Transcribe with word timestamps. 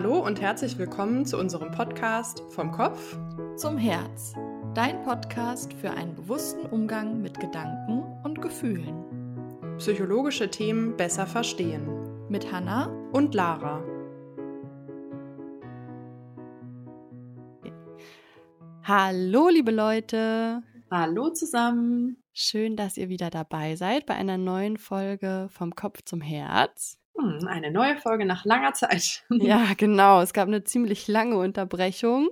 Hallo 0.00 0.24
und 0.24 0.40
herzlich 0.40 0.78
willkommen 0.78 1.26
zu 1.26 1.36
unserem 1.36 1.72
Podcast 1.72 2.44
Vom 2.50 2.70
Kopf 2.70 3.18
zum 3.56 3.76
Herz. 3.76 4.32
Dein 4.72 5.02
Podcast 5.02 5.72
für 5.72 5.90
einen 5.90 6.14
bewussten 6.14 6.66
Umgang 6.66 7.20
mit 7.20 7.40
Gedanken 7.40 8.04
und 8.22 8.40
Gefühlen. 8.40 9.74
Psychologische 9.78 10.52
Themen 10.52 10.96
besser 10.96 11.26
verstehen. 11.26 12.28
Mit 12.28 12.52
Hanna 12.52 12.86
und 13.10 13.34
Lara. 13.34 13.82
Hallo, 18.84 19.48
liebe 19.48 19.72
Leute. 19.72 20.62
Hallo 20.92 21.30
zusammen. 21.30 22.22
Schön, 22.32 22.76
dass 22.76 22.96
ihr 22.96 23.08
wieder 23.08 23.30
dabei 23.30 23.74
seid 23.74 24.06
bei 24.06 24.14
einer 24.14 24.38
neuen 24.38 24.76
Folge 24.76 25.48
Vom 25.50 25.74
Kopf 25.74 26.02
zum 26.04 26.20
Herz. 26.20 27.00
Hm, 27.18 27.46
eine 27.48 27.70
neue 27.70 27.96
Folge 27.96 28.24
nach 28.24 28.44
langer 28.44 28.72
Zeit. 28.74 29.24
Ja, 29.30 29.72
genau. 29.76 30.20
Es 30.20 30.32
gab 30.32 30.48
eine 30.48 30.64
ziemlich 30.64 31.08
lange 31.08 31.36
Unterbrechung. 31.38 32.30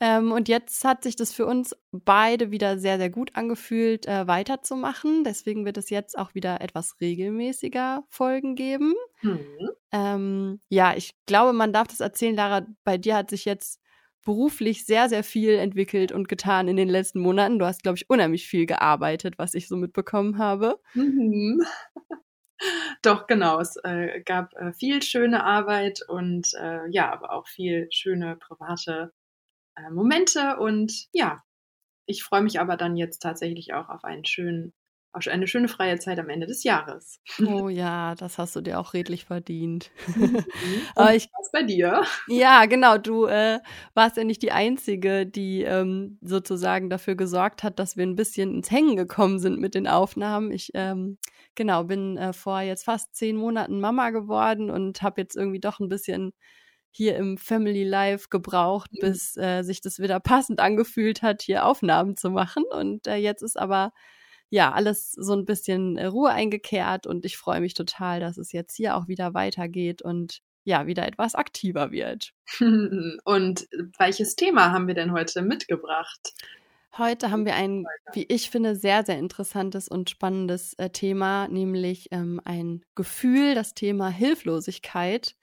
Ähm, 0.00 0.32
und 0.32 0.48
jetzt 0.48 0.84
hat 0.84 1.04
sich 1.04 1.14
das 1.14 1.32
für 1.32 1.46
uns 1.46 1.76
beide 1.92 2.50
wieder 2.50 2.78
sehr, 2.78 2.98
sehr 2.98 3.10
gut 3.10 3.30
angefühlt, 3.34 4.06
äh, 4.06 4.26
weiterzumachen. 4.26 5.22
Deswegen 5.24 5.64
wird 5.64 5.76
es 5.76 5.88
jetzt 5.88 6.18
auch 6.18 6.34
wieder 6.34 6.60
etwas 6.60 7.00
regelmäßiger 7.00 8.04
Folgen 8.08 8.56
geben. 8.56 8.94
Mhm. 9.22 9.70
Ähm, 9.92 10.60
ja, 10.68 10.94
ich 10.96 11.14
glaube, 11.26 11.52
man 11.52 11.72
darf 11.72 11.86
das 11.86 12.00
erzählen, 12.00 12.34
Lara. 12.34 12.66
Bei 12.82 12.98
dir 12.98 13.14
hat 13.16 13.30
sich 13.30 13.44
jetzt 13.44 13.80
beruflich 14.24 14.84
sehr, 14.84 15.08
sehr 15.08 15.22
viel 15.22 15.50
entwickelt 15.50 16.10
und 16.10 16.28
getan 16.28 16.66
in 16.66 16.76
den 16.76 16.88
letzten 16.88 17.20
Monaten. 17.20 17.58
Du 17.58 17.66
hast, 17.66 17.82
glaube 17.82 17.96
ich, 17.98 18.10
unheimlich 18.10 18.46
viel 18.46 18.66
gearbeitet, 18.66 19.34
was 19.38 19.54
ich 19.54 19.68
so 19.68 19.76
mitbekommen 19.76 20.38
habe. 20.38 20.80
Mhm. 20.94 21.62
Doch, 23.02 23.26
genau. 23.26 23.60
Es 23.60 23.76
äh, 23.84 24.22
gab 24.24 24.54
äh, 24.54 24.72
viel 24.72 25.02
schöne 25.02 25.44
Arbeit 25.44 26.00
und 26.08 26.52
äh, 26.54 26.88
ja, 26.90 27.12
aber 27.12 27.32
auch 27.32 27.46
viel 27.48 27.88
schöne 27.90 28.36
private 28.36 29.12
äh, 29.76 29.90
Momente. 29.90 30.56
Und 30.58 31.06
ja, 31.12 31.42
ich 32.06 32.22
freue 32.24 32.42
mich 32.42 32.60
aber 32.60 32.76
dann 32.76 32.96
jetzt 32.96 33.20
tatsächlich 33.20 33.74
auch 33.74 33.88
auf 33.88 34.04
einen 34.04 34.24
schönen 34.24 34.74
auch 35.14 35.30
eine 35.30 35.46
schöne 35.46 35.68
freie 35.68 35.98
Zeit 35.98 36.18
am 36.18 36.28
Ende 36.28 36.46
des 36.46 36.64
Jahres. 36.64 37.20
Oh 37.46 37.68
ja, 37.68 38.14
das 38.16 38.38
hast 38.38 38.56
du 38.56 38.60
dir 38.60 38.80
auch 38.80 38.94
redlich 38.94 39.24
verdient. 39.24 39.90
Mhm. 40.14 40.44
Aber 40.96 41.14
ich 41.14 41.28
was 41.38 41.52
bei 41.52 41.62
dir? 41.62 42.02
Ja, 42.26 42.66
genau. 42.66 42.98
Du 42.98 43.26
äh, 43.26 43.60
warst 43.94 44.16
ja 44.16 44.24
nicht 44.24 44.42
die 44.42 44.52
einzige, 44.52 45.24
die 45.26 45.62
ähm, 45.62 46.18
sozusagen 46.20 46.90
dafür 46.90 47.14
gesorgt 47.14 47.62
hat, 47.62 47.78
dass 47.78 47.96
wir 47.96 48.04
ein 48.04 48.16
bisschen 48.16 48.54
ins 48.54 48.70
Hängen 48.70 48.96
gekommen 48.96 49.38
sind 49.38 49.60
mit 49.60 49.74
den 49.74 49.86
Aufnahmen. 49.86 50.50
Ich 50.50 50.70
ähm, 50.74 51.18
genau 51.54 51.84
bin 51.84 52.16
äh, 52.16 52.32
vor 52.32 52.60
jetzt 52.60 52.84
fast 52.84 53.14
zehn 53.14 53.36
Monaten 53.36 53.80
Mama 53.80 54.10
geworden 54.10 54.70
und 54.70 55.02
habe 55.02 55.20
jetzt 55.20 55.36
irgendwie 55.36 55.60
doch 55.60 55.78
ein 55.78 55.88
bisschen 55.88 56.32
hier 56.90 57.16
im 57.16 57.38
Family 57.38 57.84
Life 57.84 58.28
gebraucht, 58.30 58.90
mhm. 58.92 58.98
bis 59.00 59.36
äh, 59.36 59.62
sich 59.62 59.80
das 59.80 59.98
wieder 59.98 60.20
passend 60.20 60.60
angefühlt 60.60 61.22
hat, 61.22 61.42
hier 61.42 61.66
Aufnahmen 61.66 62.16
zu 62.16 62.30
machen. 62.30 62.64
Und 62.70 63.06
äh, 63.06 63.16
jetzt 63.16 63.42
ist 63.42 63.58
aber 63.58 63.92
ja, 64.50 64.72
alles 64.72 65.12
so 65.12 65.32
ein 65.34 65.44
bisschen 65.44 65.96
äh, 65.96 66.06
Ruhe 66.06 66.30
eingekehrt 66.30 67.06
und 67.06 67.24
ich 67.24 67.36
freue 67.36 67.60
mich 67.60 67.74
total, 67.74 68.20
dass 68.20 68.38
es 68.38 68.52
jetzt 68.52 68.76
hier 68.76 68.96
auch 68.96 69.08
wieder 69.08 69.34
weitergeht 69.34 70.02
und 70.02 70.40
ja, 70.64 70.86
wieder 70.86 71.06
etwas 71.06 71.34
aktiver 71.34 71.92
wird. 71.92 72.32
Und 73.24 73.68
welches 73.98 74.34
Thema 74.34 74.72
haben 74.72 74.86
wir 74.86 74.94
denn 74.94 75.12
heute 75.12 75.42
mitgebracht? 75.42 76.32
Heute 76.96 77.30
haben 77.30 77.44
wir 77.44 77.54
ein, 77.54 77.84
wie 78.12 78.24
ich 78.28 78.50
finde, 78.50 78.76
sehr, 78.76 79.04
sehr 79.04 79.18
interessantes 79.18 79.88
und 79.88 80.10
spannendes 80.10 80.74
äh, 80.74 80.90
Thema, 80.90 81.48
nämlich 81.48 82.08
ähm, 82.12 82.40
ein 82.44 82.84
Gefühl, 82.94 83.54
das 83.54 83.74
Thema 83.74 84.08
Hilflosigkeit, 84.08 85.34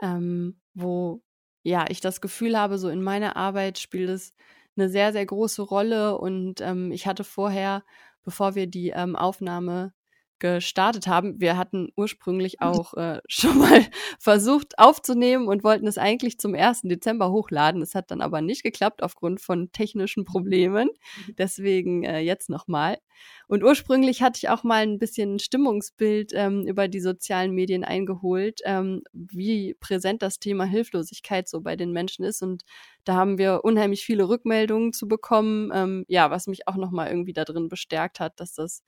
ähm, 0.00 0.58
wo 0.74 1.22
ja 1.62 1.84
ich 1.88 2.00
das 2.00 2.20
Gefühl 2.20 2.58
habe, 2.58 2.78
so 2.78 2.88
in 2.88 3.02
meiner 3.02 3.36
Arbeit 3.36 3.78
spielt 3.78 4.08
es 4.08 4.34
eine 4.76 4.88
sehr, 4.88 5.12
sehr 5.12 5.26
große 5.26 5.62
Rolle 5.62 6.18
und 6.18 6.60
ähm, 6.60 6.90
ich 6.92 7.06
hatte 7.06 7.24
vorher 7.24 7.84
bevor 8.26 8.54
wir 8.54 8.66
die 8.66 8.90
ähm, 8.90 9.16
Aufnahme 9.16 9.94
gestartet 10.38 11.06
haben. 11.06 11.40
Wir 11.40 11.56
hatten 11.56 11.88
ursprünglich 11.96 12.56
mhm. 12.60 12.66
auch 12.66 12.94
äh, 12.94 13.20
schon 13.28 13.58
mal 13.58 13.84
versucht 14.18 14.78
aufzunehmen 14.78 15.48
und 15.48 15.64
wollten 15.64 15.86
es 15.86 15.98
eigentlich 15.98 16.38
zum 16.38 16.54
1. 16.54 16.82
Dezember 16.82 17.30
hochladen. 17.30 17.82
Es 17.82 17.94
hat 17.94 18.10
dann 18.10 18.20
aber 18.20 18.40
nicht 18.40 18.62
geklappt 18.62 19.02
aufgrund 19.02 19.40
von 19.40 19.72
technischen 19.72 20.24
Problemen. 20.24 20.88
Mhm. 20.88 21.36
Deswegen 21.36 22.04
äh, 22.04 22.20
jetzt 22.20 22.50
nochmal. 22.50 22.98
Und 23.48 23.62
ursprünglich 23.62 24.22
hatte 24.22 24.38
ich 24.38 24.48
auch 24.48 24.64
mal 24.64 24.82
ein 24.82 24.98
bisschen 24.98 25.36
ein 25.36 25.38
Stimmungsbild 25.38 26.32
ähm, 26.34 26.66
über 26.66 26.88
die 26.88 27.00
sozialen 27.00 27.52
Medien 27.52 27.84
eingeholt, 27.84 28.60
ähm, 28.64 29.02
wie 29.12 29.74
präsent 29.74 30.22
das 30.22 30.38
Thema 30.38 30.64
Hilflosigkeit 30.64 31.48
so 31.48 31.60
bei 31.60 31.76
den 31.76 31.92
Menschen 31.92 32.24
ist. 32.24 32.42
Und 32.42 32.64
da 33.04 33.14
haben 33.14 33.38
wir 33.38 33.60
unheimlich 33.64 34.04
viele 34.04 34.28
Rückmeldungen 34.28 34.92
zu 34.92 35.06
bekommen, 35.08 35.70
ähm, 35.72 36.04
ja, 36.08 36.30
was 36.30 36.46
mich 36.46 36.66
auch 36.66 36.76
nochmal 36.76 37.08
irgendwie 37.08 37.32
da 37.32 37.44
drin 37.44 37.68
bestärkt 37.68 38.20
hat, 38.20 38.40
dass 38.40 38.52
das 38.54 38.82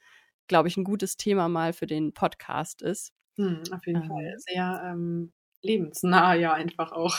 glaube 0.48 0.69
ich, 0.69 0.76
ein 0.76 0.84
gutes 0.84 1.16
Thema 1.16 1.48
mal 1.48 1.72
für 1.72 1.86
den 1.86 2.12
Podcast 2.12 2.82
ist. 2.82 3.12
Hm, 3.36 3.62
auf 3.72 3.86
jeden 3.86 4.03
ähm, 4.03 4.09
Fall. 4.09 4.34
Sehr 4.38 4.82
ähm, 4.84 5.32
lebensnah 5.62 6.34
ja 6.34 6.53
einfach 6.53 6.92
auch. 6.92 7.16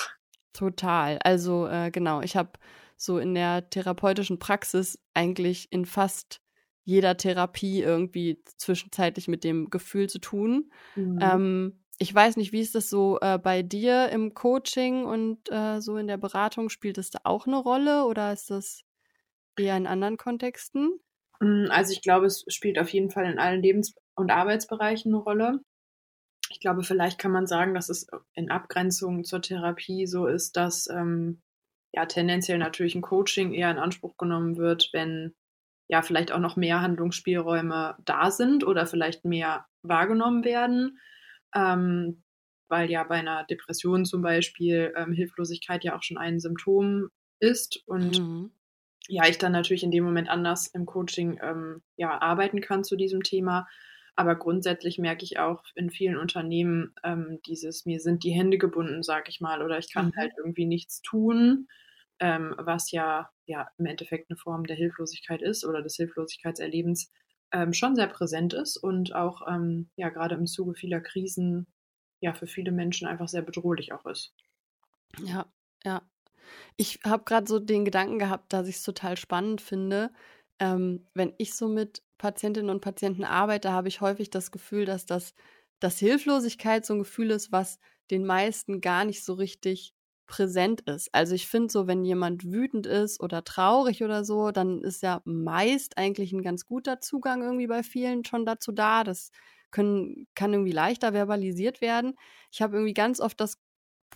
Total. 0.53 1.19
Also 1.23 1.67
äh, 1.67 1.91
genau, 1.91 2.21
ich 2.21 2.35
habe 2.35 2.51
so 2.97 3.17
in 3.17 3.33
der 3.33 3.69
therapeutischen 3.69 4.39
Praxis 4.39 4.99
eigentlich 5.13 5.71
in 5.71 5.85
fast 5.85 6.41
jeder 6.83 7.15
Therapie 7.15 7.81
irgendwie 7.81 8.41
zwischenzeitlich 8.57 9.27
mit 9.27 9.43
dem 9.43 9.69
Gefühl 9.69 10.09
zu 10.09 10.19
tun. 10.19 10.71
Mhm. 10.95 11.19
Ähm, 11.21 11.83
ich 11.99 12.13
weiß 12.13 12.37
nicht, 12.37 12.51
wie 12.51 12.61
ist 12.61 12.75
das 12.75 12.89
so 12.89 13.19
äh, 13.21 13.37
bei 13.37 13.61
dir 13.61 14.09
im 14.09 14.33
Coaching 14.33 15.05
und 15.05 15.51
äh, 15.51 15.81
so 15.81 15.97
in 15.97 16.07
der 16.07 16.17
Beratung? 16.17 16.69
Spielt 16.69 16.97
es 16.97 17.11
da 17.11 17.19
auch 17.23 17.45
eine 17.45 17.57
Rolle 17.57 18.05
oder 18.05 18.33
ist 18.33 18.49
das 18.49 18.83
eher 19.57 19.77
in 19.77 19.85
anderen 19.85 20.17
Kontexten? 20.17 20.99
Mm, 21.39 21.67
also 21.69 21.93
ich 21.93 22.01
glaube, 22.01 22.25
es 22.25 22.45
spielt 22.47 22.79
auf 22.79 22.89
jeden 22.89 23.09
Fall 23.09 23.25
in 23.25 23.39
allen 23.39 23.61
Lebens- 23.61 23.95
und 24.15 24.31
Arbeitsbereichen 24.31 25.13
eine 25.13 25.23
Rolle. 25.23 25.59
Ich 26.49 26.59
glaube, 26.59 26.83
vielleicht 26.83 27.19
kann 27.19 27.31
man 27.31 27.47
sagen, 27.47 27.73
dass 27.73 27.89
es 27.89 28.07
in 28.33 28.49
Abgrenzung 28.49 29.23
zur 29.23 29.41
Therapie 29.41 30.07
so 30.07 30.27
ist, 30.27 30.57
dass 30.57 30.87
ähm, 30.89 31.41
ja 31.93 32.05
tendenziell 32.05 32.57
natürlich 32.57 32.95
ein 32.95 33.01
Coaching 33.01 33.53
eher 33.53 33.71
in 33.71 33.77
Anspruch 33.77 34.17
genommen 34.17 34.57
wird, 34.57 34.89
wenn 34.93 35.35
ja 35.87 36.01
vielleicht 36.01 36.31
auch 36.31 36.39
noch 36.39 36.55
mehr 36.55 36.81
Handlungsspielräume 36.81 37.95
da 38.05 38.31
sind 38.31 38.63
oder 38.63 38.85
vielleicht 38.85 39.25
mehr 39.25 39.65
wahrgenommen 39.83 40.43
werden. 40.43 40.99
Ähm, 41.55 42.23
weil 42.67 42.91
ja 42.91 43.03
bei 43.03 43.15
einer 43.15 43.45
Depression 43.45 44.05
zum 44.05 44.21
Beispiel 44.21 44.93
ähm, 44.95 45.13
Hilflosigkeit 45.13 45.83
ja 45.83 45.97
auch 45.97 46.03
schon 46.03 46.19
ein 46.19 46.39
Symptom 46.39 47.09
ist 47.39 47.81
und 47.87 48.19
mhm 48.19 48.51
ja, 49.07 49.27
ich 49.27 49.37
dann 49.37 49.51
natürlich 49.51 49.83
in 49.83 49.91
dem 49.91 50.03
Moment 50.03 50.29
anders 50.29 50.67
im 50.67 50.85
Coaching 50.85 51.39
ähm, 51.41 51.81
ja, 51.95 52.21
arbeiten 52.21 52.61
kann 52.61 52.83
zu 52.83 52.95
diesem 52.95 53.23
Thema. 53.23 53.67
Aber 54.15 54.35
grundsätzlich 54.35 54.97
merke 54.97 55.23
ich 55.23 55.39
auch 55.39 55.63
in 55.75 55.89
vielen 55.89 56.17
Unternehmen 56.17 56.93
ähm, 57.03 57.39
dieses, 57.45 57.85
mir 57.85 57.99
sind 57.99 58.23
die 58.23 58.31
Hände 58.31 58.57
gebunden, 58.57 59.01
sag 59.01 59.29
ich 59.29 59.39
mal, 59.39 59.63
oder 59.63 59.77
ich 59.77 59.93
kann 59.93 60.07
mhm. 60.07 60.15
halt 60.17 60.33
irgendwie 60.37 60.65
nichts 60.65 61.01
tun, 61.01 61.67
ähm, 62.19 62.53
was 62.57 62.91
ja, 62.91 63.29
ja 63.45 63.69
im 63.77 63.85
Endeffekt 63.85 64.29
eine 64.29 64.37
Form 64.37 64.65
der 64.65 64.75
Hilflosigkeit 64.75 65.41
ist 65.41 65.63
oder 65.65 65.81
des 65.81 65.95
Hilflosigkeitserlebens 65.95 67.11
ähm, 67.51 67.73
schon 67.73 67.95
sehr 67.95 68.07
präsent 68.07 68.53
ist 68.53 68.77
und 68.77 69.15
auch 69.15 69.47
ähm, 69.47 69.89
ja 69.95 70.09
gerade 70.09 70.35
im 70.35 70.45
Zuge 70.45 70.73
vieler 70.75 70.99
Krisen 70.99 71.67
ja 72.19 72.33
für 72.33 72.47
viele 72.47 72.71
Menschen 72.71 73.07
einfach 73.07 73.29
sehr 73.29 73.41
bedrohlich 73.41 73.93
auch 73.93 74.05
ist. 74.05 74.33
Ja, 75.23 75.45
ja, 75.83 76.01
ich 76.77 76.99
habe 77.05 77.23
gerade 77.25 77.47
so 77.47 77.59
den 77.59 77.85
Gedanken 77.85 78.19
gehabt, 78.19 78.53
dass 78.53 78.67
ich 78.67 78.77
es 78.77 78.83
total 78.83 79.17
spannend 79.17 79.61
finde. 79.61 80.11
Ähm, 80.59 81.07
wenn 81.13 81.33
ich 81.37 81.53
so 81.55 81.67
mit 81.67 82.03
Patientinnen 82.17 82.69
und 82.69 82.81
Patienten 82.81 83.23
arbeite, 83.23 83.71
habe 83.71 83.87
ich 83.87 84.01
häufig 84.01 84.29
das 84.29 84.51
Gefühl, 84.51 84.85
dass 84.85 85.05
das 85.05 85.33
dass 85.79 85.97
Hilflosigkeit 85.99 86.85
so 86.85 86.93
ein 86.93 86.99
Gefühl 86.99 87.31
ist, 87.31 87.51
was 87.51 87.79
den 88.11 88.25
meisten 88.25 88.81
gar 88.81 89.05
nicht 89.05 89.23
so 89.23 89.33
richtig 89.33 89.93
präsent 90.27 90.81
ist. 90.81 91.09
Also 91.13 91.33
ich 91.35 91.47
finde 91.47 91.71
so, 91.71 91.87
wenn 91.87 92.05
jemand 92.05 92.43
wütend 92.43 92.85
ist 92.85 93.19
oder 93.21 93.43
traurig 93.43 94.03
oder 94.03 94.23
so, 94.25 94.51
dann 94.51 94.81
ist 94.83 95.01
ja 95.01 95.21
meist 95.25 95.97
eigentlich 95.97 96.33
ein 96.33 96.43
ganz 96.43 96.65
guter 96.65 96.99
Zugang 97.01 97.41
irgendwie 97.41 97.67
bei 97.67 97.81
vielen 97.83 98.23
schon 98.25 98.45
dazu 98.45 98.71
da. 98.71 99.03
Das 99.03 99.31
können, 99.71 100.27
kann 100.35 100.53
irgendwie 100.53 100.71
leichter 100.71 101.13
verbalisiert 101.13 101.81
werden. 101.81 102.15
Ich 102.51 102.61
habe 102.61 102.75
irgendwie 102.77 102.93
ganz 102.93 103.19
oft 103.19 103.39
das 103.39 103.57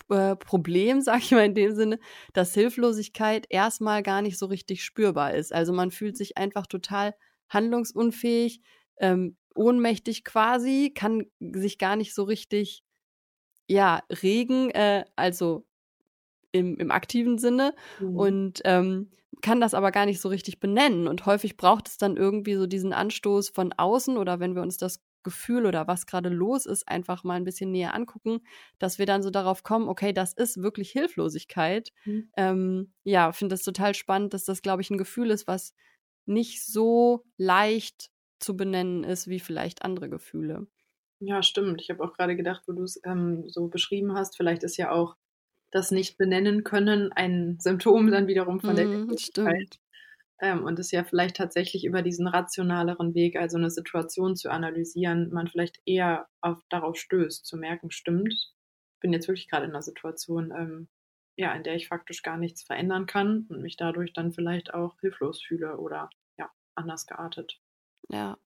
äh, 0.10 0.36
Problem, 0.36 1.02
sag 1.02 1.20
ich 1.20 1.32
mal 1.32 1.46
in 1.46 1.56
dem 1.56 1.76
Sinne, 1.76 2.00
dass 2.34 2.54
Hilflosigkeit 2.54 3.46
erstmal 3.50 4.04
gar 4.04 4.22
nicht 4.22 4.38
so 4.38 4.46
richtig 4.46 4.84
spürbar 4.84 5.34
ist. 5.34 5.54
Also 5.54 5.74
man 5.74 5.92
fühlt 5.92 6.18
sich 6.18 6.38
einfach 6.38 6.68
total 6.68 7.16
handlungsunfähig, 7.50 8.62
ähm, 8.98 9.38
ohnmächtig 9.56 10.24
quasi, 10.24 10.92
kann 10.96 11.26
sich 11.40 11.78
gar 11.78 11.96
nicht 11.96 12.14
so 12.14 12.24
richtig 12.24 12.84
ja 13.68 14.02
regen, 14.22 14.70
äh, 14.72 15.06
also 15.16 15.66
im, 16.52 16.78
im 16.78 16.92
aktiven 16.92 17.38
Sinne 17.38 17.74
mhm. 18.00 18.16
und 18.16 18.62
ähm, 18.66 19.12
kann 19.42 19.60
das 19.60 19.74
aber 19.74 19.92
gar 19.92 20.06
nicht 20.06 20.22
so 20.22 20.30
richtig 20.30 20.60
benennen. 20.60 21.08
Und 21.08 21.26
häufig 21.26 21.58
braucht 21.58 21.88
es 21.88 21.98
dann 21.98 22.18
irgendwie 22.18 22.56
so 22.56 22.66
diesen 22.68 22.94
Anstoß 22.94 23.50
von 23.50 23.74
außen 23.74 24.18
oder 24.18 24.40
wenn 24.40 24.56
wir 24.56 24.62
uns 24.62 24.78
das 24.78 25.02
Gefühl 25.24 25.66
oder 25.66 25.88
was 25.88 26.06
gerade 26.06 26.30
los 26.30 26.66
ist, 26.66 26.88
einfach 26.88 27.24
mal 27.24 27.36
ein 27.36 27.44
bisschen 27.44 27.72
näher 27.72 27.94
angucken, 27.94 28.40
dass 28.80 29.00
wir 29.00 29.06
dann 29.06 29.24
so 29.24 29.30
darauf 29.30 29.64
kommen, 29.64 29.88
okay, 29.88 30.14
das 30.14 30.34
ist 30.34 30.62
wirklich 30.62 30.92
Hilflosigkeit. 30.92 31.92
Mhm. 32.06 32.30
Ähm, 32.38 32.94
ja, 33.04 33.32
finde 33.32 33.56
es 33.56 33.64
total 33.64 33.96
spannend, 33.96 34.34
dass 34.34 34.46
das, 34.46 34.62
glaube 34.62 34.82
ich, 34.82 34.90
ein 34.90 34.98
Gefühl 34.98 35.32
ist, 35.32 35.48
was 35.48 35.74
nicht 36.26 36.66
so 36.66 37.26
leicht 37.38 38.10
zu 38.40 38.56
benennen 38.56 39.04
ist 39.04 39.28
wie 39.28 39.40
vielleicht 39.40 39.84
andere 39.84 40.10
Gefühle. 40.10 40.68
Ja, 41.20 41.42
stimmt. 41.42 41.82
Ich 41.82 41.90
habe 41.90 42.04
auch 42.04 42.14
gerade 42.14 42.36
gedacht, 42.36 42.64
wo 42.68 42.74
du 42.74 42.84
es 42.84 43.00
ähm, 43.06 43.48
so 43.48 43.68
beschrieben 43.68 44.14
hast, 44.14 44.36
vielleicht 44.36 44.64
ist 44.64 44.78
ja 44.78 44.92
auch 44.92 45.16
das 45.72 45.92
nicht 45.92 46.18
benennen 46.18 46.64
können 46.64 47.12
ein 47.12 47.58
Symptom 47.60 48.12
dann 48.12 48.28
wiederum 48.28 48.60
von 48.60 48.76
der 48.76 48.86
mm, 48.86 49.18
Stimmt. 49.18 49.80
Ähm, 50.44 50.66
und 50.66 50.78
es 50.78 50.92
ja 50.92 51.06
vielleicht 51.06 51.38
tatsächlich 51.38 51.86
über 51.86 52.02
diesen 52.02 52.28
rationaleren 52.28 53.16
Weg, 53.16 53.38
also 53.38 53.56
eine 53.56 53.70
Situation 53.70 54.36
zu 54.36 54.52
analysieren, 54.52 55.30
man 55.32 55.48
vielleicht 55.48 55.82
eher 55.86 56.28
auf, 56.42 56.60
darauf 56.70 56.98
stößt, 56.98 57.46
zu 57.46 57.56
merken, 57.56 57.92
stimmt, 57.92 58.34
ich 58.34 59.00
bin 59.00 59.14
jetzt 59.14 59.30
wirklich 59.30 59.50
gerade 59.50 59.64
in 59.64 59.72
einer 59.72 59.82
Situation, 59.82 60.52
ähm, 60.52 60.90
ja, 61.38 61.54
in 61.54 61.64
der 61.64 61.76
ich 61.76 61.88
faktisch 61.88 62.24
gar 62.24 62.36
nichts 62.36 62.62
verändern 62.62 63.06
kann 63.06 63.48
und 63.50 63.62
mich 63.62 63.78
dadurch 63.78 64.12
dann 64.12 64.34
vielleicht 64.34 64.74
auch 64.74 65.00
hilflos 65.00 65.42
fühle 65.42 65.78
oder 65.78 66.10
ja, 66.38 66.52
anders 66.76 67.06
geartet. 67.06 67.62
Ja. 68.10 68.38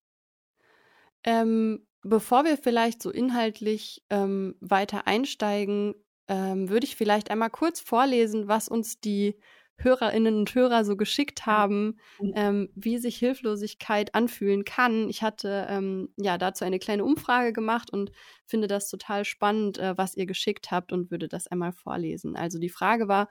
Ähm, 1.24 1.84
bevor 2.02 2.44
wir 2.44 2.56
vielleicht 2.56 3.02
so 3.02 3.10
inhaltlich 3.10 4.04
ähm, 4.08 4.54
weiter 4.60 5.08
einsteigen, 5.08 5.96
ähm, 6.28 6.68
würde 6.68 6.86
ich 6.86 6.94
vielleicht 6.94 7.32
einmal 7.32 7.50
kurz 7.50 7.80
vorlesen, 7.80 8.46
was 8.46 8.68
uns 8.68 9.00
die 9.00 9.40
Hörerinnen 9.78 10.36
und 10.36 10.54
Hörer 10.54 10.84
so 10.84 10.96
geschickt 10.96 11.46
haben, 11.46 11.98
ähm, 12.34 12.68
wie 12.74 12.98
sich 12.98 13.16
Hilflosigkeit 13.16 14.14
anfühlen 14.14 14.64
kann. 14.64 15.08
Ich 15.08 15.22
hatte 15.22 15.66
ähm, 15.70 16.12
ja 16.16 16.36
dazu 16.36 16.64
eine 16.64 16.78
kleine 16.78 17.04
Umfrage 17.04 17.52
gemacht 17.52 17.92
und 17.92 18.10
finde 18.44 18.66
das 18.66 18.90
total 18.90 19.24
spannend, 19.24 19.78
äh, 19.78 19.96
was 19.96 20.16
ihr 20.16 20.26
geschickt 20.26 20.70
habt 20.70 20.92
und 20.92 21.10
würde 21.10 21.28
das 21.28 21.46
einmal 21.46 21.72
vorlesen. 21.72 22.36
Also 22.36 22.58
die 22.58 22.68
Frage 22.68 23.08
war, 23.08 23.28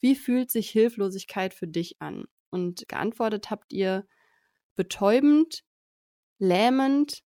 wie 0.00 0.14
fühlt 0.14 0.50
sich 0.50 0.70
Hilflosigkeit 0.70 1.52
für 1.52 1.68
dich 1.68 2.00
an? 2.00 2.24
Und 2.50 2.88
geantwortet 2.88 3.50
habt 3.50 3.72
ihr 3.72 4.06
betäubend, 4.74 5.62
lähmend, 6.38 7.22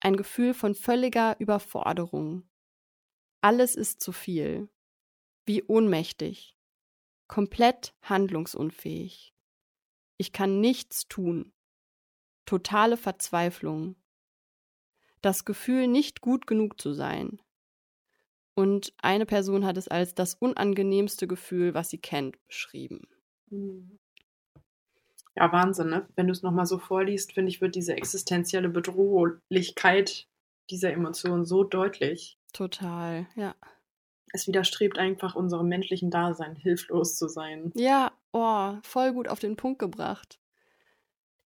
ein 0.00 0.16
Gefühl 0.16 0.54
von 0.54 0.74
völliger 0.74 1.36
Überforderung. 1.38 2.48
Alles 3.40 3.76
ist 3.76 4.00
zu 4.00 4.12
viel. 4.12 4.68
Wie 5.46 5.62
ohnmächtig. 5.64 6.56
Komplett 7.32 7.94
handlungsunfähig. 8.02 9.32
Ich 10.18 10.34
kann 10.34 10.60
nichts 10.60 11.08
tun. 11.08 11.54
Totale 12.44 12.98
Verzweiflung. 12.98 13.96
Das 15.22 15.46
Gefühl, 15.46 15.88
nicht 15.88 16.20
gut 16.20 16.46
genug 16.46 16.78
zu 16.78 16.92
sein. 16.92 17.40
Und 18.54 18.92
eine 18.98 19.24
Person 19.24 19.64
hat 19.64 19.78
es 19.78 19.88
als 19.88 20.14
das 20.14 20.34
unangenehmste 20.34 21.26
Gefühl, 21.26 21.72
was 21.72 21.88
sie 21.88 21.96
kennt, 21.96 22.36
beschrieben. 22.48 23.08
Mhm. 23.48 23.98
Ja, 25.34 25.50
Wahnsinn, 25.52 25.88
ne? 25.88 26.06
Wenn 26.14 26.26
du 26.26 26.32
es 26.32 26.42
nochmal 26.42 26.66
so 26.66 26.76
vorliest, 26.76 27.32
finde 27.32 27.48
ich, 27.48 27.62
wird 27.62 27.76
diese 27.76 27.96
existenzielle 27.96 28.68
Bedrohlichkeit 28.68 30.28
dieser 30.68 30.92
Emotion 30.92 31.46
so 31.46 31.64
deutlich. 31.64 32.36
Total, 32.52 33.26
ja. 33.36 33.54
Es 34.32 34.46
widerstrebt 34.46 34.98
einfach 34.98 35.34
unserem 35.34 35.68
menschlichen 35.68 36.10
Dasein, 36.10 36.56
hilflos 36.56 37.16
zu 37.16 37.28
sein. 37.28 37.70
Ja, 37.74 38.12
oh, 38.32 38.74
voll 38.82 39.12
gut 39.12 39.28
auf 39.28 39.38
den 39.38 39.56
Punkt 39.56 39.78
gebracht. 39.78 40.38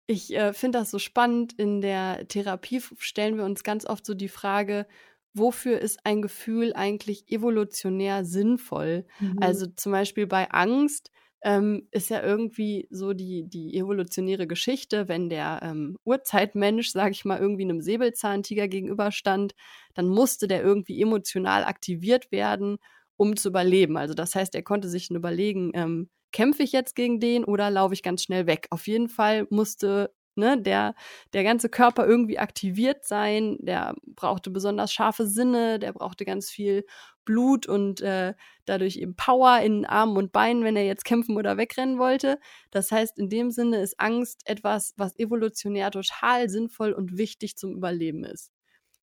Ich 0.06 0.34
äh, 0.34 0.52
finde 0.52 0.78
das 0.78 0.90
so 0.90 0.98
spannend. 0.98 1.54
In 1.54 1.80
der 1.80 2.28
Therapie 2.28 2.82
stellen 2.98 3.36
wir 3.36 3.44
uns 3.44 3.64
ganz 3.64 3.86
oft 3.86 4.04
so 4.04 4.12
die 4.12 4.28
Frage, 4.28 4.86
wofür 5.32 5.80
ist 5.80 6.04
ein 6.04 6.20
Gefühl 6.20 6.74
eigentlich 6.74 7.30
evolutionär 7.30 8.24
sinnvoll? 8.24 9.06
Mhm. 9.18 9.38
Also 9.40 9.66
zum 9.66 9.92
Beispiel 9.92 10.26
bei 10.26 10.50
Angst 10.50 11.10
ähm, 11.44 11.88
ist 11.90 12.10
ja 12.10 12.22
irgendwie 12.22 12.88
so 12.90 13.12
die, 13.12 13.44
die 13.48 13.76
evolutionäre 13.76 14.46
Geschichte, 14.46 15.08
wenn 15.08 15.28
der 15.28 15.60
ähm, 15.62 15.96
Urzeitmensch, 16.04 16.90
sag 16.90 17.12
ich 17.12 17.24
mal, 17.24 17.38
irgendwie 17.38 17.64
einem 17.64 17.82
Säbelzahntiger 17.82 18.66
gegenüberstand, 18.68 19.54
dann 19.94 20.08
musste 20.08 20.48
der 20.48 20.62
irgendwie 20.62 21.00
emotional 21.02 21.64
aktiviert 21.64 22.32
werden, 22.32 22.78
um 23.16 23.36
zu 23.36 23.48
überleben. 23.50 23.96
Also 23.96 24.14
das 24.14 24.34
heißt, 24.34 24.54
er 24.54 24.62
konnte 24.62 24.88
sich 24.88 25.08
dann 25.08 25.16
überlegen, 25.18 25.70
ähm, 25.74 26.08
kämpfe 26.32 26.62
ich 26.64 26.72
jetzt 26.72 26.96
gegen 26.96 27.20
den 27.20 27.44
oder 27.44 27.70
laufe 27.70 27.94
ich 27.94 28.02
ganz 28.02 28.22
schnell 28.24 28.46
weg? 28.46 28.66
Auf 28.70 28.86
jeden 28.86 29.08
Fall 29.08 29.46
musste 29.50 30.12
ne, 30.36 30.60
der, 30.60 30.94
der 31.32 31.44
ganze 31.44 31.68
Körper 31.68 32.06
irgendwie 32.06 32.38
aktiviert 32.38 33.04
sein, 33.04 33.56
der 33.60 33.94
brauchte 34.06 34.50
besonders 34.50 34.92
scharfe 34.92 35.26
Sinne, 35.26 35.78
der 35.78 35.92
brauchte 35.92 36.24
ganz 36.24 36.50
viel 36.50 36.84
Blut 37.24 37.66
und 37.66 38.00
äh, 38.02 38.34
dadurch 38.66 38.96
eben 38.96 39.16
Power 39.16 39.60
in 39.60 39.84
Armen 39.84 40.16
und 40.16 40.32
Beinen, 40.32 40.64
wenn 40.64 40.76
er 40.76 40.84
jetzt 40.84 41.04
kämpfen 41.04 41.36
oder 41.36 41.56
wegrennen 41.56 41.98
wollte. 41.98 42.38
Das 42.70 42.92
heißt, 42.92 43.18
in 43.18 43.28
dem 43.28 43.50
Sinne 43.50 43.80
ist 43.80 43.98
Angst 43.98 44.42
etwas, 44.44 44.94
was 44.96 45.18
evolutionär 45.18 45.90
total 45.90 46.48
sinnvoll 46.48 46.92
und 46.92 47.16
wichtig 47.16 47.56
zum 47.56 47.74
Überleben 47.74 48.24
ist. 48.24 48.52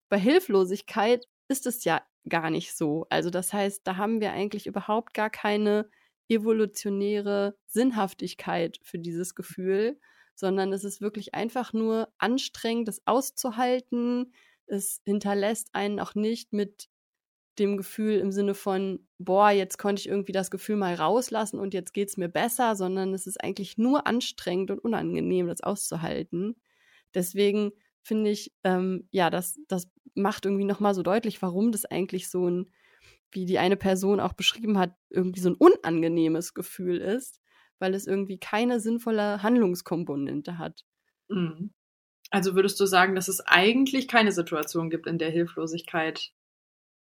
Bei 0.10 0.20
Hilflosigkeit 0.20 1.26
ist 1.48 1.66
es 1.66 1.84
ja 1.84 2.02
gar 2.28 2.50
nicht 2.50 2.76
so. 2.76 3.06
Also 3.10 3.30
das 3.30 3.54
heißt, 3.54 3.82
da 3.86 3.98
haben 3.98 4.22
wir 4.22 4.32
eigentlich 4.32 4.68
überhaupt 4.68 5.14
gar 5.14 5.30
keine 5.30 5.90
evolutionäre 6.30 7.56
Sinnhaftigkeit 7.66 8.80
für 8.84 9.00
dieses 9.00 9.34
Gefühl, 9.34 10.00
sondern 10.40 10.74
es 10.74 10.84
ist 10.84 11.02
wirklich 11.02 11.36
einfach 11.36 11.74
nur 11.74 12.10
anstrengend, 12.18 12.88
das 12.88 13.02
auszuhalten. 13.06 14.34
Es 14.66 15.02
hinterlässt 15.06 15.70
einen 15.74 16.00
auch 16.00 16.16
nicht 16.16 16.54
mit 16.54 16.90
dem 17.60 17.76
Gefühl 17.78 18.20
im 18.20 18.32
Sinne 18.32 18.54
von, 18.54 19.06
boah, 19.18 19.52
jetzt 19.52 19.78
konnte 19.78 20.00
ich 20.00 20.08
irgendwie 20.08 20.32
das 20.32 20.50
Gefühl 20.50 20.78
mal 20.78 20.94
rauslassen 20.96 21.60
und 21.60 21.74
jetzt 21.74 21.94
geht 21.94 22.08
es 22.10 22.18
mir 22.18 22.30
besser, 22.30 22.76
sondern 22.76 23.14
es 23.14 23.28
ist 23.28 23.44
eigentlich 23.44 23.78
nur 23.78 24.08
anstrengend 24.08 24.72
und 24.72 24.80
unangenehm, 24.80 25.48
das 25.48 25.62
auszuhalten. 25.62 26.56
Deswegen 27.14 27.72
finde 28.02 28.30
ich, 28.32 28.54
ähm, 28.64 29.08
ja, 29.12 29.30
das, 29.30 29.60
das 29.68 29.92
macht 30.16 30.46
irgendwie 30.46 30.64
nochmal 30.64 30.94
so 30.94 31.04
deutlich, 31.04 31.42
warum 31.42 31.72
das 31.74 31.86
eigentlich 31.86 32.30
so 32.30 32.50
ein, 32.50 32.70
wie 33.32 33.46
die 33.46 33.60
eine 33.60 33.78
Person 33.78 34.20
auch 34.22 34.34
beschrieben 34.34 34.78
hat, 34.78 34.96
irgendwie 35.10 35.42
so 35.42 35.50
ein 35.50 35.56
unangenehmes 35.56 36.54
Gefühl 36.54 36.98
ist 37.00 37.39
weil 37.80 37.94
es 37.94 38.08
irgendwie 38.08 38.38
keine 38.38 38.80
sinnvolle 38.80 39.42
Handlungskomponente 39.42 40.58
hat. 40.58 40.86
Mhm. 41.30 41.74
Also 42.32 42.56
würdest 42.56 42.80
du 42.80 42.86
sagen, 42.86 43.16
dass 43.16 43.28
es 43.28 43.42
eigentlich 43.42 44.08
keine 44.08 44.32
Situation 44.32 44.90
gibt, 44.90 45.08
in 45.08 45.18
der 45.18 45.32
Hilflosigkeit 45.32 46.32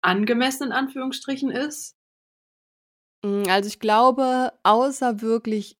angemessen 0.01 0.67
in 0.67 0.71
Anführungsstrichen 0.71 1.51
ist? 1.51 1.95
Mm, 3.23 3.43
also 3.47 3.67
ich 3.67 3.79
glaube, 3.79 4.53
außer 4.63 5.21
wirklich 5.21 5.77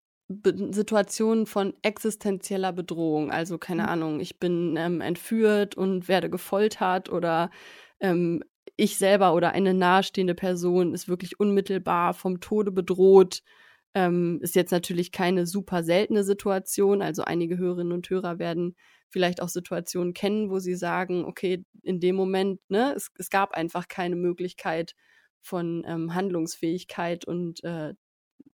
Situationen 0.72 1.46
von 1.46 1.74
existenzieller 1.81 2.72
Bedrohung, 2.72 3.31
also 3.31 3.58
keine 3.58 3.84
mhm. 3.84 3.89
Ahnung, 3.89 4.19
ich 4.19 4.39
bin 4.39 4.75
ähm, 4.77 5.01
entführt 5.01 5.75
und 5.75 6.08
werde 6.08 6.29
gefoltert 6.29 7.10
oder 7.10 7.51
ähm, 8.00 8.43
ich 8.75 8.98
selber 8.98 9.34
oder 9.34 9.51
eine 9.51 9.74
nahestehende 9.74 10.34
Person 10.34 10.93
ist 10.93 11.08
wirklich 11.08 11.39
unmittelbar 11.39 12.13
vom 12.13 12.39
Tode 12.39 12.72
bedroht 12.72 13.43
ähm, 13.93 14.39
ist 14.41 14.55
jetzt 14.55 14.71
natürlich 14.71 15.12
keine 15.12 15.45
super 15.45 15.83
seltene 15.83 16.23
Situation. 16.23 17.01
Also 17.01 17.23
einige 17.23 17.57
Hörerinnen 17.57 17.93
und 17.93 18.09
Hörer 18.09 18.39
werden 18.39 18.75
vielleicht 19.09 19.41
auch 19.41 19.50
Situationen 19.50 20.13
kennen, 20.13 20.50
wo 20.50 20.59
sie 20.59 20.75
sagen, 20.75 21.25
okay, 21.25 21.63
in 21.83 22.00
dem 22.00 22.15
Moment, 22.15 22.59
ne, 22.69 22.93
es, 22.95 23.12
es 23.17 23.29
gab 23.29 23.51
einfach 23.53 23.88
keine 23.88 24.15
Möglichkeit 24.15 24.95
von 25.41 25.83
ähm, 25.85 26.15
Handlungsfähigkeit 26.15 27.25
und 27.25 27.63
äh, 27.63 27.93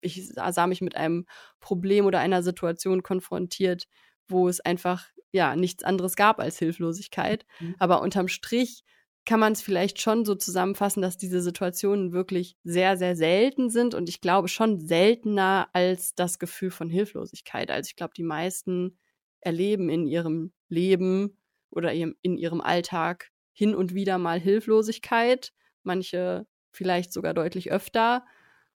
ich 0.02 0.28
sah 0.28 0.68
mich 0.68 0.82
mit 0.82 0.96
einem 0.96 1.26
Problem 1.60 2.06
oder 2.06 2.20
einer 2.20 2.44
Situation 2.44 3.04
konfrontiert, 3.04 3.86
wo 4.28 4.48
es 4.48 4.60
einfach 4.60 5.08
ja 5.32 5.56
nichts 5.56 5.84
anderes 5.84 6.16
gab 6.16 6.40
als 6.40 6.58
Hilflosigkeit. 6.58 7.46
Mhm. 7.60 7.76
Aber 7.80 8.02
unterm 8.02 8.28
Strich 8.28 8.84
kann 9.30 9.40
man 9.40 9.54
es 9.54 9.62
vielleicht 9.62 10.02
schon 10.02 10.26
so 10.26 10.34
zusammenfassen, 10.34 11.04
dass 11.04 11.16
diese 11.16 11.40
Situationen 11.40 12.14
wirklich 12.14 12.58
sehr, 12.64 12.98
sehr 12.98 13.16
selten 13.16 13.70
sind 13.70 13.94
und 13.94 14.10
ich 14.10 14.22
glaube 14.22 14.48
schon 14.48 14.80
seltener 14.80 15.70
als 15.72 16.16
das 16.16 16.40
Gefühl 16.40 16.72
von 16.72 16.90
Hilflosigkeit. 16.90 17.70
Also 17.70 17.90
ich 17.90 17.96
glaube, 17.96 18.16
die 18.18 18.24
meisten 18.24 18.98
erleben 19.40 19.88
in 19.88 20.08
ihrem 20.08 20.52
Leben 20.68 21.38
oder 21.70 21.94
in 21.94 22.16
ihrem 22.24 22.60
Alltag 22.60 23.30
hin 23.54 23.76
und 23.76 23.94
wieder 23.94 24.18
mal 24.18 24.40
Hilflosigkeit, 24.40 25.54
manche 25.84 26.48
vielleicht 26.72 27.14
sogar 27.14 27.36
deutlich 27.36 27.72
öfter. 27.72 28.26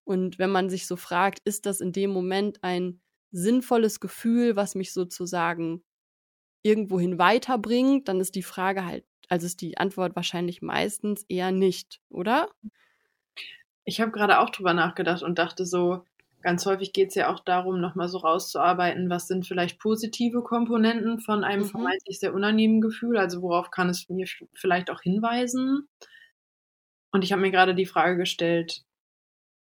Und 0.04 0.38
wenn 0.38 0.50
man 0.50 0.70
sich 0.70 0.86
so 0.86 0.94
fragt, 0.94 1.40
ist 1.44 1.66
das 1.66 1.80
in 1.80 1.90
dem 1.90 2.10
Moment 2.10 2.62
ein 2.62 3.00
sinnvolles 3.32 3.98
Gefühl, 3.98 4.54
was 4.54 4.76
mich 4.76 4.92
sozusagen 4.92 5.82
irgendwohin 6.62 7.18
weiterbringt, 7.18 8.06
dann 8.06 8.20
ist 8.20 8.36
die 8.36 8.44
Frage 8.44 8.86
halt 8.86 9.04
also 9.28 9.46
ist 9.46 9.60
die 9.60 9.78
Antwort 9.78 10.16
wahrscheinlich 10.16 10.62
meistens 10.62 11.24
eher 11.28 11.52
nicht, 11.52 12.00
oder? 12.08 12.48
Ich 13.84 14.00
habe 14.00 14.12
gerade 14.12 14.40
auch 14.40 14.50
drüber 14.50 14.74
nachgedacht 14.74 15.22
und 15.22 15.38
dachte 15.38 15.66
so, 15.66 16.04
ganz 16.44 16.64
häufig 16.66 16.92
geht 16.92 17.08
es 17.08 17.14
ja 17.14 17.32
auch 17.32 17.40
darum, 17.40 17.80
nochmal 17.80 18.08
so 18.08 18.18
rauszuarbeiten, 18.18 19.10
was 19.10 19.26
sind 19.26 19.46
vielleicht 19.46 19.78
positive 19.80 20.42
Komponenten 20.42 21.18
von 21.18 21.42
einem 21.42 21.62
mhm. 21.62 21.68
vermeintlich 21.68 22.20
sehr 22.20 22.34
unangenehmen 22.34 22.80
Gefühl, 22.80 23.16
also 23.16 23.42
worauf 23.42 23.70
kann 23.70 23.88
es 23.88 24.08
mir 24.08 24.26
vielleicht 24.54 24.90
auch 24.90 25.00
hinweisen. 25.00 25.88
Und 27.10 27.24
ich 27.24 27.32
habe 27.32 27.42
mir 27.42 27.50
gerade 27.50 27.74
die 27.74 27.86
Frage 27.86 28.16
gestellt, 28.16 28.84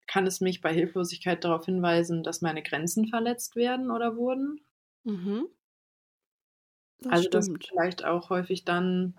kann 0.06 0.26
es 0.26 0.40
mich 0.40 0.60
bei 0.60 0.72
Hilflosigkeit 0.72 1.42
darauf 1.44 1.64
hinweisen, 1.64 2.22
dass 2.22 2.42
meine 2.42 2.62
Grenzen 2.62 3.08
verletzt 3.08 3.56
werden 3.56 3.90
oder 3.90 4.16
wurden? 4.16 4.60
Mhm. 5.04 5.48
Das 6.98 7.12
also, 7.12 7.28
dass 7.28 7.48
ich 7.48 7.68
vielleicht 7.68 8.04
auch 8.04 8.30
häufig 8.30 8.64
dann 8.64 9.14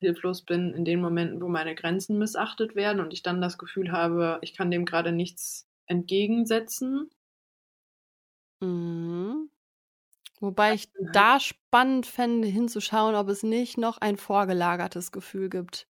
hilflos 0.00 0.42
bin 0.44 0.72
in 0.74 0.84
den 0.84 1.00
Momenten, 1.00 1.40
wo 1.42 1.48
meine 1.48 1.74
Grenzen 1.74 2.18
missachtet 2.18 2.74
werden 2.76 3.00
und 3.00 3.12
ich 3.12 3.22
dann 3.22 3.40
das 3.40 3.58
Gefühl 3.58 3.92
habe, 3.92 4.38
ich 4.42 4.54
kann 4.56 4.70
dem 4.70 4.84
gerade 4.84 5.12
nichts 5.12 5.68
entgegensetzen. 5.86 7.10
Mhm. 8.60 9.50
Wobei 10.40 10.74
ich 10.74 10.88
da 11.12 11.40
spannend 11.40 12.06
fände, 12.06 12.48
hinzuschauen, 12.48 13.14
ob 13.16 13.28
es 13.28 13.42
nicht 13.44 13.78
noch 13.78 13.98
ein 13.98 14.16
vorgelagertes 14.18 15.12
Gefühl 15.12 15.50
gibt. 15.50 15.88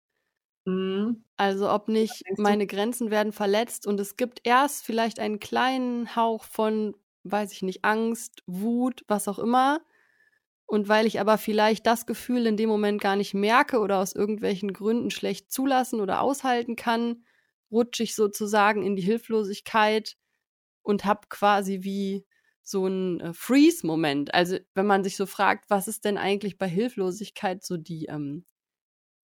Mhm. 0.67 1.25
Also 1.39 1.71
ob 1.71 1.89
nicht 1.89 2.25
meine 2.37 2.67
Grenzen 2.67 3.11
werden 3.11 3.33
verletzt 3.33 3.87
und 3.87 3.99
es 4.01 4.17
gibt 4.17 4.41
erst 4.45 4.85
vielleicht 4.85 5.19
einen 5.19 5.41
kleinen 5.41 6.15
Hauch 6.15 6.45
von, 6.45 6.95
weiß 7.25 7.53
ich 7.53 7.63
nicht, 7.63 7.85
Angst, 7.85 8.43
Wut, 8.47 9.05
was 9.09 9.29
auch 9.29 9.39
immer. 9.39 9.81
Und 10.73 10.89
weil 10.89 11.07
ich 11.07 11.21
aber 11.21 11.37
vielleicht 11.37 11.87
das 11.87 12.07
Gefühl 12.07 12.47
in 12.47 12.57
dem 12.57 12.71
Moment 12.71 12.99
gar 12.99 13.15
nicht 13.15 13.35
merke 13.35 13.79
oder 13.79 13.99
aus 13.99 14.15
irgendwelchen 14.15 14.73
Gründen 14.73 15.11
schlecht 15.11 15.53
zulassen 15.53 16.01
oder 16.01 16.23
aushalten 16.23 16.77
kann, 16.77 17.27
rutsche 17.71 18.05
ich 18.05 18.15
sozusagen 18.15 18.83
in 18.83 18.97
die 18.97 19.03
Hilflosigkeit 19.03 20.17
und 20.81 21.05
habe 21.05 21.27
quasi 21.29 21.81
wie 21.83 22.25
so 22.63 22.87
ein 22.87 23.21
äh, 23.21 23.35
Freeze-Moment. 23.35 24.33
Also 24.33 24.57
wenn 24.73 24.87
man 24.87 25.05
sich 25.05 25.19
so 25.19 25.27
fragt, 25.27 25.69
was 25.69 25.89
ist 25.89 26.07
denn 26.07 26.17
eigentlich 26.17 26.57
bei 26.57 26.69
Hilflosigkeit 26.69 27.63
so 27.63 27.77
die 27.77 28.07
ähm, 28.07 28.47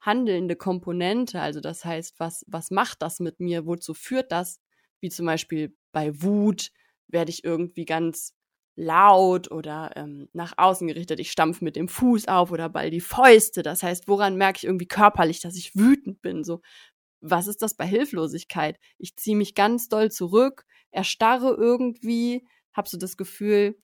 handelnde 0.02 0.54
Komponente? 0.54 1.40
Also 1.40 1.60
das 1.60 1.82
heißt, 1.82 2.20
was, 2.20 2.44
was 2.46 2.70
macht 2.70 3.00
das 3.00 3.20
mit 3.20 3.40
mir? 3.40 3.64
Wozu 3.64 3.94
führt 3.94 4.32
das? 4.32 4.60
Wie 5.00 5.08
zum 5.08 5.24
Beispiel 5.24 5.74
bei 5.92 6.20
Wut 6.20 6.72
werde 7.06 7.30
ich 7.30 7.42
irgendwie 7.42 7.86
ganz 7.86 8.34
laut 8.78 9.50
oder 9.50 9.90
ähm, 9.96 10.28
nach 10.32 10.54
außen 10.56 10.86
gerichtet, 10.86 11.18
ich 11.18 11.32
stampfe 11.32 11.64
mit 11.64 11.74
dem 11.74 11.88
Fuß 11.88 12.28
auf 12.28 12.52
oder 12.52 12.68
ball 12.68 12.90
die 12.90 13.00
Fäuste. 13.00 13.62
Das 13.62 13.82
heißt, 13.82 14.06
woran 14.06 14.36
merke 14.36 14.58
ich 14.58 14.64
irgendwie 14.64 14.86
körperlich, 14.86 15.40
dass 15.40 15.56
ich 15.56 15.74
wütend 15.74 16.22
bin? 16.22 16.44
So, 16.44 16.60
was 17.20 17.48
ist 17.48 17.60
das 17.60 17.74
bei 17.74 17.86
Hilflosigkeit? 17.86 18.78
Ich 18.96 19.16
ziehe 19.16 19.36
mich 19.36 19.56
ganz 19.56 19.88
doll 19.88 20.12
zurück, 20.12 20.64
erstarre 20.92 21.54
irgendwie, 21.54 22.46
habe 22.72 22.88
so 22.88 22.96
das 22.96 23.16
Gefühl, 23.16 23.76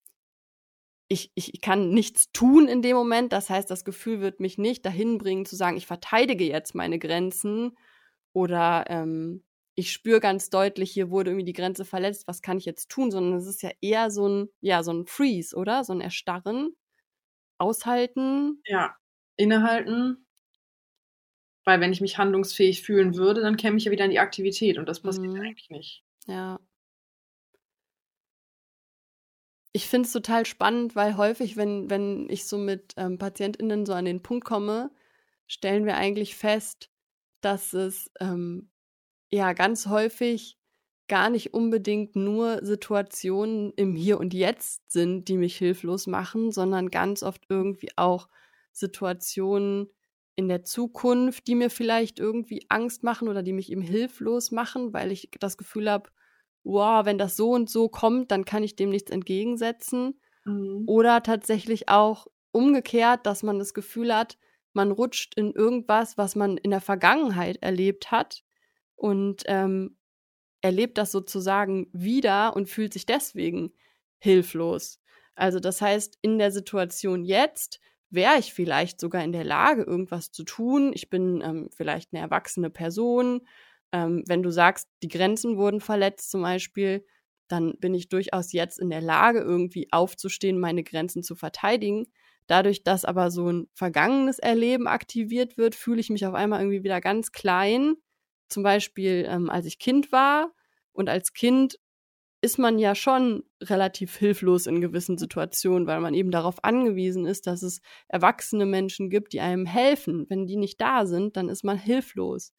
ich, 1.08 1.32
ich, 1.34 1.52
ich 1.54 1.60
kann 1.60 1.90
nichts 1.90 2.30
tun 2.32 2.68
in 2.68 2.80
dem 2.80 2.96
Moment. 2.96 3.32
Das 3.32 3.50
heißt, 3.50 3.68
das 3.70 3.84
Gefühl 3.84 4.20
wird 4.20 4.38
mich 4.38 4.58
nicht 4.58 4.86
dahin 4.86 5.18
bringen 5.18 5.44
zu 5.44 5.56
sagen, 5.56 5.76
ich 5.76 5.86
verteidige 5.86 6.44
jetzt 6.44 6.74
meine 6.74 7.00
Grenzen 7.00 7.76
oder 8.32 8.84
ähm, 8.88 9.42
ich 9.74 9.92
spüre 9.92 10.20
ganz 10.20 10.50
deutlich, 10.50 10.92
hier 10.92 11.10
wurde 11.10 11.30
irgendwie 11.30 11.44
die 11.44 11.52
Grenze 11.52 11.84
verletzt, 11.84 12.28
was 12.28 12.42
kann 12.42 12.58
ich 12.58 12.64
jetzt 12.64 12.90
tun, 12.90 13.10
sondern 13.10 13.38
es 13.38 13.46
ist 13.46 13.62
ja 13.62 13.70
eher 13.80 14.10
so 14.10 14.28
ein, 14.28 14.48
ja, 14.60 14.82
so 14.82 14.92
ein 14.92 15.06
Freeze, 15.06 15.56
oder? 15.56 15.84
So 15.84 15.92
ein 15.92 16.00
Erstarren, 16.00 16.76
aushalten. 17.58 18.62
Ja, 18.66 18.96
innehalten. 19.36 20.26
Weil 21.64 21.80
wenn 21.80 21.92
ich 21.92 22.00
mich 22.00 22.18
handlungsfähig 22.18 22.82
fühlen 22.82 23.16
würde, 23.16 23.40
dann 23.40 23.56
käme 23.56 23.78
ich 23.78 23.84
ja 23.84 23.90
wieder 23.90 24.04
in 24.04 24.10
die 24.10 24.18
Aktivität 24.18 24.78
und 24.78 24.88
das 24.88 25.00
passiert 25.00 25.32
mhm. 25.32 25.40
eigentlich 25.40 25.70
nicht. 25.70 26.04
Ja. 26.26 26.60
Ich 29.72 29.88
finde 29.88 30.06
es 30.06 30.12
total 30.12 30.46
spannend, 30.46 30.94
weil 30.94 31.16
häufig, 31.16 31.56
wenn, 31.56 31.90
wenn 31.90 32.28
ich 32.30 32.44
so 32.44 32.58
mit 32.58 32.94
ähm, 32.96 33.18
PatientInnen 33.18 33.86
so 33.86 33.92
an 33.92 34.04
den 34.04 34.22
Punkt 34.22 34.44
komme, 34.44 34.90
stellen 35.48 35.84
wir 35.84 35.96
eigentlich 35.96 36.36
fest, 36.36 36.90
dass 37.40 37.72
es 37.72 38.10
ähm, 38.20 38.70
ja 39.34 39.52
ganz 39.52 39.86
häufig 39.86 40.58
gar 41.08 41.28
nicht 41.28 41.52
unbedingt 41.52 42.16
nur 42.16 42.64
Situationen 42.64 43.72
im 43.76 43.94
Hier 43.94 44.18
und 44.18 44.32
Jetzt 44.32 44.90
sind, 44.90 45.28
die 45.28 45.36
mich 45.36 45.56
hilflos 45.56 46.06
machen, 46.06 46.50
sondern 46.50 46.90
ganz 46.90 47.22
oft 47.22 47.42
irgendwie 47.48 47.90
auch 47.96 48.28
Situationen 48.72 49.90
in 50.36 50.48
der 50.48 50.64
Zukunft, 50.64 51.46
die 51.46 51.54
mir 51.54 51.70
vielleicht 51.70 52.18
irgendwie 52.18 52.64
Angst 52.68 53.02
machen 53.02 53.28
oder 53.28 53.42
die 53.42 53.52
mich 53.52 53.70
eben 53.70 53.82
hilflos 53.82 54.50
machen, 54.50 54.92
weil 54.92 55.12
ich 55.12 55.30
das 55.38 55.56
Gefühl 55.58 55.90
habe, 55.90 56.10
wow, 56.64 57.04
wenn 57.04 57.18
das 57.18 57.36
so 57.36 57.50
und 57.50 57.68
so 57.68 57.88
kommt, 57.88 58.30
dann 58.30 58.44
kann 58.44 58.62
ich 58.62 58.74
dem 58.74 58.90
nichts 58.90 59.10
entgegensetzen. 59.10 60.20
Mhm. 60.44 60.84
Oder 60.86 61.22
tatsächlich 61.22 61.88
auch 61.88 62.26
umgekehrt, 62.52 63.26
dass 63.26 63.42
man 63.42 63.58
das 63.58 63.74
Gefühl 63.74 64.14
hat, 64.14 64.38
man 64.72 64.90
rutscht 64.90 65.34
in 65.36 65.52
irgendwas, 65.52 66.16
was 66.18 66.34
man 66.34 66.56
in 66.56 66.70
der 66.70 66.80
Vergangenheit 66.80 67.58
erlebt 67.62 68.10
hat 68.10 68.43
und 69.04 69.42
ähm, 69.48 69.98
erlebt 70.62 70.96
das 70.96 71.12
sozusagen 71.12 71.88
wieder 71.92 72.56
und 72.56 72.70
fühlt 72.70 72.94
sich 72.94 73.04
deswegen 73.04 73.74
hilflos. 74.18 74.98
Also 75.34 75.60
das 75.60 75.82
heißt, 75.82 76.16
in 76.22 76.38
der 76.38 76.50
Situation 76.50 77.22
jetzt 77.22 77.80
wäre 78.08 78.38
ich 78.38 78.54
vielleicht 78.54 78.98
sogar 78.98 79.22
in 79.22 79.32
der 79.32 79.44
Lage, 79.44 79.82
irgendwas 79.82 80.32
zu 80.32 80.42
tun. 80.42 80.92
Ich 80.94 81.10
bin 81.10 81.42
ähm, 81.44 81.68
vielleicht 81.70 82.14
eine 82.14 82.22
erwachsene 82.22 82.70
Person. 82.70 83.46
Ähm, 83.92 84.24
wenn 84.26 84.42
du 84.42 84.50
sagst, 84.50 84.88
die 85.02 85.08
Grenzen 85.08 85.58
wurden 85.58 85.82
verletzt 85.82 86.30
zum 86.30 86.40
Beispiel, 86.40 87.04
dann 87.48 87.74
bin 87.80 87.92
ich 87.92 88.08
durchaus 88.08 88.52
jetzt 88.52 88.78
in 88.78 88.88
der 88.88 89.02
Lage, 89.02 89.40
irgendwie 89.40 89.92
aufzustehen, 89.92 90.58
meine 90.58 90.82
Grenzen 90.82 91.22
zu 91.22 91.34
verteidigen. 91.36 92.06
Dadurch, 92.46 92.84
dass 92.84 93.04
aber 93.04 93.30
so 93.30 93.50
ein 93.52 93.68
vergangenes 93.74 94.38
Erleben 94.38 94.88
aktiviert 94.88 95.58
wird, 95.58 95.74
fühle 95.74 96.00
ich 96.00 96.08
mich 96.08 96.24
auf 96.24 96.32
einmal 96.32 96.60
irgendwie 96.60 96.84
wieder 96.84 97.02
ganz 97.02 97.32
klein 97.32 97.96
zum 98.54 98.62
Beispiel, 98.62 99.26
ähm, 99.28 99.50
als 99.50 99.66
ich 99.66 99.78
Kind 99.78 100.12
war 100.12 100.54
und 100.92 101.08
als 101.10 101.34
Kind 101.34 101.78
ist 102.40 102.58
man 102.58 102.78
ja 102.78 102.94
schon 102.94 103.42
relativ 103.62 104.16
hilflos 104.16 104.66
in 104.66 104.80
gewissen 104.80 105.18
Situationen, 105.18 105.86
weil 105.88 106.00
man 106.00 106.14
eben 106.14 106.30
darauf 106.30 106.62
angewiesen 106.62 107.26
ist, 107.26 107.46
dass 107.46 107.62
es 107.62 107.80
erwachsene 108.06 108.66
Menschen 108.66 109.10
gibt, 109.10 109.32
die 109.32 109.40
einem 109.40 109.66
helfen. 109.66 110.26
Wenn 110.28 110.46
die 110.46 110.56
nicht 110.56 110.80
da 110.80 111.06
sind, 111.06 111.36
dann 111.36 111.48
ist 111.48 111.64
man 111.64 111.78
hilflos. 111.78 112.52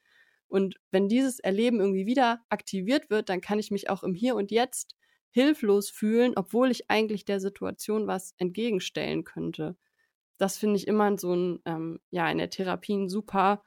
Und 0.48 0.76
wenn 0.92 1.08
dieses 1.08 1.40
Erleben 1.40 1.80
irgendwie 1.80 2.06
wieder 2.08 2.42
aktiviert 2.50 3.10
wird, 3.10 3.30
dann 3.30 3.42
kann 3.42 3.60
ich 3.60 3.72
mich 3.72 3.90
auch 3.90 4.04
im 4.04 4.14
Hier 4.14 4.36
und 4.36 4.52
Jetzt 4.52 4.96
hilflos 5.30 5.90
fühlen, 5.90 6.34
obwohl 6.36 6.72
ich 6.72 6.90
eigentlich 6.90 7.24
der 7.24 7.40
Situation 7.40 8.08
was 8.08 8.34
entgegenstellen 8.38 9.24
könnte. 9.24 9.78
Das 10.38 10.58
finde 10.58 10.78
ich 10.78 10.88
immer 10.88 11.18
so 11.18 11.34
ein, 11.34 11.60
ähm, 11.66 12.00
ja, 12.10 12.30
in 12.30 12.40
der 12.40 12.50
Therapie 12.50 12.96
ein 12.98 13.08
super 13.08 13.64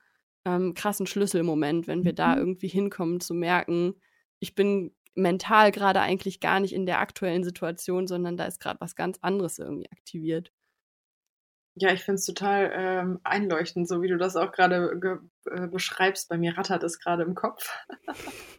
ähm, 0.49 0.75
krassen 0.75 1.07
Schlüsselmoment, 1.07 1.87
wenn 1.87 2.05
wir 2.05 2.12
mhm. 2.12 2.17
da 2.17 2.37
irgendwie 2.37 2.69
hinkommen 2.69 3.21
zu 3.21 3.35
merken, 3.35 3.95
ich 4.40 4.55
bin 4.55 4.95
mental 5.14 5.73
gerade 5.73 6.00
eigentlich 6.00 6.40
gar 6.40 6.61
nicht 6.61 6.73
in 6.73 6.87
der 6.87 7.00
aktuellen 7.00 7.45
Situation, 7.45 8.07
sondern 8.07 8.37
da 8.37 8.47
ist 8.47 8.61
gerade 8.61 8.81
was 8.81 8.95
ganz 8.95 9.19
anderes 9.21 9.59
irgendwie 9.59 9.90
aktiviert. 9.90 10.52
Ja, 11.75 11.93
ich 11.93 12.02
finde 12.02 12.17
es 12.17 12.26
total 12.26 12.73
ähm, 12.75 13.21
einleuchtend, 13.23 13.88
so 13.88 14.02
wie 14.02 14.09
du 14.09 14.17
das 14.17 14.37
auch 14.37 14.52
gerade 14.52 15.21
äh, 15.50 15.67
beschreibst. 15.69 16.28
Bei 16.28 16.38
mir 16.38 16.57
rattert 16.57 16.83
es 16.83 16.99
gerade 16.99 17.23
im 17.23 17.35
Kopf. 17.35 17.78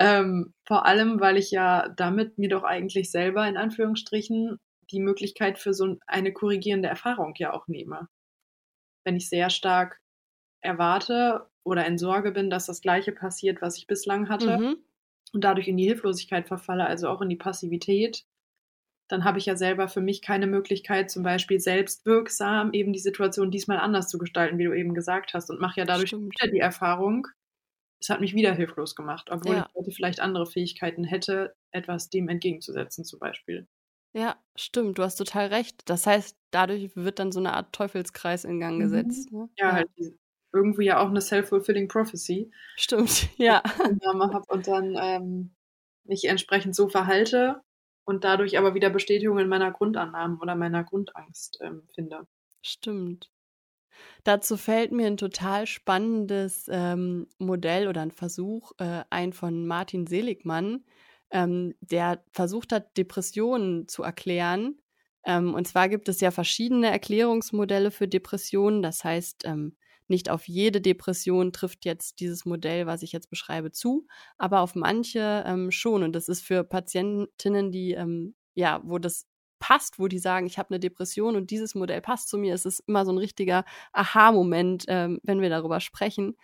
ähm, 0.00 0.52
vor 0.66 0.86
allem, 0.86 1.20
weil 1.20 1.36
ich 1.36 1.50
ja 1.50 1.88
damit 1.96 2.38
mir 2.38 2.48
doch 2.48 2.64
eigentlich 2.64 3.10
selber 3.10 3.46
in 3.46 3.56
Anführungsstrichen 3.56 4.58
die 4.90 5.00
Möglichkeit 5.00 5.58
für 5.58 5.74
so 5.74 5.96
eine 6.06 6.32
korrigierende 6.32 6.88
Erfahrung 6.88 7.34
ja 7.36 7.52
auch 7.52 7.68
nehme. 7.68 8.08
Wenn 9.04 9.16
ich 9.16 9.28
sehr 9.28 9.50
stark 9.50 10.00
erwarte 10.62 11.46
oder 11.64 11.86
in 11.86 11.98
Sorge 11.98 12.32
bin, 12.32 12.50
dass 12.50 12.66
das 12.66 12.80
Gleiche 12.80 13.12
passiert, 13.12 13.62
was 13.62 13.76
ich 13.76 13.86
bislang 13.86 14.28
hatte 14.28 14.58
mhm. 14.58 14.76
und 15.32 15.44
dadurch 15.44 15.68
in 15.68 15.76
die 15.76 15.84
Hilflosigkeit 15.84 16.48
verfalle, 16.48 16.86
also 16.86 17.08
auch 17.08 17.20
in 17.20 17.28
die 17.28 17.36
Passivität, 17.36 18.24
dann 19.08 19.24
habe 19.24 19.38
ich 19.38 19.46
ja 19.46 19.56
selber 19.56 19.88
für 19.88 20.00
mich 20.00 20.22
keine 20.22 20.46
Möglichkeit, 20.46 21.10
zum 21.10 21.22
Beispiel 21.22 21.60
selbstwirksam 21.60 22.72
eben 22.72 22.92
die 22.92 22.98
Situation 22.98 23.50
diesmal 23.50 23.78
anders 23.78 24.08
zu 24.08 24.18
gestalten, 24.18 24.58
wie 24.58 24.64
du 24.64 24.72
eben 24.72 24.94
gesagt 24.94 25.34
hast, 25.34 25.50
und 25.50 25.60
mache 25.60 25.80
ja 25.80 25.84
dadurch 25.84 26.08
Stimmt. 26.08 26.32
wieder 26.32 26.50
die 26.50 26.60
Erfahrung, 26.60 27.28
es 28.00 28.08
hat 28.08 28.20
mich 28.20 28.34
wieder 28.34 28.54
hilflos 28.54 28.96
gemacht, 28.96 29.28
obwohl 29.30 29.56
ja. 29.56 29.66
ich 29.68 29.74
heute 29.74 29.90
vielleicht 29.92 30.20
andere 30.20 30.46
Fähigkeiten 30.46 31.04
hätte, 31.04 31.54
etwas 31.70 32.10
dem 32.10 32.28
entgegenzusetzen, 32.28 33.04
zum 33.04 33.20
Beispiel. 33.20 33.68
Ja, 34.14 34.36
stimmt, 34.56 34.98
du 34.98 35.02
hast 35.02 35.16
total 35.16 35.46
recht. 35.46 35.82
Das 35.86 36.06
heißt, 36.06 36.36
dadurch 36.50 36.94
wird 36.96 37.18
dann 37.18 37.32
so 37.32 37.40
eine 37.40 37.54
Art 37.54 37.72
Teufelskreis 37.72 38.44
in 38.44 38.60
Gang 38.60 38.76
mhm. 38.76 38.80
gesetzt. 38.80 39.32
Ne? 39.32 39.48
Ja, 39.56 39.68
ja, 39.68 39.72
halt 39.72 39.90
irgendwie 40.52 40.86
ja 40.86 41.00
auch 41.00 41.08
eine 41.08 41.20
self-fulfilling 41.20 41.88
prophecy. 41.88 42.50
Stimmt, 42.76 43.28
ja. 43.38 43.62
Habe 43.64 44.44
und 44.48 44.68
dann 44.68 44.96
ähm, 45.00 45.54
mich 46.04 46.24
entsprechend 46.24 46.74
so 46.74 46.88
verhalte 46.88 47.62
und 48.04 48.24
dadurch 48.24 48.58
aber 48.58 48.74
wieder 48.74 48.90
Bestätigung 48.90 49.38
in 49.38 49.48
meiner 49.48 49.70
Grundannahmen 49.70 50.38
oder 50.40 50.54
meiner 50.54 50.84
Grundangst 50.84 51.58
ähm, 51.62 51.82
finde. 51.94 52.26
Stimmt. 52.62 53.30
Dazu 54.24 54.56
fällt 54.56 54.92
mir 54.92 55.06
ein 55.06 55.16
total 55.16 55.66
spannendes 55.66 56.66
ähm, 56.70 57.26
Modell 57.38 57.88
oder 57.88 58.02
ein 58.02 58.10
Versuch 58.10 58.72
äh, 58.78 59.04
ein 59.10 59.32
von 59.32 59.66
Martin 59.66 60.06
Seligmann. 60.06 60.84
ähm, 61.30 61.74
der 61.80 62.22
versucht 62.32 62.72
hat, 62.72 62.96
Depressionen 62.98 63.88
zu 63.88 64.02
erklären. 64.02 64.78
Ähm, 65.24 65.54
und 65.54 65.66
zwar 65.66 65.88
gibt 65.88 66.08
es 66.08 66.20
ja 66.20 66.30
verschiedene 66.30 66.90
Erklärungsmodelle 66.90 67.90
für 67.90 68.08
Depressionen. 68.08 68.82
Das 68.82 69.02
heißt, 69.04 69.44
ähm, 69.46 69.76
nicht 70.12 70.30
auf 70.30 70.46
jede 70.46 70.80
Depression 70.80 71.52
trifft 71.52 71.84
jetzt 71.84 72.20
dieses 72.20 72.44
Modell, 72.44 72.86
was 72.86 73.02
ich 73.02 73.10
jetzt 73.10 73.30
beschreibe, 73.30 73.72
zu, 73.72 74.06
aber 74.38 74.60
auf 74.60 74.76
manche 74.76 75.42
ähm, 75.44 75.72
schon. 75.72 76.04
Und 76.04 76.12
das 76.14 76.28
ist 76.28 76.42
für 76.42 76.62
Patientinnen, 76.62 77.72
die 77.72 77.92
ähm, 77.94 78.34
ja, 78.54 78.80
wo 78.84 78.98
das 78.98 79.26
passt, 79.58 79.98
wo 79.98 80.08
die 80.08 80.18
sagen, 80.18 80.46
ich 80.46 80.58
habe 80.58 80.70
eine 80.70 80.80
Depression 80.80 81.36
und 81.36 81.50
dieses 81.50 81.74
Modell 81.74 82.00
passt 82.00 82.28
zu 82.28 82.36
mir. 82.36 82.54
Es 82.54 82.66
ist 82.66 82.80
immer 82.86 83.04
so 83.04 83.12
ein 83.12 83.18
richtiger 83.18 83.64
Aha-Moment, 83.92 84.84
ähm, 84.88 85.20
wenn 85.22 85.40
wir 85.40 85.50
darüber 85.50 85.80
sprechen. 85.80 86.36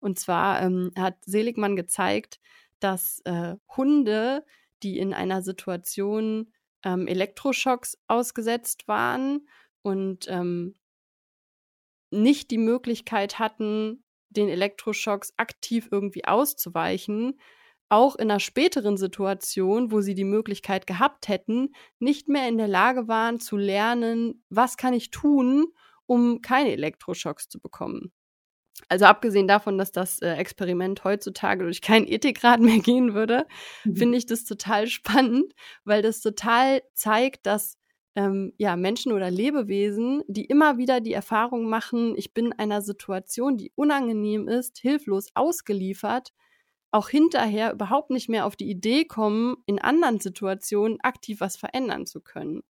Und 0.00 0.18
zwar 0.18 0.62
ähm, 0.62 0.90
hat 0.98 1.16
Seligmann 1.24 1.76
gezeigt, 1.76 2.40
dass 2.80 3.20
äh, 3.24 3.56
Hunde, 3.76 4.44
die 4.82 4.98
in 4.98 5.14
einer 5.14 5.42
Situation 5.42 6.52
ähm, 6.84 7.06
Elektroschocks 7.06 7.98
ausgesetzt 8.08 8.88
waren 8.88 9.46
und 9.82 10.26
ähm, 10.28 10.74
nicht 12.22 12.50
die 12.50 12.58
Möglichkeit 12.58 13.38
hatten, 13.38 14.04
den 14.30 14.48
Elektroschocks 14.48 15.32
aktiv 15.36 15.88
irgendwie 15.90 16.24
auszuweichen, 16.24 17.38
auch 17.88 18.16
in 18.16 18.30
einer 18.30 18.40
späteren 18.40 18.96
Situation, 18.96 19.92
wo 19.92 20.00
sie 20.00 20.14
die 20.14 20.24
Möglichkeit 20.24 20.86
gehabt 20.86 21.28
hätten, 21.28 21.74
nicht 21.98 22.28
mehr 22.28 22.48
in 22.48 22.58
der 22.58 22.68
Lage 22.68 23.08
waren 23.08 23.38
zu 23.38 23.56
lernen, 23.56 24.42
was 24.48 24.76
kann 24.76 24.94
ich 24.94 25.10
tun, 25.10 25.66
um 26.06 26.40
keine 26.40 26.72
Elektroschocks 26.72 27.48
zu 27.48 27.60
bekommen. 27.60 28.12
Also 28.88 29.04
abgesehen 29.04 29.46
davon, 29.46 29.78
dass 29.78 29.92
das 29.92 30.20
äh, 30.20 30.34
Experiment 30.34 31.04
heutzutage 31.04 31.64
durch 31.64 31.80
keinen 31.80 32.06
Ethikrat 32.06 32.60
mehr 32.60 32.78
gehen 32.78 33.14
würde, 33.14 33.46
mhm. 33.84 33.96
finde 33.96 34.18
ich 34.18 34.26
das 34.26 34.44
total 34.44 34.86
spannend, 34.88 35.54
weil 35.84 36.02
das 36.02 36.20
total 36.20 36.82
zeigt, 36.94 37.46
dass 37.46 37.78
ähm, 38.16 38.52
ja, 38.58 38.76
Menschen 38.76 39.12
oder 39.12 39.30
Lebewesen, 39.30 40.22
die 40.28 40.44
immer 40.44 40.78
wieder 40.78 41.00
die 41.00 41.12
Erfahrung 41.12 41.68
machen, 41.68 42.14
ich 42.16 42.32
bin 42.32 42.52
einer 42.52 42.80
Situation, 42.80 43.56
die 43.56 43.72
unangenehm 43.74 44.48
ist, 44.48 44.78
hilflos 44.78 45.28
ausgeliefert, 45.34 46.32
auch 46.92 47.08
hinterher 47.08 47.72
überhaupt 47.72 48.10
nicht 48.10 48.28
mehr 48.28 48.46
auf 48.46 48.54
die 48.54 48.70
Idee 48.70 49.04
kommen, 49.04 49.56
in 49.66 49.80
anderen 49.80 50.20
Situationen 50.20 51.00
aktiv 51.00 51.40
was 51.40 51.56
verändern 51.56 52.06
zu 52.06 52.20
können. 52.20 52.62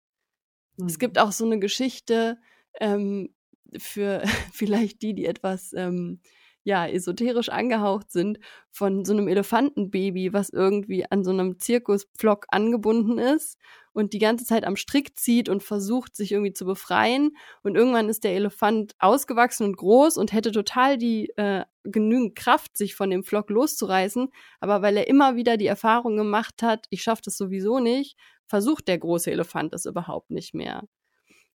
Mhm. 0.78 0.86
Es 0.86 0.98
gibt 0.98 1.20
auch 1.20 1.34
so 1.34 1.46
eine 1.46 1.60
Geschichte, 1.60 2.38
ähm, 2.80 3.34
für 3.78 4.24
vielleicht 4.54 5.02
die, 5.02 5.14
die 5.14 5.26
etwas 5.26 5.74
ähm, 5.74 6.20
ja, 6.64 6.88
esoterisch 6.88 7.50
angehaucht 7.50 8.12
sind, 8.12 8.40
von 8.72 9.04
so 9.04 9.12
einem 9.12 9.28
Elefantenbaby, 9.28 10.32
was 10.32 10.50
irgendwie 10.50 11.06
an 11.12 11.26
so 11.26 11.32
einem 11.32 11.60
Zirkuspflock 11.60 12.46
angebunden 12.50 13.18
ist 13.18 13.58
und 13.94 14.14
die 14.14 14.20
ganze 14.20 14.44
Zeit 14.44 14.66
am 14.66 14.76
Strick 14.76 15.18
zieht 15.18 15.48
und 15.48 15.64
versucht, 15.64 16.16
sich 16.16 16.32
irgendwie 16.32 16.54
zu 16.54 16.66
befreien. 16.66 17.38
Und 17.62 17.76
irgendwann 17.76 18.10
ist 18.10 18.24
der 18.24 18.34
Elefant 18.34 18.96
ausgewachsen 19.00 19.66
und 19.66 19.78
groß 19.78 20.18
und 20.18 20.34
hätte 20.34 20.52
total 20.52 20.98
die 20.98 21.30
äh, 21.38 21.64
genügend 21.84 22.36
Kraft, 22.36 22.76
sich 22.76 22.96
von 22.96 23.12
dem 23.12 23.24
Flock 23.24 23.50
loszureißen. 23.50 24.30
Aber 24.60 24.82
weil 24.82 24.98
er 24.98 25.08
immer 25.08 25.36
wieder 25.36 25.58
die 25.58 25.68
Erfahrung 25.68 26.18
gemacht 26.18 26.64
hat, 26.64 26.88
ich 26.90 27.04
schaffe 27.04 27.22
das 27.26 27.38
sowieso 27.38 27.80
nicht, 27.80 28.18
versucht 28.48 28.88
der 28.88 28.98
große 28.98 29.32
Elefant 29.32 29.74
es 29.74 29.86
überhaupt 29.86 30.32
nicht 30.32 30.56
mehr. 30.56 30.84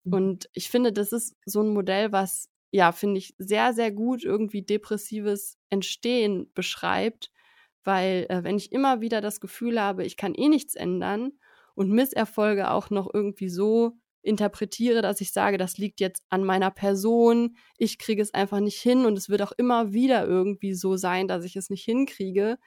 Mhm. 0.05 0.13
Und 0.13 0.51
ich 0.53 0.71
finde, 0.71 0.93
das 0.93 1.13
ist 1.13 1.37
so 1.45 1.63
ein 1.63 1.69
Modell, 1.69 2.13
was, 2.13 2.49
ja, 2.71 2.93
finde 2.93 3.19
ich, 3.19 3.35
sehr, 3.39 3.75
sehr 3.75 3.91
gut 3.91 4.23
irgendwie 4.23 4.63
depressives 4.63 5.59
Entstehen 5.71 6.53
beschreibt, 6.55 7.33
weil 7.83 8.27
äh, 8.29 8.45
wenn 8.45 8.57
ich 8.57 8.71
immer 8.71 9.01
wieder 9.01 9.21
das 9.21 9.41
Gefühl 9.41 9.81
habe, 9.81 10.05
ich 10.05 10.17
kann 10.17 10.35
eh 10.35 10.49
nichts 10.49 10.77
ändern 10.77 11.33
und 11.79 11.93
Misserfolge 11.93 12.73
auch 12.73 12.91
noch 12.91 13.09
irgendwie 13.13 13.49
so 13.49 13.93
interpretiere, 14.23 15.01
dass 15.01 15.21
ich 15.21 15.33
sage, 15.33 15.59
das 15.59 15.79
liegt 15.79 16.01
jetzt 16.01 16.25
an 16.29 16.43
meiner 16.43 16.73
Person, 16.73 17.57
ich 17.77 17.99
kriege 17.99 18.21
es 18.21 18.35
einfach 18.35 18.59
nicht 18.59 18.81
hin 18.81 19.07
und 19.07 19.17
es 19.17 19.29
wird 19.29 19.43
auch 19.43 19.53
immer 19.53 19.93
wieder 19.93 20.27
irgendwie 20.27 20.75
so 20.75 20.97
sein, 20.97 21.29
dass 21.29 21.45
ich 21.45 21.55
es 21.55 21.71
nicht 21.71 21.85
hinkriege, 21.85 22.59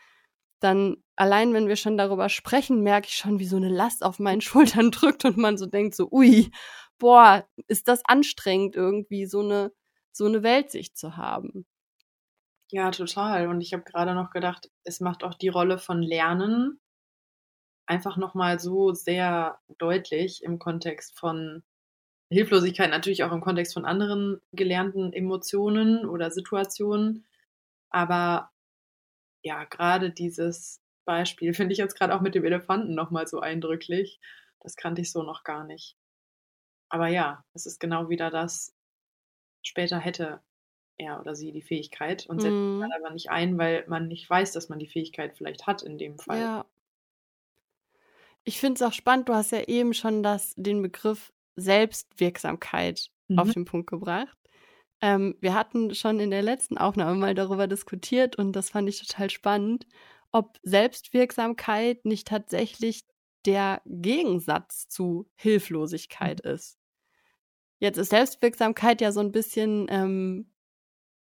dann 0.61 0.95
allein 1.17 1.53
wenn 1.53 1.67
wir 1.67 1.75
schon 1.75 1.97
darüber 1.97 2.29
sprechen, 2.29 2.83
merke 2.83 3.07
ich 3.09 3.15
schon, 3.15 3.39
wie 3.39 3.45
so 3.45 3.57
eine 3.57 3.67
Last 3.67 4.01
auf 4.01 4.17
meinen 4.17 4.41
Schultern 4.41 4.91
drückt 4.91 5.25
und 5.25 5.35
man 5.35 5.57
so 5.57 5.65
denkt 5.65 5.93
so, 5.93 6.07
ui, 6.09 6.49
boah, 6.97 7.45
ist 7.67 7.89
das 7.89 8.01
anstrengend 8.05 8.77
irgendwie 8.77 9.25
so 9.25 9.41
eine 9.41 9.73
so 10.13 10.25
eine 10.25 10.43
Weltsicht 10.43 10.97
zu 10.97 11.17
haben. 11.17 11.65
Ja, 12.69 12.91
total. 12.91 13.47
Und 13.47 13.59
ich 13.59 13.73
habe 13.73 13.83
gerade 13.83 14.13
noch 14.13 14.31
gedacht, 14.31 14.69
es 14.83 15.01
macht 15.01 15.23
auch 15.23 15.33
die 15.33 15.49
Rolle 15.49 15.77
von 15.77 16.01
Lernen 16.01 16.79
einfach 17.91 18.15
nochmal 18.15 18.57
so 18.57 18.93
sehr 18.93 19.59
deutlich 19.77 20.43
im 20.43 20.59
Kontext 20.59 21.19
von 21.19 21.61
Hilflosigkeit, 22.31 22.89
natürlich 22.89 23.25
auch 23.25 23.33
im 23.33 23.41
Kontext 23.41 23.73
von 23.73 23.83
anderen 23.83 24.39
gelernten 24.53 25.11
Emotionen 25.11 26.05
oder 26.05 26.31
Situationen. 26.31 27.25
Aber 27.89 28.49
ja, 29.43 29.65
gerade 29.65 30.09
dieses 30.09 30.81
Beispiel 31.03 31.53
finde 31.53 31.73
ich 31.73 31.79
jetzt 31.79 31.97
gerade 31.97 32.15
auch 32.15 32.21
mit 32.21 32.33
dem 32.33 32.45
Elefanten 32.45 32.95
nochmal 32.95 33.27
so 33.27 33.41
eindrücklich. 33.41 34.21
Das 34.61 34.77
kannte 34.77 35.01
ich 35.01 35.11
so 35.11 35.23
noch 35.23 35.43
gar 35.43 35.65
nicht. 35.65 35.97
Aber 36.87 37.09
ja, 37.09 37.43
es 37.53 37.65
ist 37.65 37.81
genau 37.81 38.07
wieder 38.07 38.29
das, 38.29 38.73
später 39.63 39.99
hätte 39.99 40.39
er 40.97 41.19
oder 41.19 41.35
sie 41.35 41.51
die 41.51 41.61
Fähigkeit 41.61 42.25
und 42.27 42.39
setzt 42.39 42.53
mm. 42.53 42.79
dann 42.79 42.91
aber 42.93 43.13
nicht 43.13 43.29
ein, 43.29 43.57
weil 43.57 43.85
man 43.87 44.07
nicht 44.07 44.29
weiß, 44.29 44.53
dass 44.53 44.69
man 44.69 44.79
die 44.79 44.87
Fähigkeit 44.87 45.35
vielleicht 45.35 45.67
hat 45.67 45.81
in 45.81 45.97
dem 45.97 46.17
Fall. 46.17 46.39
Ja. 46.39 46.65
Ich 48.43 48.59
finde 48.59 48.75
es 48.75 48.81
auch 48.81 48.93
spannend, 48.93 49.29
du 49.29 49.33
hast 49.33 49.51
ja 49.51 49.63
eben 49.67 49.93
schon 49.93 50.23
das, 50.23 50.53
den 50.55 50.81
Begriff 50.81 51.31
Selbstwirksamkeit 51.55 53.09
mhm. 53.27 53.39
auf 53.39 53.51
den 53.51 53.65
Punkt 53.65 53.89
gebracht. 53.89 54.37
Ähm, 55.01 55.35
wir 55.41 55.53
hatten 55.53 55.93
schon 55.95 56.19
in 56.19 56.31
der 56.31 56.41
letzten 56.41 56.77
Aufnahme 56.77 57.15
mal 57.15 57.35
darüber 57.35 57.67
diskutiert 57.67 58.35
und 58.35 58.53
das 58.53 58.69
fand 58.69 58.87
ich 58.87 59.05
total 59.05 59.29
spannend, 59.29 59.87
ob 60.31 60.59
Selbstwirksamkeit 60.63 62.05
nicht 62.05 62.27
tatsächlich 62.27 63.03
der 63.45 63.81
Gegensatz 63.85 64.87
zu 64.87 65.29
Hilflosigkeit 65.35 66.43
mhm. 66.43 66.51
ist. 66.51 66.77
Jetzt 67.79 67.97
ist 67.97 68.11
Selbstwirksamkeit 68.11 69.01
ja 69.01 69.11
so 69.11 69.21
ein 69.21 69.31
bisschen, 69.31 69.87
ähm, 69.89 70.51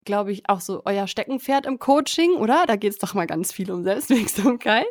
glaube 0.05 0.33
ich, 0.33 0.49
auch 0.49 0.61
so 0.61 0.83
euer 0.85 1.07
Steckenpferd 1.07 1.67
im 1.67 1.79
Coaching, 1.79 2.33
oder? 2.37 2.64
Da 2.67 2.77
geht 2.77 2.93
es 2.93 2.99
doch 2.99 3.14
mal 3.14 3.27
ganz 3.27 3.53
viel 3.53 3.71
um 3.71 3.83
Selbstwirksamkeit. 3.83 4.87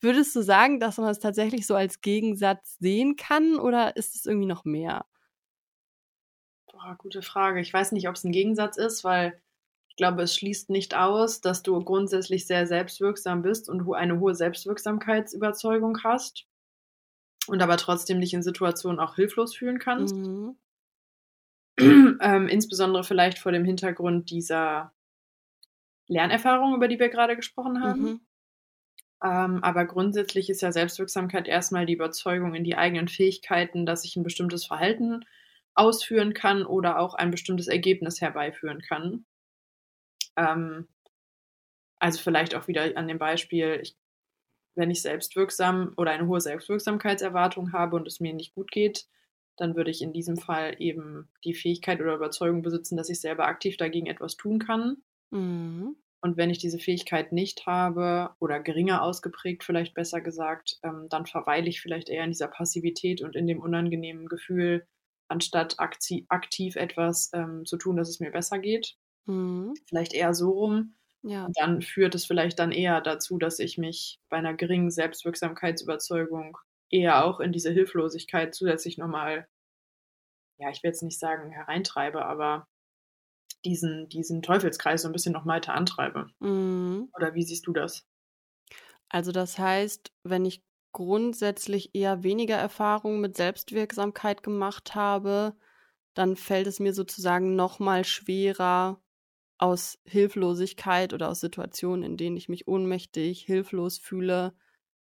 Würdest 0.00 0.34
du 0.36 0.42
sagen, 0.42 0.80
dass 0.80 0.98
man 0.98 1.08
es 1.10 1.18
tatsächlich 1.18 1.66
so 1.66 1.74
als 1.74 2.00
Gegensatz 2.00 2.76
sehen 2.78 3.16
kann 3.16 3.58
oder 3.58 3.96
ist 3.96 4.14
es 4.14 4.26
irgendwie 4.26 4.46
noch 4.46 4.64
mehr? 4.64 5.06
Boah, 6.70 6.96
gute 6.98 7.22
Frage. 7.22 7.60
Ich 7.60 7.72
weiß 7.72 7.92
nicht, 7.92 8.08
ob 8.08 8.14
es 8.14 8.24
ein 8.24 8.32
Gegensatz 8.32 8.76
ist, 8.76 9.02
weil 9.04 9.40
ich 9.88 9.96
glaube, 9.96 10.22
es 10.22 10.34
schließt 10.36 10.70
nicht 10.70 10.94
aus, 10.94 11.40
dass 11.40 11.62
du 11.62 11.82
grundsätzlich 11.82 12.46
sehr 12.46 12.66
selbstwirksam 12.66 13.42
bist 13.42 13.68
und 13.68 13.92
eine 13.94 14.20
hohe 14.20 14.34
Selbstwirksamkeitsüberzeugung 14.34 16.02
hast 16.04 16.46
und 17.48 17.62
aber 17.62 17.76
trotzdem 17.78 18.20
dich 18.20 18.34
in 18.34 18.42
Situationen 18.42 19.00
auch 19.00 19.16
hilflos 19.16 19.56
fühlen 19.56 19.78
kannst. 19.78 20.14
Mhm. 20.14 20.56
ähm, 22.20 22.48
insbesondere 22.48 23.04
vielleicht 23.04 23.38
vor 23.38 23.52
dem 23.52 23.64
Hintergrund 23.64 24.30
dieser 24.30 24.92
Lernerfahrung, 26.08 26.74
über 26.74 26.88
die 26.88 26.98
wir 26.98 27.08
gerade 27.08 27.36
gesprochen 27.36 27.82
haben. 27.82 28.02
Mhm. 28.02 28.20
Ähm, 29.22 29.64
aber 29.64 29.84
grundsätzlich 29.84 30.48
ist 30.48 30.62
ja 30.62 30.72
Selbstwirksamkeit 30.72 31.48
erstmal 31.48 31.86
die 31.86 31.94
Überzeugung 31.94 32.54
in 32.54 32.64
die 32.64 32.76
eigenen 32.76 33.08
Fähigkeiten, 33.08 33.84
dass 33.84 34.04
ich 34.04 34.16
ein 34.16 34.22
bestimmtes 34.22 34.64
Verhalten 34.64 35.24
ausführen 35.74 36.34
kann 36.34 36.64
oder 36.64 36.98
auch 36.98 37.14
ein 37.14 37.30
bestimmtes 37.30 37.68
Ergebnis 37.68 38.20
herbeiführen 38.20 38.80
kann. 38.80 39.26
Ähm, 40.36 40.88
also 41.98 42.20
vielleicht 42.20 42.54
auch 42.54 42.68
wieder 42.68 42.96
an 42.96 43.08
dem 43.08 43.18
Beispiel, 43.18 43.80
ich, 43.82 43.96
wenn 44.76 44.90
ich 44.90 45.02
selbstwirksam 45.02 45.94
oder 45.96 46.12
eine 46.12 46.26
hohe 46.28 46.40
Selbstwirksamkeitserwartung 46.40 47.72
habe 47.72 47.96
und 47.96 48.06
es 48.06 48.20
mir 48.20 48.32
nicht 48.32 48.54
gut 48.54 48.70
geht, 48.70 49.08
dann 49.58 49.76
würde 49.76 49.90
ich 49.90 50.02
in 50.02 50.12
diesem 50.12 50.36
Fall 50.36 50.76
eben 50.78 51.28
die 51.44 51.54
Fähigkeit 51.54 52.00
oder 52.00 52.14
Überzeugung 52.14 52.62
besitzen, 52.62 52.96
dass 52.96 53.10
ich 53.10 53.20
selber 53.20 53.46
aktiv 53.46 53.76
dagegen 53.76 54.06
etwas 54.06 54.36
tun 54.36 54.58
kann. 54.58 54.98
Mhm. 55.30 55.96
Und 56.20 56.36
wenn 56.36 56.50
ich 56.50 56.58
diese 56.58 56.78
Fähigkeit 56.78 57.32
nicht 57.32 57.66
habe 57.66 58.30
oder 58.40 58.60
geringer 58.60 59.02
ausgeprägt, 59.02 59.62
vielleicht 59.62 59.94
besser 59.94 60.20
gesagt, 60.20 60.78
ähm, 60.82 61.06
dann 61.08 61.26
verweile 61.26 61.68
ich 61.68 61.80
vielleicht 61.80 62.08
eher 62.08 62.24
in 62.24 62.30
dieser 62.30 62.48
Passivität 62.48 63.22
und 63.22 63.36
in 63.36 63.46
dem 63.46 63.60
unangenehmen 63.60 64.26
Gefühl, 64.26 64.86
anstatt 65.28 65.76
aktiv 65.78 66.76
etwas 66.76 67.30
ähm, 67.34 67.64
zu 67.66 67.76
tun, 67.76 67.96
dass 67.96 68.08
es 68.08 68.18
mir 68.18 68.32
besser 68.32 68.58
geht. 68.58 68.96
Mhm. 69.26 69.74
Vielleicht 69.86 70.12
eher 70.12 70.34
so 70.34 70.50
rum. 70.50 70.94
Ja. 71.22 71.48
Dann 71.54 71.82
führt 71.82 72.14
es 72.14 72.26
vielleicht 72.26 72.58
dann 72.58 72.72
eher 72.72 73.00
dazu, 73.00 73.38
dass 73.38 73.58
ich 73.58 73.78
mich 73.78 74.20
bei 74.28 74.38
einer 74.38 74.54
geringen 74.54 74.90
Selbstwirksamkeitsüberzeugung 74.90 76.58
eher 76.90 77.24
auch 77.24 77.40
in 77.40 77.52
diese 77.52 77.70
Hilflosigkeit 77.70 78.54
zusätzlich 78.54 78.98
nochmal, 78.98 79.48
ja, 80.58 80.70
ich 80.70 80.82
will 80.82 80.90
jetzt 80.90 81.02
nicht 81.02 81.18
sagen 81.18 81.50
hereintreibe, 81.50 82.24
aber 82.24 82.68
diesen, 83.64 84.08
diesen 84.08 84.42
Teufelskreis 84.42 85.02
so 85.02 85.08
ein 85.08 85.12
bisschen 85.12 85.32
noch 85.32 85.46
weiter 85.46 85.74
antreibe. 85.74 86.30
Mhm. 86.40 87.10
Oder 87.14 87.34
wie 87.34 87.42
siehst 87.42 87.66
du 87.66 87.72
das? 87.72 88.06
Also 89.08 89.32
das 89.32 89.58
heißt, 89.58 90.12
wenn 90.22 90.44
ich 90.44 90.62
grundsätzlich 90.92 91.94
eher 91.94 92.22
weniger 92.22 92.56
Erfahrung 92.56 93.20
mit 93.20 93.36
Selbstwirksamkeit 93.36 94.42
gemacht 94.42 94.94
habe, 94.94 95.54
dann 96.14 96.36
fällt 96.36 96.66
es 96.66 96.80
mir 96.80 96.92
sozusagen 96.92 97.56
noch 97.56 97.78
mal 97.78 98.04
schwerer, 98.04 99.00
aus 99.58 99.98
Hilflosigkeit 100.04 101.12
oder 101.12 101.28
aus 101.28 101.40
Situationen, 101.40 102.04
in 102.04 102.16
denen 102.16 102.36
ich 102.36 102.48
mich 102.48 102.68
ohnmächtig, 102.68 103.42
hilflos 103.42 103.98
fühle, 103.98 104.54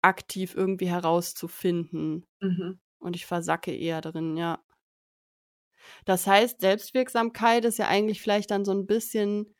aktiv 0.03 0.55
irgendwie 0.55 0.87
herauszufinden. 0.87 2.25
Mhm. 2.39 2.79
Und 2.99 3.15
ich 3.15 3.25
versacke 3.25 3.75
eher 3.75 4.01
drin, 4.01 4.37
ja. 4.37 4.63
Das 6.05 6.27
heißt, 6.27 6.61
Selbstwirksamkeit 6.61 7.65
ist 7.65 7.77
ja 7.77 7.87
eigentlich 7.87 8.21
vielleicht 8.21 8.51
dann 8.51 8.65
so 8.65 8.71
ein 8.71 8.85
bisschen 8.85 9.53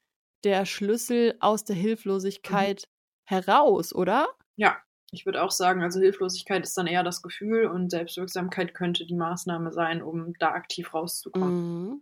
der 0.43 0.65
Schlüssel 0.65 1.35
aus 1.39 1.63
der. 1.63 1.75
Hilflosigkeit 1.75 2.87
mhm. 2.87 3.35
heraus, 3.35 3.93
oder? 3.93 4.27
Ja, 4.55 4.77
ich 5.11 5.25
würde 5.25 5.43
auch 5.43 5.51
sagen, 5.51 5.83
also 5.83 5.99
Hilflosigkeit 5.99 6.63
ist 6.63 6.77
dann 6.77 6.87
eher 6.87 7.03
das 7.03 7.21
Gefühl 7.21 7.67
und 7.67 7.91
Selbstwirksamkeit 7.91 8.73
könnte 8.73 9.05
die 9.05 9.15
Maßnahme 9.15 9.71
sein, 9.71 10.01
um 10.01 10.33
da 10.39 10.51
aktiv 10.51 10.93
rauszukommen. 10.93 11.89
Mhm. 11.89 12.01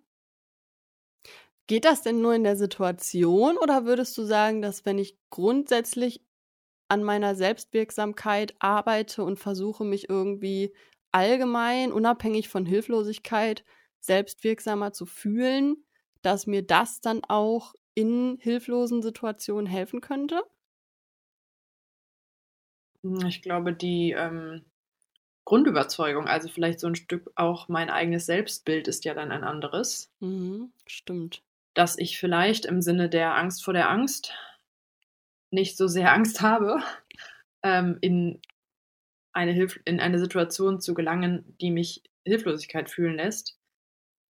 Geht 1.67 1.85
das 1.85 2.01
denn 2.01 2.21
nur 2.21 2.33
in 2.33 2.43
der 2.43 2.57
Situation 2.57 3.57
oder 3.57 3.85
würdest 3.85 4.17
du 4.17 4.23
sagen, 4.23 4.61
dass 4.61 4.85
wenn 4.85 4.97
ich 4.97 5.17
grundsätzlich 5.29 6.21
an 6.91 7.03
meiner 7.03 7.35
Selbstwirksamkeit 7.35 8.53
arbeite 8.59 9.23
und 9.23 9.39
versuche, 9.39 9.85
mich 9.85 10.09
irgendwie 10.09 10.75
allgemein, 11.13 11.93
unabhängig 11.93 12.49
von 12.49 12.65
Hilflosigkeit, 12.65 13.63
selbstwirksamer 14.01 14.91
zu 14.91 15.05
fühlen, 15.05 15.85
dass 16.21 16.47
mir 16.47 16.63
das 16.63 16.99
dann 16.99 17.21
auch 17.23 17.73
in 17.93 18.37
hilflosen 18.41 19.01
Situationen 19.01 19.67
helfen 19.67 20.01
könnte? 20.01 20.43
Hm, 23.03 23.25
ich 23.25 23.41
glaube, 23.41 23.71
die 23.73 24.11
ähm, 24.11 24.65
Grundüberzeugung, 25.45 26.27
also 26.27 26.49
vielleicht 26.49 26.81
so 26.81 26.87
ein 26.87 26.95
Stück 26.95 27.31
auch 27.35 27.69
mein 27.69 27.89
eigenes 27.89 28.25
Selbstbild 28.25 28.89
ist 28.89 29.05
ja 29.05 29.13
dann 29.13 29.31
ein 29.31 29.45
anderes. 29.45 30.11
Mhm, 30.19 30.73
stimmt 30.85 31.41
dass 31.73 31.97
ich 31.97 32.19
vielleicht 32.19 32.65
im 32.65 32.81
Sinne 32.81 33.09
der 33.09 33.35
Angst 33.35 33.63
vor 33.63 33.73
der 33.73 33.89
Angst 33.89 34.33
nicht 35.51 35.77
so 35.77 35.87
sehr 35.87 36.13
Angst 36.13 36.41
habe, 36.41 36.81
ähm, 37.63 37.97
in, 38.01 38.41
eine 39.33 39.51
Hilf 39.51 39.79
in 39.85 39.99
eine 39.99 40.19
Situation 40.19 40.81
zu 40.81 40.93
gelangen, 40.93 41.55
die 41.61 41.71
mich 41.71 42.03
Hilflosigkeit 42.25 42.89
fühlen 42.89 43.15
lässt, 43.15 43.57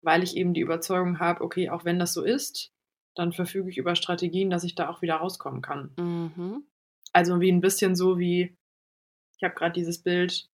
weil 0.03 0.23
ich 0.23 0.37
eben 0.37 0.55
die 0.55 0.61
Überzeugung 0.61 1.19
habe, 1.19 1.43
okay, 1.43 1.71
auch 1.71 1.85
wenn 1.85 1.99
das 1.99 2.13
so 2.13 2.23
ist, 2.23 2.73
dann 3.17 3.33
verfüge 3.33 3.71
ich 3.71 3.79
über 3.79 3.95
Strategien, 3.95 4.51
dass 4.51 4.65
ich 4.65 4.75
da 4.75 4.89
auch 4.89 5.03
wieder 5.03 5.17
rauskommen 5.17 5.63
kann. 5.63 5.93
Mhm. 5.99 6.67
Also 7.13 7.41
wie 7.41 7.51
ein 7.51 7.61
bisschen 7.61 7.95
so 7.95 8.19
wie, 8.19 8.57
ich 9.37 9.45
habe 9.45 9.55
gerade 9.55 9.73
dieses 9.73 10.03
Bild, 10.03 10.49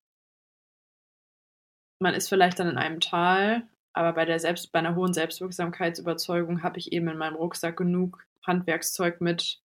man 2.01 2.15
ist 2.15 2.29
vielleicht 2.29 2.59
dann 2.59 2.69
in 2.69 2.79
einem 2.79 3.01
Tal 3.01 3.69
aber 3.93 4.13
bei 4.13 4.25
der 4.25 4.39
Selbst, 4.39 4.73
bei 4.73 4.79
einer 4.79 4.95
hohen 4.95 5.13
Selbstwirksamkeitsüberzeugung 5.13 6.63
habe 6.63 6.79
ich 6.79 6.93
eben 6.93 7.09
in 7.09 7.19
meinem 7.19 7.37
Rucksack 7.37 7.77
genug 7.77 8.25
Handwerkszeug 8.47 9.21
mit, 9.21 9.61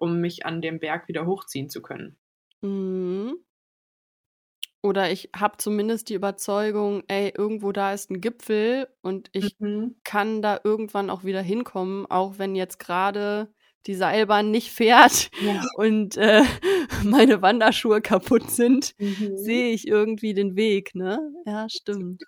um 0.00 0.20
mich 0.20 0.46
an 0.46 0.60
dem 0.60 0.80
Berg 0.80 1.08
wieder 1.08 1.26
hochziehen 1.26 1.68
zu 1.68 1.82
können. 1.82 2.16
Mhm. 2.62 3.36
Oder 4.82 5.10
ich 5.10 5.28
habe 5.36 5.58
zumindest 5.58 6.08
die 6.08 6.14
Überzeugung, 6.14 7.02
ey, 7.06 7.32
irgendwo 7.36 7.70
da 7.70 7.92
ist 7.92 8.10
ein 8.10 8.22
Gipfel 8.22 8.88
und 9.02 9.28
ich 9.32 9.56
mhm. 9.58 9.96
kann 10.04 10.40
da 10.40 10.58
irgendwann 10.64 11.10
auch 11.10 11.22
wieder 11.22 11.42
hinkommen, 11.42 12.06
auch 12.06 12.38
wenn 12.38 12.54
jetzt 12.54 12.78
gerade 12.78 13.52
die 13.86 13.94
Seilbahn 13.94 14.50
nicht 14.50 14.70
fährt 14.70 15.30
ja. 15.42 15.62
und 15.76 16.16
äh, 16.16 16.42
meine 17.04 17.42
Wanderschuhe 17.42 18.00
kaputt 18.00 18.50
sind, 18.50 18.94
mhm. 18.98 19.36
sehe 19.36 19.72
ich 19.72 19.86
irgendwie 19.86 20.32
den 20.32 20.56
Weg, 20.56 20.94
ne? 20.94 21.30
Ja, 21.44 21.68
stimmt. 21.68 22.22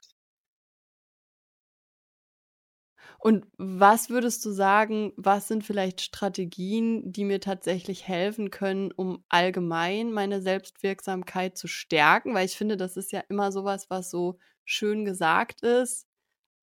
Und 3.25 3.47
was 3.57 4.11
würdest 4.11 4.45
du 4.45 4.51
sagen, 4.51 5.13
was 5.17 5.47
sind 5.47 5.63
vielleicht 5.63 6.01
Strategien, 6.01 7.13
die 7.13 7.23
mir 7.23 7.39
tatsächlich 7.39 8.09
helfen 8.09 8.51
können, 8.51 8.91
um 8.91 9.25
allgemein 9.29 10.11
meine 10.11 10.43
Selbstwirksamkeit 10.43 11.57
zu 11.57 11.69
stärken? 11.69 12.35
Weil 12.35 12.47
ich 12.47 12.57
finde, 12.57 12.77
das 12.77 12.97
ist 12.97 13.13
ja 13.13 13.21
immer 13.29 13.53
sowas, 13.53 13.89
was 13.91 14.11
so 14.11 14.41
schön 14.65 15.05
gesagt 15.05 15.63
ist, 15.63 16.09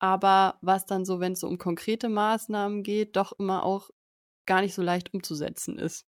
aber 0.00 0.58
was 0.60 0.84
dann 0.84 1.06
so, 1.06 1.18
wenn 1.18 1.32
es 1.32 1.40
so 1.40 1.46
um 1.48 1.56
konkrete 1.56 2.10
Maßnahmen 2.10 2.82
geht, 2.82 3.16
doch 3.16 3.32
immer 3.38 3.62
auch 3.64 3.88
gar 4.44 4.60
nicht 4.60 4.74
so 4.74 4.82
leicht 4.82 5.14
umzusetzen 5.14 5.78
ist. 5.78 6.06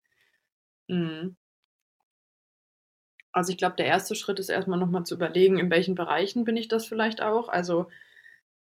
Mhm. 0.87 1.37
Also 3.31 3.51
ich 3.51 3.59
glaube, 3.59 3.75
der 3.75 3.85
erste 3.85 4.15
Schritt 4.15 4.39
ist 4.39 4.49
erstmal 4.49 4.79
nochmal 4.79 5.03
zu 5.03 5.13
überlegen, 5.13 5.59
in 5.59 5.69
welchen 5.69 5.93
Bereichen 5.93 6.43
bin 6.43 6.57
ich 6.57 6.69
das 6.69 6.87
vielleicht 6.87 7.21
auch. 7.21 7.49
Also 7.49 7.87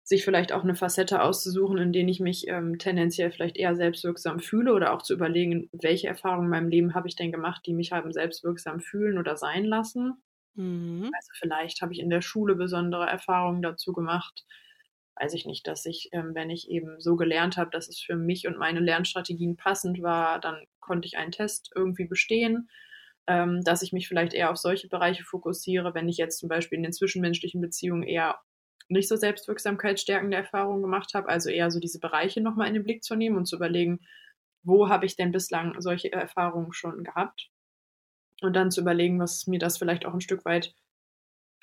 sich 0.08 0.24
vielleicht 0.24 0.52
auch 0.52 0.64
eine 0.64 0.74
Facette 0.74 1.22
auszusuchen, 1.22 1.76
in 1.76 1.92
denen 1.92 2.08
ich 2.08 2.18
mich 2.18 2.48
ähm, 2.48 2.78
tendenziell 2.78 3.30
vielleicht 3.30 3.58
eher 3.58 3.76
selbstwirksam 3.76 4.40
fühle 4.40 4.72
oder 4.72 4.94
auch 4.94 5.02
zu 5.02 5.12
überlegen, 5.12 5.68
welche 5.72 6.08
Erfahrungen 6.08 6.44
in 6.44 6.50
meinem 6.50 6.68
Leben 6.70 6.94
habe 6.94 7.08
ich 7.08 7.14
denn 7.14 7.30
gemacht, 7.30 7.62
die 7.66 7.74
mich 7.74 7.92
haben 7.92 8.10
selbstwirksam 8.12 8.80
fühlen 8.80 9.18
oder 9.18 9.36
sein 9.36 9.66
lassen. 9.66 10.14
Mhm. 10.54 11.10
Also 11.14 11.30
vielleicht 11.34 11.82
habe 11.82 11.92
ich 11.92 12.00
in 12.00 12.08
der 12.08 12.22
Schule 12.22 12.54
besondere 12.54 13.06
Erfahrungen 13.06 13.60
dazu 13.60 13.92
gemacht. 13.92 14.46
Weiß 15.16 15.34
ich 15.34 15.44
nicht, 15.44 15.66
dass 15.66 15.84
ich, 15.84 16.08
ähm, 16.12 16.34
wenn 16.34 16.48
ich 16.48 16.70
eben 16.70 16.98
so 17.00 17.16
gelernt 17.16 17.58
habe, 17.58 17.70
dass 17.70 17.88
es 17.88 18.00
für 18.00 18.16
mich 18.16 18.46
und 18.46 18.56
meine 18.56 18.80
Lernstrategien 18.80 19.56
passend 19.56 20.00
war, 20.00 20.40
dann 20.40 20.64
konnte 20.80 21.06
ich 21.06 21.18
einen 21.18 21.32
Test 21.32 21.70
irgendwie 21.74 22.06
bestehen 22.06 22.70
ähm, 23.28 23.62
dass 23.62 23.82
ich 23.82 23.92
mich 23.92 24.08
vielleicht 24.08 24.32
eher 24.32 24.50
auf 24.50 24.56
solche 24.56 24.88
Bereiche 24.88 25.22
fokussiere, 25.22 25.94
wenn 25.94 26.08
ich 26.08 26.16
jetzt 26.16 26.38
zum 26.38 26.48
Beispiel 26.48 26.78
in 26.78 26.82
den 26.82 26.94
zwischenmenschlichen 26.94 27.60
Beziehungen 27.60 28.02
eher 28.02 28.40
nicht 28.88 29.08
so 29.08 29.16
selbstwirksamkeitsstärkende 29.16 30.36
Erfahrungen 30.36 30.82
gemacht 30.82 31.14
habe, 31.14 31.28
also 31.28 31.50
eher 31.50 31.70
so 31.70 31.80
diese 31.80 32.00
Bereiche 32.00 32.40
nochmal 32.40 32.68
in 32.68 32.74
den 32.74 32.84
Blick 32.84 33.04
zu 33.04 33.14
nehmen 33.14 33.36
und 33.36 33.46
zu 33.46 33.56
überlegen, 33.56 34.00
wo 34.62 34.88
habe 34.88 35.06
ich 35.06 35.16
denn 35.16 35.32
bislang 35.32 35.80
solche 35.80 36.12
Erfahrungen 36.12 36.72
schon 36.72 37.04
gehabt? 37.04 37.50
Und 38.40 38.54
dann 38.54 38.70
zu 38.70 38.80
überlegen, 38.80 39.18
was 39.18 39.46
mir 39.46 39.58
das 39.58 39.78
vielleicht 39.78 40.06
auch 40.06 40.14
ein 40.14 40.20
Stück 40.20 40.44
weit 40.44 40.74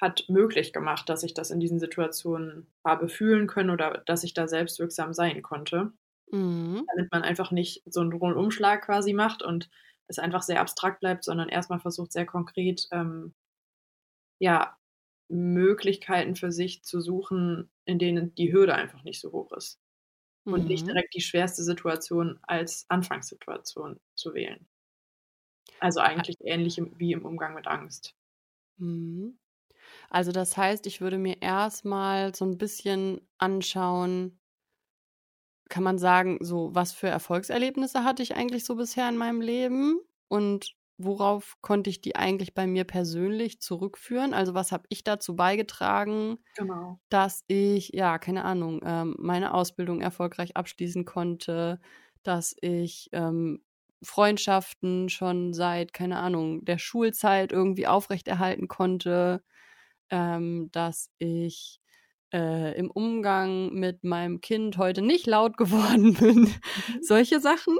hat 0.02 0.26
möglich 0.28 0.74
gemacht, 0.74 1.08
dass 1.08 1.24
ich 1.24 1.34
das 1.34 1.52
in 1.52 1.60
diesen 1.60 1.80
Situationen 1.80 2.68
habe 2.84 3.08
fühlen 3.08 3.48
können 3.48 3.70
oder 3.70 4.04
dass 4.06 4.24
ich 4.24 4.34
da 4.34 4.48
selbstwirksam 4.48 5.14
sein 5.14 5.42
konnte. 5.42 5.94
Mhm. 6.32 6.86
Damit 6.96 7.12
man 7.12 7.24
einfach 7.24 7.52
nicht 7.52 7.84
so 7.86 8.02
einen 8.02 8.14
Rundumschlag 8.14 8.86
quasi 8.86 9.14
macht 9.14 9.42
und 9.42 9.70
es 10.08 10.20
einfach 10.20 10.42
sehr 10.42 10.60
abstrakt 10.60 11.00
bleibt, 11.00 11.24
sondern 11.24 11.50
erstmal 11.50 11.80
versucht, 11.80 12.12
sehr 12.12 12.26
konkret 12.26 12.88
ähm, 12.92 13.34
ja, 14.40 14.78
Möglichkeiten 15.28 16.36
für 16.36 16.52
sich 16.52 16.84
zu 16.84 17.02
suchen, 17.02 17.70
in 17.86 18.00
denen 18.00 18.36
die 18.36 18.54
Hürde 18.54 18.76
einfach 18.76 19.04
nicht 19.04 19.20
so 19.20 19.32
hoch 19.32 19.52
ist. 19.54 19.80
Und 20.46 20.64
mhm. 20.64 20.68
nicht 20.68 20.88
direkt 20.88 21.16
die 21.16 21.22
schwerste 21.22 21.64
Situation 21.64 22.40
als 22.44 22.86
Anfangssituation 22.90 24.00
zu 24.14 24.34
wählen. 24.36 24.68
Also 25.80 26.00
eigentlich 26.00 26.38
ähnlich 26.42 26.80
wie 26.98 27.14
im 27.14 27.26
Umgang 27.26 27.56
mit 27.56 27.68
Angst. 27.68 28.16
Mhm. 28.78 29.40
Also 30.10 30.32
das 30.32 30.56
heißt, 30.56 30.86
ich 30.88 31.02
würde 31.02 31.18
mir 31.18 31.42
erstmal 31.42 32.34
so 32.36 32.46
ein 32.46 32.58
bisschen 32.58 33.22
anschauen, 33.38 34.40
kann 35.70 35.84
man 35.84 35.98
sagen, 35.98 36.38
so 36.42 36.74
was 36.74 36.94
für 36.94 37.08
Erfolgserlebnisse 37.08 38.04
hatte 38.04 38.22
ich 38.22 38.36
eigentlich 38.36 38.66
so 38.66 38.76
bisher 38.76 39.10
in 39.10 39.18
meinem 39.18 39.42
Leben 39.42 40.00
und 40.28 40.76
worauf 40.98 41.56
konnte 41.62 41.90
ich 41.90 42.02
die 42.02 42.16
eigentlich 42.16 42.54
bei 42.54 42.68
mir 42.68 42.84
persönlich 42.86 43.60
zurückführen? 43.60 44.34
Also 44.34 44.54
was 44.54 44.72
habe 44.72 44.86
ich 44.90 45.04
dazu 45.04 45.36
beigetragen, 45.36 46.38
genau. 46.56 47.00
dass 47.10 47.44
ich, 47.48 47.90
ja, 47.90 48.18
keine 48.18 48.46
Ahnung, 48.46 48.82
ähm, 48.86 49.16
meine 49.20 49.54
Ausbildung 49.54 50.02
erfolgreich 50.02 50.56
abschließen 50.56 51.06
konnte, 51.06 51.80
dass 52.24 52.56
ich 52.62 53.10
ähm, 53.12 53.62
Freundschaften 54.04 55.10
schon 55.10 55.54
seit, 55.54 55.94
keine 55.94 56.20
Ahnung, 56.20 56.64
der 56.64 56.78
Schulzeit 56.78 57.52
irgendwie 57.52 57.88
aufrechterhalten 57.88 58.68
konnte, 58.68 59.44
ähm, 60.10 60.70
dass 60.72 61.10
ich 61.18 61.82
äh, 62.34 62.78
im 62.78 62.92
Umgang 62.92 63.74
mit 63.74 64.04
meinem 64.04 64.42
Kind 64.42 64.78
heute 64.78 65.02
nicht 65.02 65.28
laut 65.28 65.58
geworden 65.58 66.14
bin. 66.14 66.40
Mhm. 66.42 66.54
Solche 67.02 67.40
Sachen. 67.40 67.78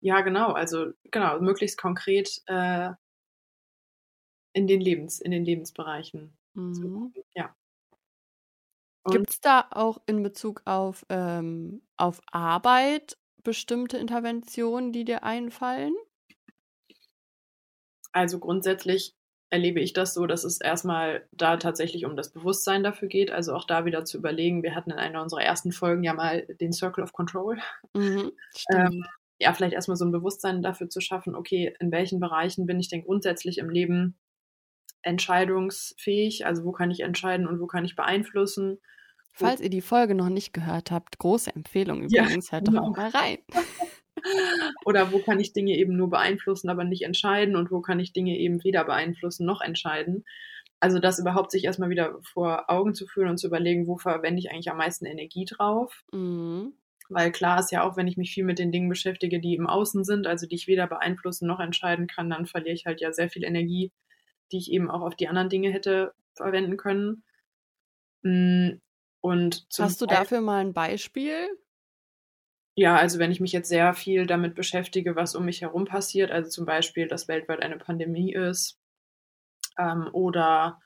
Ja, 0.00 0.20
genau. 0.20 0.52
Also 0.52 0.92
genau, 1.10 1.40
möglichst 1.40 1.78
konkret 1.78 2.42
äh, 2.46 2.90
in 4.52 4.66
den 4.66 4.80
Lebens, 4.80 5.20
in 5.20 5.30
den 5.30 5.44
Lebensbereichen. 5.44 6.36
Mhm. 6.54 7.12
Ja. 7.34 7.54
Gibt 9.10 9.30
es 9.30 9.40
da 9.40 9.66
auch 9.70 10.00
in 10.06 10.22
Bezug 10.22 10.62
auf, 10.64 11.04
ähm, 11.08 11.82
auf 11.96 12.20
Arbeit 12.30 13.16
bestimmte 13.42 13.98
Interventionen, 13.98 14.92
die 14.92 15.04
dir 15.04 15.24
einfallen? 15.24 15.94
Also 18.12 18.38
grundsätzlich 18.38 19.14
erlebe 19.50 19.80
ich 19.80 19.92
das 19.92 20.14
so, 20.14 20.26
dass 20.26 20.44
es 20.44 20.60
erstmal 20.60 21.26
da 21.32 21.56
tatsächlich 21.56 22.06
um 22.06 22.16
das 22.16 22.30
Bewusstsein 22.30 22.82
dafür 22.82 23.08
geht. 23.08 23.30
Also 23.30 23.54
auch 23.54 23.64
da 23.64 23.84
wieder 23.84 24.04
zu 24.04 24.18
überlegen, 24.18 24.62
wir 24.62 24.74
hatten 24.74 24.90
in 24.90 24.98
einer 24.98 25.22
unserer 25.22 25.42
ersten 25.42 25.72
Folgen 25.72 26.04
ja 26.04 26.14
mal 26.14 26.46
den 26.60 26.72
Circle 26.72 27.02
of 27.02 27.12
Control. 27.12 27.58
Mhm, 27.94 28.32
ähm, 28.72 29.04
ja, 29.42 29.52
vielleicht 29.52 29.74
erstmal 29.74 29.96
so 29.96 30.04
ein 30.04 30.12
Bewusstsein 30.12 30.62
dafür 30.62 30.88
zu 30.88 31.00
schaffen, 31.00 31.34
okay, 31.34 31.74
in 31.80 31.90
welchen 31.90 32.20
Bereichen 32.20 32.66
bin 32.66 32.78
ich 32.78 32.88
denn 32.88 33.02
grundsätzlich 33.02 33.58
im 33.58 33.68
Leben 33.68 34.18
entscheidungsfähig? 35.02 36.46
Also 36.46 36.64
wo 36.64 36.72
kann 36.72 36.90
ich 36.90 37.00
entscheiden 37.00 37.46
und 37.46 37.60
wo 37.60 37.66
kann 37.66 37.84
ich 37.84 37.96
beeinflussen? 37.96 38.78
Falls 39.34 39.60
ihr 39.60 39.70
die 39.70 39.80
Folge 39.80 40.14
noch 40.14 40.28
nicht 40.28 40.52
gehört 40.52 40.90
habt, 40.90 41.18
große 41.18 41.54
Empfehlung 41.54 42.02
übrigens, 42.02 42.50
ja, 42.50 42.52
hört 42.52 42.66
genau. 42.66 42.80
doch 42.80 42.90
auch 42.90 42.96
mal 42.96 43.08
rein. 43.08 43.38
Oder 44.84 45.10
wo 45.10 45.18
kann 45.18 45.40
ich 45.40 45.52
Dinge 45.52 45.76
eben 45.76 45.96
nur 45.96 46.10
beeinflussen, 46.10 46.68
aber 46.68 46.84
nicht 46.84 47.02
entscheiden 47.02 47.56
und 47.56 47.70
wo 47.70 47.80
kann 47.80 47.98
ich 47.98 48.12
Dinge 48.12 48.38
eben 48.38 48.62
weder 48.62 48.84
beeinflussen 48.84 49.46
noch 49.46 49.60
entscheiden. 49.60 50.24
Also 50.80 50.98
das 50.98 51.18
überhaupt 51.18 51.50
sich 51.50 51.64
erstmal 51.64 51.90
wieder 51.90 52.18
vor 52.22 52.68
Augen 52.68 52.94
zu 52.94 53.06
führen 53.06 53.30
und 53.30 53.38
zu 53.38 53.46
überlegen, 53.46 53.86
wo 53.86 53.96
verwende 53.96 54.38
ich 54.38 54.50
eigentlich 54.50 54.70
am 54.70 54.76
meisten 54.76 55.06
Energie 55.06 55.46
drauf. 55.46 56.04
Mhm. 56.12 56.74
Weil 57.12 57.32
klar 57.32 57.60
ist 57.60 57.72
ja 57.72 57.82
auch, 57.82 57.96
wenn 57.96 58.06
ich 58.06 58.16
mich 58.16 58.32
viel 58.32 58.44
mit 58.44 58.58
den 58.58 58.72
Dingen 58.72 58.88
beschäftige, 58.88 59.40
die 59.40 59.54
im 59.54 59.66
Außen 59.66 60.04
sind, 60.04 60.26
also 60.26 60.46
die 60.46 60.54
ich 60.54 60.66
weder 60.66 60.86
beeinflussen 60.86 61.46
noch 61.46 61.60
entscheiden 61.60 62.06
kann, 62.06 62.30
dann 62.30 62.46
verliere 62.46 62.74
ich 62.74 62.86
halt 62.86 63.00
ja 63.00 63.12
sehr 63.12 63.28
viel 63.28 63.44
Energie, 63.44 63.92
die 64.50 64.58
ich 64.58 64.70
eben 64.70 64.90
auch 64.90 65.02
auf 65.02 65.16
die 65.16 65.28
anderen 65.28 65.48
Dinge 65.48 65.70
hätte 65.70 66.14
verwenden 66.34 66.76
können. 66.76 67.24
Mm, 68.22 68.78
und 69.20 69.66
Hast 69.78 70.00
du 70.00 70.06
dafür 70.06 70.40
mal 70.40 70.60
ein 70.60 70.72
Beispiel? 70.72 71.48
Ja, 72.74 72.96
also 72.96 73.18
wenn 73.18 73.30
ich 73.30 73.40
mich 73.40 73.52
jetzt 73.52 73.68
sehr 73.68 73.92
viel 73.92 74.26
damit 74.26 74.54
beschäftige, 74.54 75.14
was 75.14 75.34
um 75.34 75.44
mich 75.44 75.60
herum 75.60 75.84
passiert, 75.84 76.30
also 76.30 76.48
zum 76.48 76.64
Beispiel, 76.64 77.06
dass 77.06 77.28
weltweit 77.28 77.60
eine 77.60 77.76
Pandemie 77.76 78.32
ist 78.32 78.78
ähm, 79.78 80.08
oder 80.12 80.80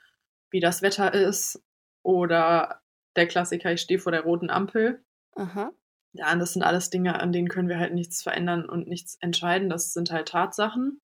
wie 0.50 0.60
das 0.60 0.82
Wetter 0.82 1.14
ist 1.14 1.62
oder 2.02 2.80
der 3.14 3.28
Klassiker, 3.28 3.72
ich 3.72 3.80
stehe 3.80 4.00
vor 4.00 4.12
der 4.12 4.22
roten 4.22 4.50
Ampel. 4.50 5.04
Aha. 5.36 5.72
Ja, 6.12 6.34
das 6.34 6.54
sind 6.54 6.62
alles 6.62 6.90
Dinge, 6.90 7.20
an 7.20 7.32
denen 7.32 7.48
können 7.48 7.68
wir 7.68 7.78
halt 7.78 7.92
nichts 7.92 8.22
verändern 8.22 8.68
und 8.68 8.88
nichts 8.88 9.16
entscheiden. 9.20 9.68
Das 9.68 9.92
sind 9.92 10.10
halt 10.10 10.28
Tatsachen. 10.28 11.00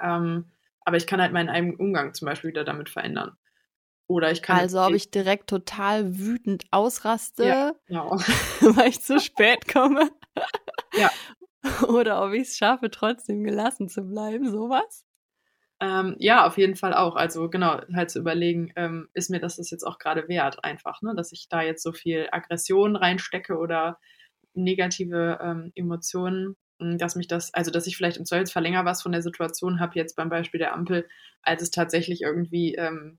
Ähm, 0.00 0.52
aber 0.82 0.96
ich 0.96 1.06
kann 1.06 1.20
halt 1.20 1.32
meinen 1.32 1.48
eigenen 1.48 1.76
Umgang 1.76 2.14
zum 2.14 2.26
Beispiel 2.26 2.50
wieder 2.50 2.64
damit 2.64 2.88
verändern. 2.88 3.36
Oder 4.06 4.32
ich 4.32 4.42
kann. 4.42 4.58
Also, 4.58 4.80
ob 4.82 4.92
ich 4.92 5.10
direkt 5.10 5.48
total 5.48 6.18
wütend 6.18 6.64
ausraste, 6.72 7.46
ja, 7.46 7.72
genau. 7.86 8.16
weil 8.60 8.88
ich 8.88 9.02
zu 9.02 9.20
spät 9.20 9.68
komme. 9.72 10.10
ja. 10.94 11.10
Oder 11.88 12.24
ob 12.24 12.32
ich 12.32 12.48
es 12.48 12.56
schaffe, 12.56 12.90
trotzdem 12.90 13.44
gelassen 13.44 13.88
zu 13.88 14.02
bleiben, 14.02 14.50
sowas? 14.50 15.04
Ähm, 15.80 16.16
ja, 16.18 16.46
auf 16.46 16.58
jeden 16.58 16.76
Fall 16.76 16.92
auch. 16.92 17.16
Also 17.16 17.48
genau, 17.48 17.80
halt 17.94 18.10
zu 18.10 18.18
überlegen, 18.18 18.70
ähm, 18.76 19.08
ist 19.14 19.30
mir 19.30 19.40
das 19.40 19.56
das 19.56 19.70
jetzt 19.70 19.84
auch 19.84 19.98
gerade 19.98 20.28
wert, 20.28 20.62
einfach, 20.62 21.00
ne? 21.00 21.14
dass 21.16 21.32
ich 21.32 21.48
da 21.48 21.62
jetzt 21.62 21.82
so 21.82 21.92
viel 21.92 22.28
Aggression 22.32 22.96
reinstecke 22.96 23.56
oder 23.56 23.98
negative 24.52 25.38
ähm, 25.42 25.72
Emotionen, 25.74 26.56
hm, 26.80 26.98
dass 26.98 27.16
mich 27.16 27.28
das, 27.28 27.54
also 27.54 27.70
dass 27.70 27.86
ich 27.86 27.96
vielleicht 27.96 28.18
im 28.18 28.26
Zweifelsfall 28.26 28.62
länger 28.62 28.84
was 28.84 29.02
von 29.02 29.12
der 29.12 29.22
Situation 29.22 29.80
habe, 29.80 29.94
jetzt 29.94 30.16
beim 30.16 30.28
Beispiel 30.28 30.58
der 30.58 30.74
Ampel, 30.74 31.08
als 31.42 31.62
es 31.62 31.70
tatsächlich 31.70 32.20
irgendwie 32.20 32.74
ähm, 32.74 33.18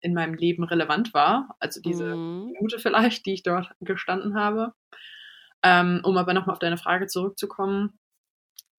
in 0.00 0.12
meinem 0.12 0.34
Leben 0.34 0.64
relevant 0.64 1.14
war. 1.14 1.54
Also 1.60 1.80
diese 1.80 2.16
mhm. 2.16 2.52
Minute 2.52 2.80
vielleicht, 2.80 3.24
die 3.26 3.34
ich 3.34 3.44
dort 3.44 3.70
gestanden 3.80 4.34
habe. 4.34 4.72
Ähm, 5.62 6.00
um 6.04 6.16
aber 6.16 6.32
nochmal 6.32 6.54
auf 6.54 6.58
deine 6.58 6.78
Frage 6.78 7.06
zurückzukommen. 7.06 7.98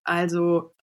Also 0.03 0.73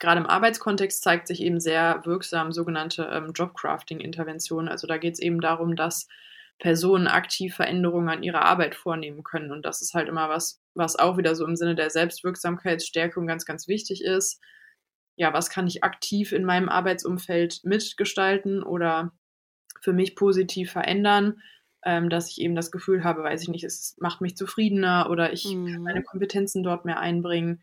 gerade 0.00 0.20
im 0.20 0.26
Arbeitskontext 0.26 1.02
zeigt 1.02 1.28
sich 1.28 1.40
eben 1.40 1.60
sehr 1.60 2.00
wirksam 2.04 2.52
sogenannte 2.52 3.04
ähm, 3.12 3.32
Jobcrafting-Interventionen. 3.32 4.68
Also 4.68 4.86
da 4.86 4.98
geht 4.98 5.14
es 5.14 5.20
eben 5.20 5.40
darum, 5.40 5.76
dass 5.76 6.08
Personen 6.58 7.06
aktiv 7.06 7.54
Veränderungen 7.54 8.08
an 8.08 8.22
ihrer 8.22 8.42
Arbeit 8.42 8.74
vornehmen 8.74 9.22
können. 9.22 9.52
Und 9.52 9.64
das 9.64 9.80
ist 9.82 9.94
halt 9.94 10.08
immer 10.08 10.28
was, 10.28 10.60
was 10.74 10.96
auch 10.96 11.16
wieder 11.16 11.34
so 11.34 11.46
im 11.46 11.56
Sinne 11.56 11.74
der 11.74 11.90
Selbstwirksamkeitsstärkung 11.90 13.26
ganz, 13.26 13.44
ganz 13.44 13.68
wichtig 13.68 14.02
ist. 14.02 14.40
Ja, 15.16 15.32
was 15.32 15.50
kann 15.50 15.66
ich 15.66 15.84
aktiv 15.84 16.32
in 16.32 16.44
meinem 16.44 16.68
Arbeitsumfeld 16.68 17.60
mitgestalten 17.64 18.62
oder 18.62 19.12
für 19.80 19.92
mich 19.92 20.16
positiv 20.16 20.72
verändern, 20.72 21.40
ähm, 21.84 22.10
dass 22.10 22.30
ich 22.30 22.40
eben 22.40 22.54
das 22.54 22.70
Gefühl 22.70 23.04
habe, 23.04 23.22
weiß 23.22 23.42
ich 23.42 23.48
nicht, 23.48 23.64
es 23.64 23.96
macht 23.98 24.20
mich 24.20 24.36
zufriedener 24.36 25.08
oder 25.10 25.32
ich 25.32 25.46
mhm. 25.46 25.72
kann 25.72 25.82
meine 25.82 26.02
Kompetenzen 26.02 26.62
dort 26.62 26.84
mehr 26.84 27.00
einbringen. 27.00 27.62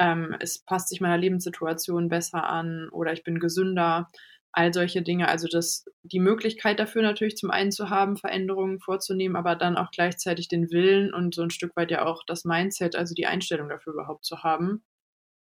Ähm, 0.00 0.34
es 0.40 0.58
passt 0.58 0.88
sich 0.88 1.02
meiner 1.02 1.18
Lebenssituation 1.18 2.08
besser 2.08 2.48
an 2.48 2.88
oder 2.88 3.12
ich 3.12 3.22
bin 3.22 3.38
gesünder. 3.38 4.10
All 4.52 4.72
solche 4.72 5.02
Dinge. 5.02 5.28
Also 5.28 5.46
das, 5.46 5.84
die 6.02 6.18
Möglichkeit 6.18 6.80
dafür 6.80 7.02
natürlich 7.02 7.36
zum 7.36 7.50
einen 7.50 7.70
zu 7.70 7.90
haben, 7.90 8.16
Veränderungen 8.16 8.80
vorzunehmen, 8.80 9.36
aber 9.36 9.54
dann 9.54 9.76
auch 9.76 9.90
gleichzeitig 9.92 10.48
den 10.48 10.70
Willen 10.70 11.12
und 11.14 11.34
so 11.34 11.42
ein 11.42 11.50
Stück 11.50 11.76
weit 11.76 11.90
ja 11.90 12.04
auch 12.06 12.24
das 12.26 12.44
Mindset, 12.44 12.96
also 12.96 13.14
die 13.14 13.26
Einstellung 13.26 13.68
dafür 13.68 13.92
überhaupt 13.92 14.24
zu 14.24 14.42
haben 14.42 14.82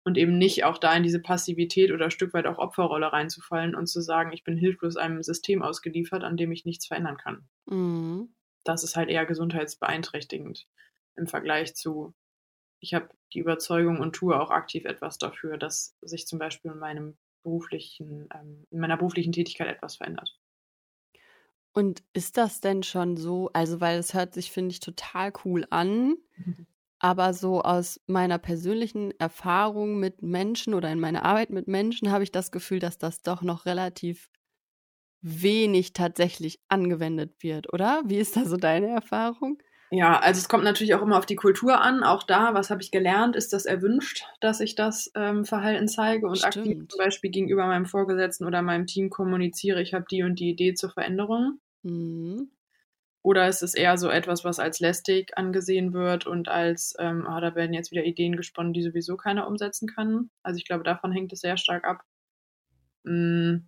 und 0.04 0.18
eben 0.18 0.38
nicht 0.38 0.64
auch 0.64 0.80
da 0.80 0.96
in 0.96 1.04
diese 1.04 1.22
Passivität 1.22 1.92
oder 1.92 2.06
ein 2.06 2.12
Stück 2.12 2.34
weit 2.34 2.48
auch 2.48 2.58
Opferrolle 2.58 3.14
reinzufallen 3.14 3.76
und 3.76 3.88
zu 3.88 4.02
sagen, 4.02 4.34
ich 4.34 4.44
bin 4.44 4.58
hilflos 4.58 4.98
einem 4.98 5.22
System 5.22 5.62
ausgeliefert, 5.62 6.24
an 6.24 6.36
dem 6.36 6.52
ich 6.52 6.66
nichts 6.66 6.88
verändern 6.88 7.18
kann. 7.18 7.48
Mhm. 7.68 8.34
Das 8.64 8.84
ist 8.84 8.96
halt 8.96 9.10
eher 9.10 9.26
gesundheitsbeeinträchtigend 9.26 10.68
im 11.16 11.28
Vergleich 11.28 11.76
zu, 11.76 12.14
ich 12.80 12.94
habe 12.94 13.10
die 13.34 13.40
Überzeugung 13.40 14.00
und 14.00 14.16
tue 14.16 14.40
auch 14.40 14.52
aktiv 14.52 14.86
etwas 14.86 15.18
dafür, 15.18 15.58
dass 15.58 15.96
sich 16.02 16.28
zum 16.28 16.40
Beispiel 16.40 16.72
in 16.72 16.80
meinem 16.80 17.18
beruflichen, 17.44 18.28
ähm, 18.34 18.66
in 18.70 18.80
meiner 18.80 18.98
beruflichen 18.98 19.32
Tätigkeit 19.32 19.68
etwas 19.68 19.98
verändert. 19.98 20.38
Und 21.74 22.04
ist 22.14 22.38
das 22.38 22.62
denn 22.62 22.84
schon 22.84 23.16
so, 23.16 23.50
also 23.54 23.80
weil 23.80 24.00
es 24.00 24.14
hört 24.14 24.34
sich, 24.34 24.52
finde 24.52 24.72
ich, 24.72 24.80
total 24.80 25.32
cool 25.46 25.66
an, 25.70 26.16
mhm. 26.36 26.68
Aber 27.00 27.34
so 27.34 27.62
aus 27.62 28.02
meiner 28.08 28.38
persönlichen 28.38 29.18
Erfahrung 29.20 30.00
mit 30.00 30.22
Menschen 30.22 30.74
oder 30.74 30.92
in 30.92 31.00
meiner 31.00 31.24
Arbeit 31.24 31.50
mit 31.50 31.68
Menschen 31.68 32.12
habe 32.12 32.26
ich 32.26 32.32
das 32.32 32.52
Gefühl, 32.52 32.80
dass 32.80 32.98
das 32.98 33.22
doch 33.22 33.42
noch 33.42 33.66
relativ 33.66 34.30
wenig 35.22 35.94
tatsächlich 35.94 36.60
angewendet 36.68 37.42
wird, 37.42 37.74
oder? 37.74 38.04
Wie 38.06 38.18
ist 38.18 38.36
da 38.36 38.46
so 38.46 38.58
deine 38.58 38.88
Erfahrung? 38.88 39.62
Ja, 39.92 40.20
also 40.20 40.40
es 40.40 40.48
kommt 40.48 40.64
natürlich 40.64 40.94
auch 40.94 41.02
immer 41.02 41.18
auf 41.18 41.26
die 41.26 41.36
Kultur 41.36 41.82
an. 41.82 42.04
Auch 42.04 42.22
da, 42.22 42.54
was 42.54 42.70
habe 42.70 42.82
ich 42.82 42.92
gelernt? 42.92 43.36
Ist 43.36 43.54
das 43.54 43.66
erwünscht, 43.66 44.24
dass 44.40 44.60
ich 44.60 44.76
das 44.76 45.12
ähm, 45.16 45.46
Verhalten 45.46 45.88
zeige 45.88 46.28
und 46.28 46.38
Stimmt. 46.38 46.58
aktiv 46.58 46.88
zum 46.90 46.98
Beispiel 47.00 47.32
gegenüber 47.32 47.66
meinem 47.66 47.88
Vorgesetzten 47.88 48.46
oder 48.46 48.62
meinem 48.62 48.86
Team 48.86 49.10
kommuniziere, 49.10 49.82
ich 49.82 49.94
habe 49.96 50.06
die 50.10 50.22
und 50.22 50.40
die 50.40 50.52
Idee 50.52 50.76
zur 50.76 50.92
Veränderung? 50.92 51.60
Mhm. 51.82 52.52
Oder 53.22 53.48
ist 53.50 53.64
es 53.64 53.74
eher 53.74 53.98
so 53.98 54.10
etwas, 54.10 54.46
was 54.46 54.60
als 54.60 54.80
lästig 54.80 55.38
angesehen 55.38 55.94
wird 55.94 56.26
und 56.26 56.48
als, 56.48 56.96
ähm, 57.00 57.28
ah, 57.28 57.42
da 57.42 57.54
werden 57.56 57.74
jetzt 57.74 57.92
wieder 57.92 58.04
Ideen 58.04 58.38
gesponnen, 58.38 58.74
die 58.74 58.84
sowieso 58.84 59.18
keiner 59.18 59.48
umsetzen 59.48 59.88
kann? 59.88 60.30
Also 60.42 60.58
ich 60.58 60.66
glaube, 60.66 60.84
davon 60.84 61.12
hängt 61.12 61.34
es 61.34 61.42
sehr 61.42 61.58
stark 61.58 61.86
ab. 61.86 62.04
Mm. 63.04 63.68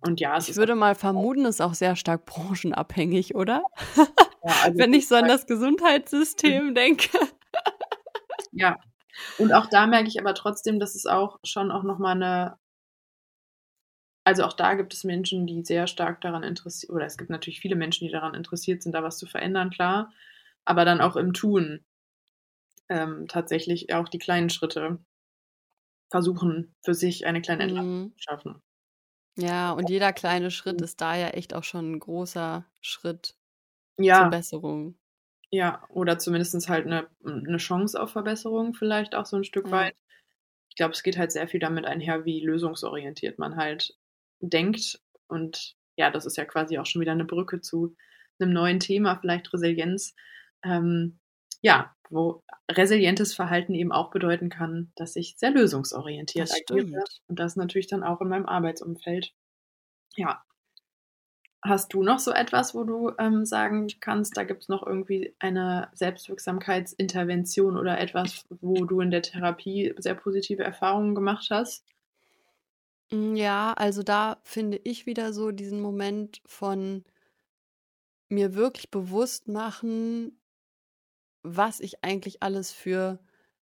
Und 0.00 0.20
ja, 0.20 0.36
es 0.36 0.48
ich 0.48 0.56
würde 0.56 0.76
mal 0.76 0.94
vermuten, 0.94 1.44
es 1.44 1.56
ist 1.56 1.60
auch 1.60 1.74
sehr 1.74 1.96
stark 1.96 2.24
branchenabhängig, 2.24 3.34
oder? 3.34 3.62
Ja, 4.44 4.54
also 4.64 4.78
Wenn 4.78 4.92
ich 4.92 5.08
so 5.08 5.16
an 5.16 5.28
das 5.28 5.46
Gesundheitssystem 5.46 6.74
denke. 6.74 7.18
Ja. 8.52 8.78
Und 9.38 9.52
auch 9.52 9.66
da 9.66 9.86
merke 9.86 10.08
ich 10.08 10.20
aber 10.20 10.34
trotzdem, 10.34 10.78
dass 10.78 10.94
es 10.94 11.06
auch 11.06 11.38
schon 11.44 11.70
auch 11.70 11.82
nochmal 11.82 12.14
eine 12.14 12.58
also 14.28 14.44
auch 14.44 14.52
da 14.52 14.74
gibt 14.74 14.92
es 14.92 15.04
Menschen, 15.04 15.46
die 15.46 15.64
sehr 15.64 15.86
stark 15.86 16.20
daran 16.20 16.42
interessiert, 16.42 16.92
oder 16.92 17.06
es 17.06 17.16
gibt 17.16 17.30
natürlich 17.30 17.60
viele 17.60 17.76
Menschen, 17.76 18.06
die 18.06 18.12
daran 18.12 18.34
interessiert 18.34 18.82
sind, 18.82 18.92
da 18.92 19.02
was 19.02 19.16
zu 19.16 19.24
verändern, 19.24 19.70
klar, 19.70 20.12
aber 20.66 20.84
dann 20.84 21.00
auch 21.00 21.16
im 21.16 21.32
Tun 21.32 21.82
ähm, 22.90 23.26
tatsächlich 23.26 23.94
auch 23.94 24.06
die 24.06 24.18
kleinen 24.18 24.50
Schritte 24.50 24.98
versuchen, 26.10 26.74
für 26.84 26.92
sich 26.92 27.24
eine 27.24 27.40
kleine 27.40 27.62
Entlastung 27.62 28.00
mhm. 28.00 28.12
zu 28.12 28.18
schaffen. 28.18 28.62
Ja, 29.38 29.72
und 29.72 29.88
jeder 29.88 30.12
kleine 30.12 30.50
Schritt 30.50 30.82
ist 30.82 31.00
da 31.00 31.16
ja 31.16 31.28
echt 31.28 31.54
auch 31.54 31.64
schon 31.64 31.92
ein 31.92 31.98
großer 31.98 32.66
Schritt 32.82 33.34
ja. 33.98 34.22
zur 34.22 34.30
Besserung. 34.30 34.98
Ja, 35.50 35.82
oder 35.88 36.18
zumindest 36.18 36.68
halt 36.68 36.86
eine, 36.86 37.08
eine 37.24 37.56
Chance 37.56 38.00
auf 38.00 38.10
Verbesserung 38.10 38.74
vielleicht 38.74 39.14
auch 39.14 39.24
so 39.24 39.36
ein 39.36 39.44
Stück 39.44 39.66
ja. 39.66 39.72
weit. 39.72 39.94
Ich 40.68 40.76
glaube, 40.76 40.92
es 40.92 41.02
geht 41.02 41.16
halt 41.16 41.32
sehr 41.32 41.48
viel 41.48 41.60
damit 41.60 41.86
einher, 41.86 42.24
wie 42.24 42.44
lösungsorientiert 42.44 43.38
man 43.38 43.56
halt 43.56 43.96
denkt. 44.40 45.00
Und 45.26 45.76
ja, 45.96 46.10
das 46.10 46.26
ist 46.26 46.36
ja 46.36 46.44
quasi 46.44 46.78
auch 46.78 46.86
schon 46.86 47.00
wieder 47.00 47.12
eine 47.12 47.24
Brücke 47.24 47.60
zu 47.60 47.96
einem 48.38 48.52
neuen 48.52 48.78
Thema, 48.78 49.16
vielleicht 49.16 49.52
Resilienz. 49.52 50.14
Ähm, 50.62 51.18
ja, 51.62 51.94
wo 52.10 52.42
resilientes 52.70 53.34
Verhalten 53.34 53.74
eben 53.74 53.92
auch 53.92 54.10
bedeuten 54.10 54.48
kann, 54.50 54.92
dass 54.96 55.16
ich 55.16 55.34
sehr 55.36 55.50
lösungsorientiert 55.50 56.48
das 56.48 56.60
agiere. 56.70 57.04
Und 57.26 57.38
das 57.38 57.56
natürlich 57.56 57.88
dann 57.88 58.04
auch 58.04 58.20
in 58.20 58.28
meinem 58.28 58.46
Arbeitsumfeld. 58.46 59.32
Ja. 60.16 60.42
Hast 61.64 61.92
du 61.94 62.02
noch 62.02 62.18
so 62.18 62.32
etwas, 62.32 62.74
wo 62.74 62.82
du 62.84 63.12
ähm, 63.18 63.44
sagen 63.44 63.86
kannst, 64.00 64.36
da 64.36 64.42
gibt 64.44 64.62
es 64.62 64.68
noch 64.68 64.84
irgendwie 64.86 65.34
eine 65.40 65.88
Selbstwirksamkeitsintervention 65.92 67.76
oder 67.76 67.98
etwas, 68.00 68.44
wo 68.60 68.84
du 68.84 69.00
in 69.00 69.10
der 69.10 69.22
Therapie 69.22 69.94
sehr 69.98 70.14
positive 70.14 70.62
Erfahrungen 70.64 71.14
gemacht 71.14 71.48
hast? 71.50 71.84
Hm, 73.10 73.36
ja, 73.36 73.72
also 73.74 74.02
da 74.02 74.40
finde 74.44 74.80
ich 74.84 75.06
wieder 75.06 75.32
so 75.32 75.50
diesen 75.50 75.80
Moment 75.80 76.42
von 76.46 77.04
mir 78.30 78.54
wirklich 78.54 78.90
bewusst 78.90 79.48
machen, 79.48 80.40
was 81.42 81.80
ich 81.80 82.04
eigentlich 82.04 82.42
alles 82.42 82.72
für 82.72 83.20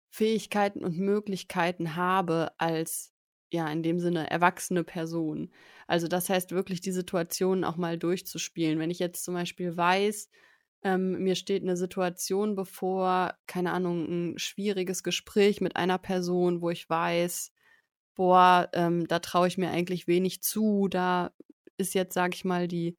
Fähigkeiten 0.10 0.84
und 0.84 0.98
Möglichkeiten 0.98 1.96
habe 1.96 2.52
als 2.58 3.14
ja, 3.52 3.68
in 3.72 3.84
dem 3.84 4.00
Sinne 4.00 4.30
erwachsene 4.30 4.84
Person. 4.84 5.52
Also 5.88 6.08
das 6.08 6.30
heißt 6.30 6.52
wirklich 6.52 6.82
die 6.82 6.92
Situation 6.92 7.64
auch 7.64 7.78
mal 7.78 7.98
durchzuspielen. 7.98 8.80
Wenn 8.80 8.92
ich 8.92 9.00
jetzt 9.00 9.24
zum 9.24 9.34
Beispiel 9.34 9.76
weiß, 9.76 10.30
ähm, 10.84 11.24
mir 11.24 11.36
steht 11.36 11.64
eine 11.64 11.76
Situation 11.78 12.56
bevor, 12.56 13.36
keine 13.48 13.72
Ahnung, 13.72 14.34
ein 14.34 14.40
schwieriges 14.40 15.04
Gespräch 15.04 15.62
mit 15.62 15.76
einer 15.76 15.98
Person, 15.98 16.62
wo 16.62 16.70
ich 16.70 16.90
weiß, 16.90 17.52
boah, 18.16 18.70
ähm, 18.74 19.08
da 19.08 19.20
traue 19.20 19.48
ich 19.48 19.58
mir 19.58 19.72
eigentlich 19.72 20.08
wenig 20.08 20.42
zu, 20.42 20.88
da 20.90 21.32
ist 21.78 21.94
jetzt, 21.96 22.14
sag 22.14 22.36
ich 22.36 22.46
mal, 22.46 22.68
die 22.68 22.98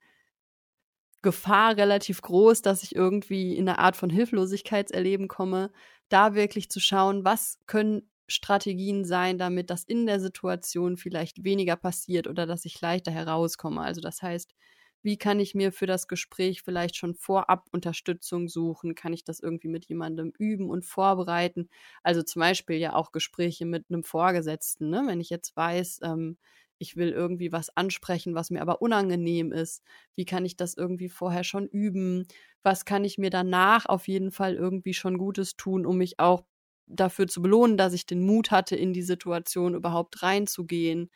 Gefahr 1.23 1.77
relativ 1.77 2.23
groß, 2.23 2.63
dass 2.63 2.83
ich 2.83 2.95
irgendwie 2.97 3.55
in 3.57 3.69
eine 3.69 3.79
Art 3.79 3.97
von 3.97 4.11
Hilflosigkeitserleben 4.11 5.29
komme, 5.29 5.71
da 6.09 6.35
wirklich 6.35 6.71
zu 6.71 6.81
schauen, 6.81 7.25
was 7.25 7.59
können 7.67 8.10
Strategien 8.31 9.05
sein, 9.05 9.39
damit 9.39 9.71
das 9.71 9.85
in 9.85 10.07
der 10.07 10.21
Situation 10.21 10.97
vielleicht 10.97 11.45
weniger 11.45 11.77
passiert 11.77 12.27
oder 12.29 12.47
dass 12.47 12.65
ich 12.65 12.81
leichter 12.81 13.11
herauskomme. 13.13 13.81
Also 13.83 14.01
das 14.01 14.23
heißt, 14.23 14.55
wie 15.03 15.17
kann 15.17 15.41
ich 15.41 15.55
mir 15.55 15.73
für 15.73 15.87
das 15.87 16.09
Gespräch 16.09 16.63
vielleicht 16.63 16.97
schon 16.97 17.15
vorab 17.15 17.69
Unterstützung 17.73 18.49
suchen? 18.49 18.95
Kann 18.95 19.15
ich 19.15 19.25
das 19.25 19.41
irgendwie 19.41 19.69
mit 19.69 19.87
jemandem 19.87 20.33
üben 20.39 20.69
und 20.69 20.85
vorbereiten? 20.85 21.71
Also 22.03 22.23
zum 22.23 22.41
Beispiel 22.41 22.77
ja 22.77 22.95
auch 22.95 23.11
Gespräche 23.13 23.65
mit 23.65 23.87
einem 23.91 24.05
Vorgesetzten. 24.05 24.91
Ne? 24.91 25.05
Wenn 25.07 25.21
ich 25.21 25.31
jetzt 25.31 25.57
weiß, 25.57 26.01
ähm, 26.03 26.37
ich 26.79 26.97
will 26.97 27.11
irgendwie 27.11 27.53
was 27.53 27.75
ansprechen, 27.77 28.35
was 28.35 28.51
mir 28.51 28.61
aber 28.63 28.83
unangenehm 28.83 29.53
ist. 29.53 29.83
Wie 30.17 30.25
kann 30.25 30.45
ich 30.45 30.57
das 30.57 30.75
irgendwie 30.75 31.09
vorher 31.09 31.45
schon 31.45 31.67
üben? 31.67 32.27
Was 32.63 32.85
kann 32.85 33.05
ich 33.05 33.19
mir 33.19 33.31
danach 33.31 33.87
auf 33.87 34.09
jeden 34.09 34.31
Fall 34.33 34.55
irgendwie 34.55 34.95
schon 34.95 35.19
Gutes 35.19 35.57
tun, 35.57 35.87
um 35.87 35.97
mich 35.99 36.19
auch 36.21 36.45
dafür 36.95 37.29
zu 37.29 37.43
belohnen, 37.43 37.77
dass 37.77 37.93
ich 37.95 38.07
den 38.07 38.25
Mut 38.25 38.51
hatte, 38.51 38.77
in 38.77 38.93
die 38.93 39.03
Situation 39.03 39.75
überhaupt 39.75 40.23
reinzugehen 40.23 41.11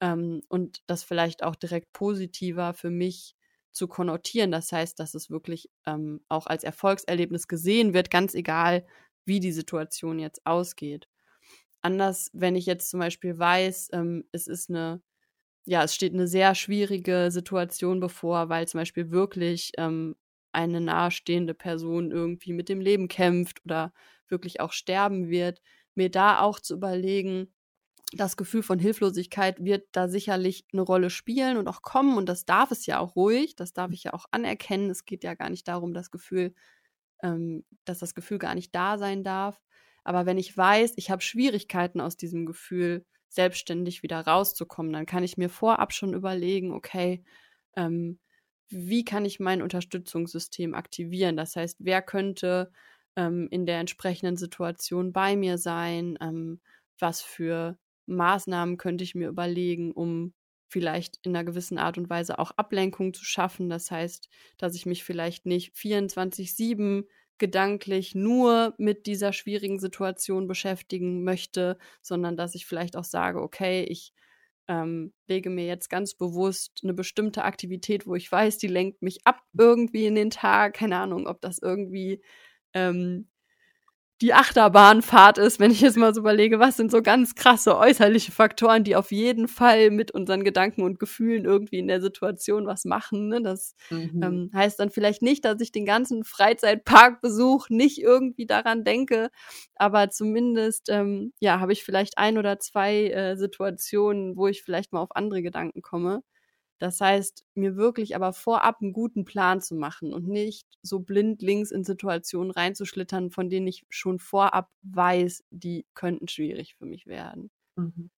ähm, 0.00 0.42
und 0.48 0.82
das 0.86 1.04
vielleicht 1.04 1.42
auch 1.42 1.56
direkt 1.56 1.92
positiver 1.92 2.74
für 2.74 2.90
mich 2.90 3.34
zu 3.72 3.88
konnotieren. 3.88 4.50
Das 4.52 4.72
heißt, 4.72 4.98
dass 5.00 5.14
es 5.14 5.30
wirklich 5.30 5.70
ähm, 5.86 6.20
auch 6.28 6.46
als 6.46 6.64
Erfolgserlebnis 6.64 7.48
gesehen 7.48 7.94
wird, 7.94 8.10
ganz 8.10 8.34
egal, 8.34 8.86
wie 9.24 9.40
die 9.40 9.52
Situation 9.52 10.18
jetzt 10.18 10.44
ausgeht. 10.46 11.08
Anders, 11.82 12.30
wenn 12.32 12.54
ich 12.56 12.66
jetzt 12.66 12.90
zum 12.90 13.00
Beispiel 13.00 13.38
weiß, 13.38 13.90
ähm, 13.92 14.24
es 14.32 14.46
ist 14.46 14.70
eine, 14.70 15.02
ja, 15.66 15.84
es 15.84 15.94
steht 15.94 16.14
eine 16.14 16.28
sehr 16.28 16.54
schwierige 16.54 17.30
Situation 17.30 18.00
bevor, 18.00 18.48
weil 18.48 18.68
zum 18.68 18.80
Beispiel 18.80 19.10
wirklich 19.10 19.72
ähm, 19.78 20.16
eine 20.52 20.80
nahestehende 20.80 21.54
Person 21.54 22.10
irgendwie 22.12 22.52
mit 22.52 22.68
dem 22.68 22.80
Leben 22.80 23.08
kämpft 23.08 23.64
oder 23.64 23.92
wirklich 24.32 24.60
auch 24.60 24.72
sterben 24.72 25.28
wird, 25.28 25.62
mir 25.94 26.10
da 26.10 26.40
auch 26.40 26.58
zu 26.58 26.74
überlegen, 26.74 27.54
das 28.14 28.36
Gefühl 28.36 28.62
von 28.62 28.78
Hilflosigkeit 28.78 29.64
wird 29.64 29.88
da 29.92 30.08
sicherlich 30.08 30.66
eine 30.72 30.82
Rolle 30.82 31.08
spielen 31.08 31.56
und 31.56 31.68
auch 31.68 31.82
kommen 31.82 32.18
und 32.18 32.28
das 32.28 32.44
darf 32.44 32.70
es 32.70 32.84
ja 32.86 32.98
auch 32.98 33.16
ruhig, 33.16 33.56
das 33.56 33.72
darf 33.72 33.92
ich 33.92 34.04
ja 34.04 34.12
auch 34.12 34.26
anerkennen. 34.30 34.90
Es 34.90 35.04
geht 35.04 35.24
ja 35.24 35.34
gar 35.34 35.48
nicht 35.48 35.66
darum, 35.68 35.94
das 35.94 36.10
Gefühl, 36.10 36.54
ähm, 37.22 37.64
dass 37.84 38.00
das 38.00 38.14
Gefühl 38.14 38.38
gar 38.38 38.54
nicht 38.54 38.74
da 38.74 38.98
sein 38.98 39.22
darf. 39.24 39.60
Aber 40.04 40.26
wenn 40.26 40.38
ich 40.38 40.56
weiß, 40.56 40.94
ich 40.96 41.10
habe 41.10 41.22
Schwierigkeiten 41.22 42.00
aus 42.00 42.16
diesem 42.16 42.44
Gefühl 42.44 43.06
selbstständig 43.28 44.02
wieder 44.02 44.20
rauszukommen, 44.20 44.92
dann 44.92 45.06
kann 45.06 45.22
ich 45.24 45.38
mir 45.38 45.48
vorab 45.48 45.94
schon 45.94 46.12
überlegen, 46.12 46.72
okay, 46.72 47.24
ähm, 47.76 48.18
wie 48.68 49.04
kann 49.04 49.24
ich 49.24 49.40
mein 49.40 49.62
Unterstützungssystem 49.62 50.74
aktivieren? 50.74 51.36
Das 51.36 51.56
heißt, 51.56 51.78
wer 51.80 52.02
könnte 52.02 52.72
ähm, 53.16 53.48
in 53.50 53.66
der 53.66 53.78
entsprechenden 53.80 54.36
Situation 54.36 55.12
bei 55.12 55.36
mir 55.36 55.58
sein? 55.58 56.18
Ähm, 56.20 56.60
was 56.98 57.22
für 57.22 57.78
Maßnahmen 58.06 58.76
könnte 58.76 59.04
ich 59.04 59.14
mir 59.14 59.28
überlegen, 59.28 59.92
um 59.92 60.34
vielleicht 60.68 61.18
in 61.22 61.36
einer 61.36 61.44
gewissen 61.44 61.78
Art 61.78 61.98
und 61.98 62.08
Weise 62.08 62.38
auch 62.38 62.52
Ablenkung 62.52 63.14
zu 63.14 63.24
schaffen? 63.24 63.68
Das 63.68 63.90
heißt, 63.90 64.28
dass 64.58 64.74
ich 64.74 64.86
mich 64.86 65.04
vielleicht 65.04 65.46
nicht 65.46 65.74
24-7 65.74 67.08
gedanklich 67.38 68.14
nur 68.14 68.74
mit 68.78 69.06
dieser 69.06 69.32
schwierigen 69.32 69.80
Situation 69.80 70.46
beschäftigen 70.46 71.24
möchte, 71.24 71.76
sondern 72.00 72.36
dass 72.36 72.54
ich 72.54 72.66
vielleicht 72.66 72.96
auch 72.96 73.04
sage, 73.04 73.42
okay, 73.42 73.84
ich 73.84 74.12
ähm, 74.68 75.12
lege 75.26 75.50
mir 75.50 75.66
jetzt 75.66 75.90
ganz 75.90 76.14
bewusst 76.14 76.80
eine 76.82 76.94
bestimmte 76.94 77.44
Aktivität, 77.44 78.06
wo 78.06 78.14
ich 78.14 78.30
weiß, 78.30 78.58
die 78.58 78.68
lenkt 78.68 79.02
mich 79.02 79.26
ab 79.26 79.40
irgendwie 79.58 80.06
in 80.06 80.14
den 80.14 80.30
Tag. 80.30 80.74
Keine 80.74 80.98
Ahnung, 80.98 81.26
ob 81.26 81.40
das 81.40 81.58
irgendwie 81.58 82.22
ähm, 82.74 83.28
die 84.22 84.34
Achterbahnfahrt 84.34 85.36
ist, 85.36 85.58
wenn 85.58 85.72
ich 85.72 85.80
jetzt 85.80 85.96
mal 85.96 86.14
so 86.14 86.20
überlege, 86.20 86.60
was 86.60 86.76
sind 86.76 86.92
so 86.92 87.02
ganz 87.02 87.34
krasse 87.34 87.76
äußerliche 87.76 88.30
Faktoren, 88.30 88.84
die 88.84 88.94
auf 88.94 89.10
jeden 89.10 89.48
Fall 89.48 89.90
mit 89.90 90.12
unseren 90.12 90.44
Gedanken 90.44 90.82
und 90.82 91.00
Gefühlen 91.00 91.44
irgendwie 91.44 91.80
in 91.80 91.88
der 91.88 92.00
Situation 92.00 92.64
was 92.64 92.84
machen. 92.84 93.28
Ne? 93.28 93.42
Das 93.42 93.74
mhm. 93.90 94.22
ähm, 94.22 94.50
heißt 94.54 94.78
dann 94.78 94.90
vielleicht 94.90 95.22
nicht, 95.22 95.44
dass 95.44 95.60
ich 95.60 95.72
den 95.72 95.84
ganzen 95.84 96.22
Freizeitparkbesuch 96.22 97.68
nicht 97.68 98.00
irgendwie 98.00 98.46
daran 98.46 98.84
denke, 98.84 99.28
aber 99.74 100.08
zumindest 100.10 100.88
ähm, 100.88 101.32
ja 101.40 101.58
habe 101.58 101.72
ich 101.72 101.82
vielleicht 101.82 102.16
ein 102.16 102.38
oder 102.38 102.60
zwei 102.60 103.08
äh, 103.08 103.36
Situationen, 103.36 104.36
wo 104.36 104.46
ich 104.46 104.62
vielleicht 104.62 104.92
mal 104.92 105.00
auf 105.00 105.16
andere 105.16 105.42
Gedanken 105.42 105.82
komme. 105.82 106.22
Das 106.82 107.00
heißt, 107.00 107.44
mir 107.54 107.76
wirklich 107.76 108.16
aber 108.16 108.32
vorab 108.32 108.78
einen 108.80 108.92
guten 108.92 109.24
Plan 109.24 109.60
zu 109.60 109.76
machen 109.76 110.12
und 110.12 110.26
nicht 110.26 110.66
so 110.82 110.98
blindlings 110.98 111.70
in 111.70 111.84
Situationen 111.84 112.50
reinzuschlittern, 112.50 113.30
von 113.30 113.48
denen 113.48 113.68
ich 113.68 113.86
schon 113.88 114.18
vorab 114.18 114.68
weiß, 114.82 115.44
die 115.50 115.86
könnten 115.94 116.26
schwierig 116.26 116.74
für 116.74 116.86
mich 116.86 117.06
werden. 117.06 117.52
Mhm. 117.76 118.10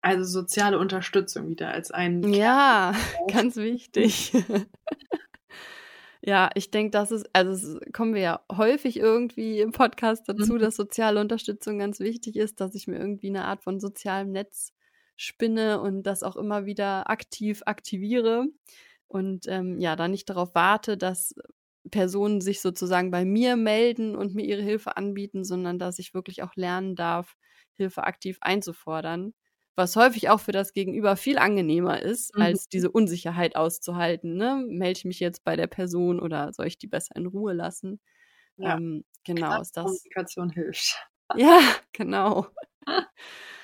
Also 0.00 0.22
soziale 0.22 0.78
Unterstützung 0.78 1.48
wieder 1.48 1.72
als 1.72 1.90
ein. 1.90 2.22
Ja, 2.32 2.94
ganz 3.32 3.56
wichtig. 3.56 4.32
ja, 6.22 6.50
ich 6.54 6.70
denke, 6.70 6.92
das 6.92 7.10
ist, 7.10 7.28
also 7.32 7.80
kommen 7.92 8.14
wir 8.14 8.22
ja 8.22 8.44
häufig 8.52 8.96
irgendwie 8.96 9.58
im 9.58 9.72
Podcast 9.72 10.28
dazu, 10.28 10.52
mhm. 10.52 10.58
dass 10.60 10.76
soziale 10.76 11.20
Unterstützung 11.20 11.80
ganz 11.80 11.98
wichtig 11.98 12.36
ist, 12.36 12.60
dass 12.60 12.76
ich 12.76 12.86
mir 12.86 13.00
irgendwie 13.00 13.30
eine 13.30 13.44
Art 13.44 13.64
von 13.64 13.80
sozialem 13.80 14.30
Netz 14.30 14.72
spinne 15.16 15.80
und 15.80 16.02
das 16.04 16.22
auch 16.22 16.36
immer 16.36 16.66
wieder 16.66 17.10
aktiv 17.10 17.62
aktiviere 17.66 18.46
und 19.08 19.46
ähm, 19.48 19.80
ja, 19.80 19.96
dann 19.96 20.10
nicht 20.10 20.28
darauf 20.28 20.54
warte, 20.54 20.96
dass 20.96 21.34
Personen 21.90 22.40
sich 22.40 22.60
sozusagen 22.60 23.10
bei 23.10 23.24
mir 23.24 23.56
melden 23.56 24.16
und 24.16 24.34
mir 24.34 24.44
ihre 24.44 24.62
Hilfe 24.62 24.96
anbieten, 24.96 25.44
sondern 25.44 25.78
dass 25.78 25.98
ich 25.98 26.14
wirklich 26.14 26.42
auch 26.42 26.54
lernen 26.56 26.96
darf, 26.96 27.36
Hilfe 27.74 28.04
aktiv 28.04 28.38
einzufordern. 28.40 29.34
Was 29.76 29.94
häufig 29.94 30.30
auch 30.30 30.40
für 30.40 30.52
das 30.52 30.72
Gegenüber 30.72 31.16
viel 31.16 31.38
angenehmer 31.38 32.00
ist, 32.00 32.34
mhm. 32.34 32.42
als 32.42 32.66
diese 32.68 32.90
Unsicherheit 32.90 33.56
auszuhalten. 33.56 34.36
Ne? 34.36 34.64
Melde 34.68 34.98
ich 34.98 35.04
mich 35.04 35.20
jetzt 35.20 35.44
bei 35.44 35.54
der 35.54 35.66
Person 35.66 36.18
oder 36.18 36.52
soll 36.52 36.66
ich 36.66 36.78
die 36.78 36.86
besser 36.86 37.14
in 37.14 37.26
Ruhe 37.26 37.52
lassen? 37.52 38.00
Ja, 38.56 38.76
ähm, 38.76 39.04
genau, 39.22 39.60
ist 39.60 39.76
das. 39.76 39.84
Kommunikation 39.84 40.50
hilft. 40.50 40.96
Ja, 41.36 41.60
genau. 41.92 42.46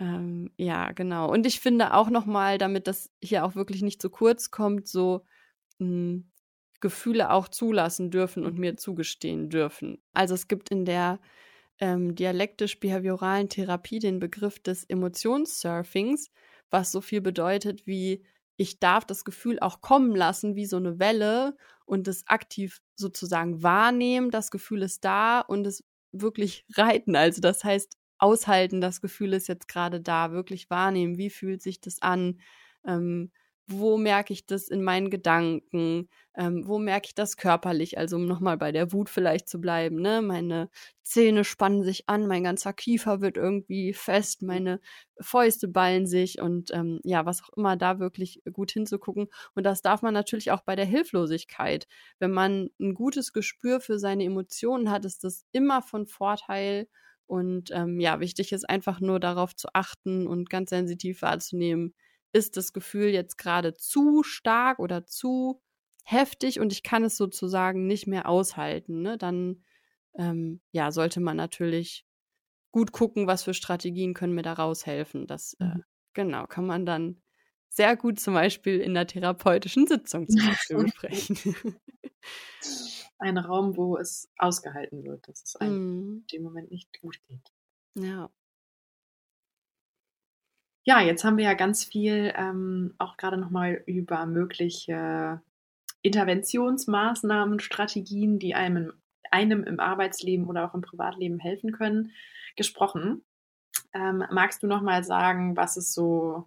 Ähm, 0.00 0.50
ja, 0.56 0.92
genau. 0.92 1.30
Und 1.30 1.46
ich 1.46 1.60
finde 1.60 1.94
auch 1.94 2.10
nochmal, 2.10 2.58
damit 2.58 2.86
das 2.86 3.10
hier 3.22 3.44
auch 3.44 3.54
wirklich 3.54 3.82
nicht 3.82 4.00
zu 4.02 4.10
kurz 4.10 4.50
kommt, 4.50 4.88
so 4.88 5.24
mh, 5.78 5.86
hm, 5.86 6.30
Gefühle 6.80 7.30
auch 7.30 7.48
zulassen 7.48 8.10
dürfen 8.10 8.46
und 8.46 8.58
mir 8.58 8.76
zugestehen 8.78 9.50
dürfen. 9.50 10.02
Also 10.14 10.34
es 10.34 10.48
gibt 10.48 10.70
in 10.70 10.86
der 10.86 11.20
ähm, 11.78 12.14
dialektisch-behavioralen 12.14 13.50
Therapie 13.50 13.98
den 13.98 14.18
Begriff 14.18 14.58
des 14.60 14.84
Emotionssurfings, 14.84 16.30
was 16.70 16.90
so 16.90 17.02
viel 17.02 17.20
bedeutet 17.20 17.86
wie 17.86 18.24
ich 18.60 18.78
darf 18.78 19.06
das 19.06 19.24
Gefühl 19.24 19.58
auch 19.60 19.80
kommen 19.80 20.14
lassen 20.14 20.54
wie 20.54 20.66
so 20.66 20.76
eine 20.76 20.98
Welle 20.98 21.56
und 21.86 22.06
es 22.08 22.26
aktiv 22.26 22.82
sozusagen 22.94 23.62
wahrnehmen. 23.62 24.30
Das 24.30 24.50
Gefühl 24.50 24.82
ist 24.82 25.02
da 25.02 25.40
und 25.40 25.66
es 25.66 25.82
wirklich 26.12 26.66
reiten. 26.74 27.16
Also 27.16 27.40
das 27.40 27.64
heißt, 27.64 27.96
aushalten, 28.20 28.80
das 28.80 29.00
Gefühl 29.00 29.32
ist 29.34 29.48
jetzt 29.48 29.68
gerade 29.68 30.00
da, 30.00 30.32
wirklich 30.32 30.70
wahrnehmen, 30.70 31.18
wie 31.18 31.30
fühlt 31.30 31.62
sich 31.62 31.80
das 31.80 32.00
an, 32.02 32.40
ähm, 32.86 33.30
wo 33.72 33.96
merke 33.98 34.32
ich 34.32 34.46
das 34.46 34.66
in 34.68 34.82
meinen 34.82 35.10
Gedanken, 35.10 36.08
ähm, 36.36 36.66
wo 36.66 36.78
merke 36.80 37.06
ich 37.06 37.14
das 37.14 37.36
körperlich, 37.36 37.98
also 37.98 38.16
um 38.16 38.26
nochmal 38.26 38.56
bei 38.56 38.72
der 38.72 38.92
Wut 38.92 39.08
vielleicht 39.08 39.48
zu 39.48 39.60
bleiben, 39.60 40.00
ne? 40.02 40.22
Meine 40.22 40.70
Zähne 41.02 41.44
spannen 41.44 41.84
sich 41.84 42.08
an, 42.08 42.26
mein 42.26 42.42
ganzer 42.42 42.72
Kiefer 42.72 43.20
wird 43.20 43.36
irgendwie 43.36 43.92
fest, 43.92 44.42
meine 44.42 44.80
Fäuste 45.20 45.68
ballen 45.68 46.06
sich 46.08 46.40
und 46.40 46.72
ähm, 46.72 47.00
ja, 47.04 47.26
was 47.26 47.42
auch 47.44 47.50
immer 47.56 47.76
da 47.76 48.00
wirklich 48.00 48.42
gut 48.52 48.72
hinzugucken. 48.72 49.28
Und 49.54 49.64
das 49.64 49.82
darf 49.82 50.02
man 50.02 50.14
natürlich 50.14 50.50
auch 50.50 50.62
bei 50.62 50.74
der 50.74 50.86
Hilflosigkeit. 50.86 51.86
Wenn 52.18 52.32
man 52.32 52.70
ein 52.80 52.94
gutes 52.94 53.32
Gespür 53.32 53.80
für 53.80 53.98
seine 54.00 54.24
Emotionen 54.24 54.90
hat, 54.90 55.04
ist 55.04 55.22
das 55.22 55.44
immer 55.52 55.80
von 55.82 56.06
Vorteil 56.08 56.88
und 57.30 57.70
ähm, 57.70 58.00
ja, 58.00 58.18
wichtig 58.18 58.50
ist 58.50 58.68
einfach 58.68 58.98
nur 58.98 59.20
darauf 59.20 59.54
zu 59.54 59.68
achten 59.72 60.26
und 60.26 60.50
ganz 60.50 60.70
sensitiv 60.70 61.22
wahrzunehmen, 61.22 61.94
ist 62.32 62.56
das 62.56 62.72
Gefühl 62.72 63.10
jetzt 63.10 63.38
gerade 63.38 63.72
zu 63.74 64.24
stark 64.24 64.80
oder 64.80 65.06
zu 65.06 65.62
heftig 66.04 66.58
und 66.58 66.72
ich 66.72 66.82
kann 66.82 67.04
es 67.04 67.16
sozusagen 67.16 67.86
nicht 67.86 68.08
mehr 68.08 68.28
aushalten. 68.28 69.02
Ne? 69.02 69.16
Dann 69.16 69.62
ähm, 70.18 70.60
ja, 70.72 70.90
sollte 70.90 71.20
man 71.20 71.36
natürlich 71.36 72.04
gut 72.72 72.90
gucken, 72.90 73.28
was 73.28 73.44
für 73.44 73.54
Strategien 73.54 74.12
können 74.12 74.34
mir 74.34 74.42
da 74.42 74.54
raushelfen. 74.54 75.28
Das, 75.28 75.54
äh, 75.60 75.66
mhm. 75.66 75.84
genau, 76.14 76.48
kann 76.48 76.66
man 76.66 76.84
dann 76.84 77.22
sehr 77.70 77.96
gut 77.96 78.20
zum 78.20 78.34
Beispiel 78.34 78.80
in 78.80 78.94
der 78.94 79.06
therapeutischen 79.06 79.86
Sitzung 79.86 80.28
zum 80.28 80.46
Beispiel 80.46 80.76
besprechen. 80.84 81.54
Ein 83.18 83.38
Raum, 83.38 83.76
wo 83.76 83.96
es 83.96 84.30
ausgehalten 84.36 85.04
wird, 85.04 85.28
dass 85.28 85.42
es 85.42 85.56
einem 85.56 85.76
mm. 85.76 86.12
in 86.12 86.26
dem 86.32 86.42
Moment 86.42 86.70
nicht 86.70 87.00
gut 87.00 87.20
geht. 87.28 87.52
Ja. 87.94 88.30
Ja, 90.84 91.00
jetzt 91.00 91.24
haben 91.24 91.36
wir 91.36 91.44
ja 91.44 91.54
ganz 91.54 91.84
viel 91.84 92.32
ähm, 92.34 92.94
auch 92.98 93.16
gerade 93.16 93.36
nochmal 93.36 93.82
über 93.86 94.26
mögliche 94.26 95.42
Interventionsmaßnahmen, 96.02 97.60
Strategien, 97.60 98.38
die 98.38 98.54
einem, 98.54 98.94
einem 99.30 99.62
im 99.64 99.78
Arbeitsleben 99.78 100.46
oder 100.46 100.64
auch 100.64 100.74
im 100.74 100.80
Privatleben 100.80 101.38
helfen 101.38 101.72
können, 101.72 102.12
gesprochen. 102.56 103.22
Ähm, 103.92 104.24
magst 104.30 104.62
du 104.62 104.66
nochmal 104.66 105.04
sagen, 105.04 105.56
was 105.56 105.76
ist 105.76 105.92
so 105.92 106.46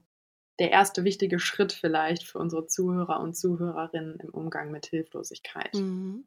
der 0.59 0.71
erste 0.71 1.03
wichtige 1.03 1.39
Schritt 1.39 1.73
vielleicht 1.73 2.23
für 2.23 2.39
unsere 2.39 2.67
Zuhörer 2.67 3.19
und 3.19 3.35
Zuhörerinnen 3.35 4.19
im 4.19 4.29
Umgang 4.29 4.71
mit 4.71 4.85
Hilflosigkeit? 4.87 5.73
Mhm. 5.73 6.25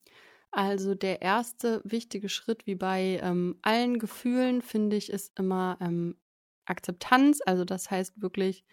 Also 0.50 0.94
der 0.94 1.22
erste 1.22 1.82
wichtige 1.84 2.28
Schritt, 2.28 2.66
wie 2.66 2.76
bei 2.76 3.20
ähm, 3.22 3.58
allen 3.62 3.98
Gefühlen, 3.98 4.62
finde 4.62 4.96
ich, 4.96 5.10
ist 5.10 5.38
immer 5.38 5.76
ähm, 5.80 6.16
Akzeptanz. 6.64 7.40
Also 7.44 7.64
das 7.64 7.90
heißt 7.90 8.20
wirklich 8.22 8.64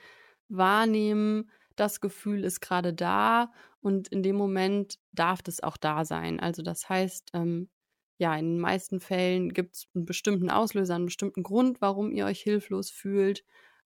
wahrnehmen, 0.50 1.50
das 1.76 2.02
Gefühl 2.02 2.44
ist 2.44 2.62
gerade 2.62 2.94
da 2.94 3.52
und 3.82 4.08
in 4.08 4.24
dem 4.24 4.36
Moment 4.36 5.00
darf 5.12 5.42
es 5.48 5.62
auch 5.62 5.78
da 5.78 6.06
sein. 6.06 6.40
Also 6.40 6.62
das 6.62 6.88
heißt, 6.88 7.32
ähm, 7.34 7.70
ja, 8.18 8.36
in 8.38 8.54
den 8.54 8.60
meisten 8.60 9.00
Fällen 9.00 9.54
gibt 9.54 9.76
es 9.76 9.88
einen 9.96 10.06
bestimmten 10.06 10.50
Auslöser, 10.50 10.96
einen 10.96 11.06
bestimmten 11.06 11.44
Grund, 11.44 11.82
warum 11.82 12.12
ihr 12.12 12.26
euch 12.26 12.42
hilflos 12.42 12.92
fühlt. 12.92 13.44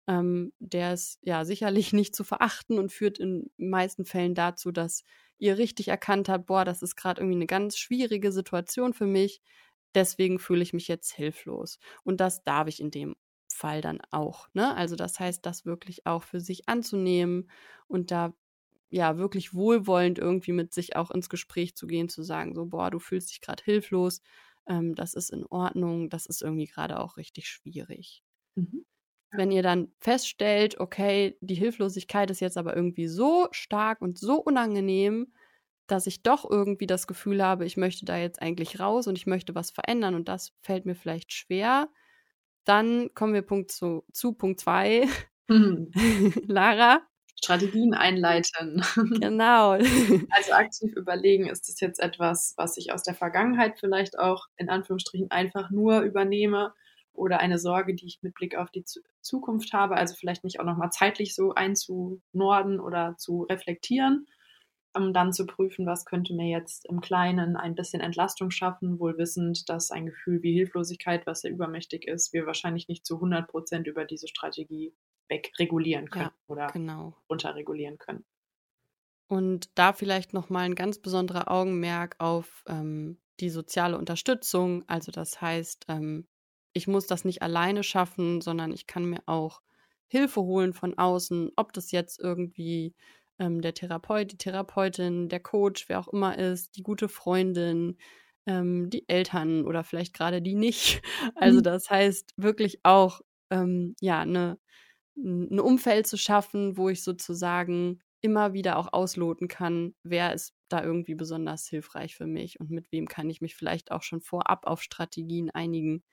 Ähm, 0.07 0.53
der 0.59 0.93
ist 0.93 1.19
ja 1.21 1.45
sicherlich 1.45 1.93
nicht 1.93 2.15
zu 2.15 2.23
verachten 2.23 2.79
und 2.79 2.91
führt 2.91 3.19
in 3.19 3.49
meisten 3.57 4.05
Fällen 4.05 4.35
dazu, 4.35 4.71
dass 4.71 5.03
ihr 5.39 5.57
richtig 5.57 5.89
erkannt 5.89 6.29
habt, 6.29 6.47
boah, 6.47 6.65
das 6.65 6.81
ist 6.81 6.95
gerade 6.95 7.21
irgendwie 7.21 7.37
eine 7.37 7.45
ganz 7.47 7.77
schwierige 7.77 8.31
Situation 8.31 8.93
für 8.93 9.05
mich. 9.07 9.41
Deswegen 9.95 10.39
fühle 10.39 10.63
ich 10.63 10.73
mich 10.73 10.87
jetzt 10.87 11.13
hilflos. 11.13 11.79
Und 12.03 12.19
das 12.21 12.43
darf 12.43 12.67
ich 12.67 12.79
in 12.79 12.91
dem 12.91 13.15
Fall 13.51 13.81
dann 13.81 13.99
auch. 14.11 14.47
Ne? 14.53 14.75
Also 14.75 14.95
das 14.95 15.19
heißt, 15.19 15.45
das 15.45 15.65
wirklich 15.65 16.05
auch 16.05 16.23
für 16.23 16.39
sich 16.41 16.67
anzunehmen 16.69 17.49
und 17.87 18.11
da 18.11 18.33
ja 18.89 19.17
wirklich 19.17 19.53
wohlwollend 19.53 20.19
irgendwie 20.19 20.53
mit 20.53 20.73
sich 20.73 20.95
auch 20.95 21.11
ins 21.11 21.29
Gespräch 21.29 21.75
zu 21.75 21.87
gehen, 21.87 22.09
zu 22.09 22.23
sagen, 22.23 22.55
so, 22.55 22.65
boah, 22.67 22.89
du 22.91 22.99
fühlst 22.99 23.29
dich 23.31 23.41
gerade 23.41 23.63
hilflos, 23.63 24.21
ähm, 24.67 24.95
das 24.95 25.13
ist 25.13 25.29
in 25.31 25.45
Ordnung, 25.47 26.09
das 26.09 26.25
ist 26.25 26.41
irgendwie 26.41 26.67
gerade 26.67 26.99
auch 26.99 27.17
richtig 27.17 27.49
schwierig. 27.49 28.23
Mhm. 28.55 28.85
Wenn 29.31 29.51
ihr 29.51 29.63
dann 29.63 29.91
feststellt, 29.99 30.79
okay, 30.79 31.37
die 31.41 31.55
Hilflosigkeit 31.55 32.31
ist 32.31 32.39
jetzt 32.39 32.57
aber 32.57 32.75
irgendwie 32.75 33.07
so 33.07 33.47
stark 33.51 34.01
und 34.01 34.17
so 34.17 34.37
unangenehm, 34.37 35.33
dass 35.87 36.07
ich 36.07 36.23
doch 36.23 36.49
irgendwie 36.49 36.87
das 36.87 37.07
Gefühl 37.07 37.43
habe, 37.43 37.65
ich 37.65 37.77
möchte 37.77 38.05
da 38.05 38.17
jetzt 38.17 38.41
eigentlich 38.41 38.79
raus 38.79 39.07
und 39.07 39.17
ich 39.17 39.27
möchte 39.27 39.55
was 39.55 39.71
verändern 39.71 40.15
und 40.15 40.27
das 40.27 40.53
fällt 40.61 40.85
mir 40.85 40.95
vielleicht 40.95 41.33
schwer, 41.33 41.89
dann 42.65 43.13
kommen 43.13 43.33
wir 43.33 43.41
Punkt 43.41 43.71
zu, 43.71 44.03
zu 44.11 44.33
Punkt 44.33 44.59
2. 44.59 45.07
Mhm. 45.47 45.91
Lara. 46.47 47.01
Strategien 47.35 47.93
einleiten. 47.93 48.83
Genau. 49.21 49.71
Also 49.71 50.51
aktiv 50.53 50.93
überlegen, 50.95 51.47
ist 51.47 51.69
das 51.69 51.79
jetzt 51.79 51.99
etwas, 51.99 52.53
was 52.57 52.77
ich 52.77 52.91
aus 52.91 53.03
der 53.03 53.13
Vergangenheit 53.13 53.79
vielleicht 53.79 54.19
auch 54.19 54.47
in 54.57 54.69
Anführungsstrichen 54.69 55.31
einfach 55.31 55.69
nur 55.69 56.01
übernehme 56.01 56.73
oder 57.17 57.39
eine 57.39 57.57
Sorge, 57.57 57.95
die 57.95 58.05
ich 58.05 58.19
mit 58.21 58.35
Blick 58.35 58.55
auf 58.55 58.69
die 58.71 58.85
Zukunft 59.21 59.73
habe, 59.73 59.95
also 59.95 60.15
vielleicht 60.15 60.43
nicht 60.43 60.59
auch 60.59 60.65
nochmal 60.65 60.91
zeitlich 60.91 61.35
so 61.35 61.53
einzunorden 61.53 62.79
oder 62.79 63.15
zu 63.17 63.43
reflektieren, 63.43 64.27
um 64.93 65.13
dann 65.13 65.33
zu 65.33 65.45
prüfen, 65.45 65.85
was 65.85 66.05
könnte 66.05 66.33
mir 66.33 66.47
jetzt 66.47 66.85
im 66.87 67.01
Kleinen 67.01 67.57
ein 67.57 67.75
bisschen 67.75 68.01
Entlastung 68.01 68.51
schaffen, 68.51 68.99
wohl 68.99 69.17
wissend, 69.17 69.67
dass 69.69 69.91
ein 69.91 70.05
Gefühl 70.05 70.43
wie 70.43 70.53
Hilflosigkeit, 70.53 71.25
was 71.25 71.41
sehr 71.41 71.51
übermächtig 71.51 72.07
ist, 72.07 72.33
wir 72.33 72.45
wahrscheinlich 72.45 72.87
nicht 72.87 73.05
zu 73.05 73.15
100 73.15 73.47
Prozent 73.47 73.87
über 73.87 74.05
diese 74.05 74.27
Strategie 74.27 74.93
wegregulieren 75.27 76.09
können 76.09 76.25
ja, 76.25 76.33
oder 76.47 76.67
genau. 76.67 77.15
runterregulieren 77.29 77.97
können. 77.97 78.25
Und 79.29 79.77
da 79.77 79.91
vielleicht 79.91 80.33
nochmal 80.33 80.63
ein 80.65 80.75
ganz 80.75 80.99
besonderer 80.99 81.51
Augenmerk 81.51 82.15
auf 82.19 82.63
ähm, 82.67 83.17
die 83.39 83.49
soziale 83.49 83.97
Unterstützung. 83.97 84.83
Also 84.87 85.11
das 85.11 85.41
heißt, 85.41 85.85
ähm, 85.89 86.27
ich 86.73 86.87
muss 86.87 87.07
das 87.07 87.25
nicht 87.25 87.41
alleine 87.41 87.83
schaffen, 87.83 88.41
sondern 88.41 88.71
ich 88.71 88.87
kann 88.87 89.05
mir 89.05 89.21
auch 89.25 89.61
Hilfe 90.07 90.41
holen 90.41 90.73
von 90.73 90.97
außen, 90.97 91.51
ob 91.55 91.73
das 91.73 91.91
jetzt 91.91 92.19
irgendwie 92.19 92.95
ähm, 93.39 93.61
der 93.61 93.73
Therapeut, 93.73 94.31
die 94.31 94.37
Therapeutin, 94.37 95.29
der 95.29 95.39
Coach, 95.39 95.89
wer 95.89 95.99
auch 95.99 96.07
immer 96.07 96.37
ist, 96.37 96.75
die 96.77 96.83
gute 96.83 97.09
Freundin, 97.09 97.97
ähm, 98.45 98.89
die 98.89 99.07
Eltern 99.09 99.65
oder 99.65 99.83
vielleicht 99.83 100.13
gerade 100.13 100.41
die 100.41 100.55
nicht. 100.55 101.01
Also 101.35 101.59
mhm. 101.59 101.63
das 101.63 101.89
heißt 101.89 102.33
wirklich 102.37 102.79
auch, 102.83 103.21
ähm, 103.49 103.95
ja, 104.01 104.21
eine 104.21 104.57
ein 105.17 105.59
Umfeld 105.59 106.07
zu 106.07 106.17
schaffen, 106.17 106.77
wo 106.77 106.89
ich 106.89 107.03
sozusagen 107.03 108.01
immer 108.21 108.53
wieder 108.53 108.77
auch 108.77 108.93
ausloten 108.93 109.47
kann, 109.47 109.95
wer 110.03 110.33
ist 110.33 110.53
da 110.69 110.83
irgendwie 110.83 111.15
besonders 111.15 111.67
hilfreich 111.67 112.15
für 112.15 112.27
mich 112.27 112.59
und 112.59 112.69
mit 112.71 112.91
wem 112.91 113.07
kann 113.07 113.29
ich 113.29 113.41
mich 113.41 113.55
vielleicht 113.55 113.91
auch 113.91 114.03
schon 114.03 114.21
vorab 114.21 114.65
auf 114.65 114.81
Strategien 114.81 115.49
einigen, 115.51 116.03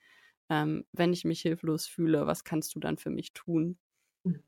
ähm, 0.49 0.85
wenn 0.93 1.13
ich 1.13 1.25
mich 1.25 1.41
hilflos 1.41 1.87
fühle, 1.87 2.27
was 2.27 2.43
kannst 2.43 2.75
du 2.75 2.79
dann 2.79 2.97
für 2.97 3.09
mich 3.09 3.33
tun? 3.33 3.77
Mhm. 4.23 4.43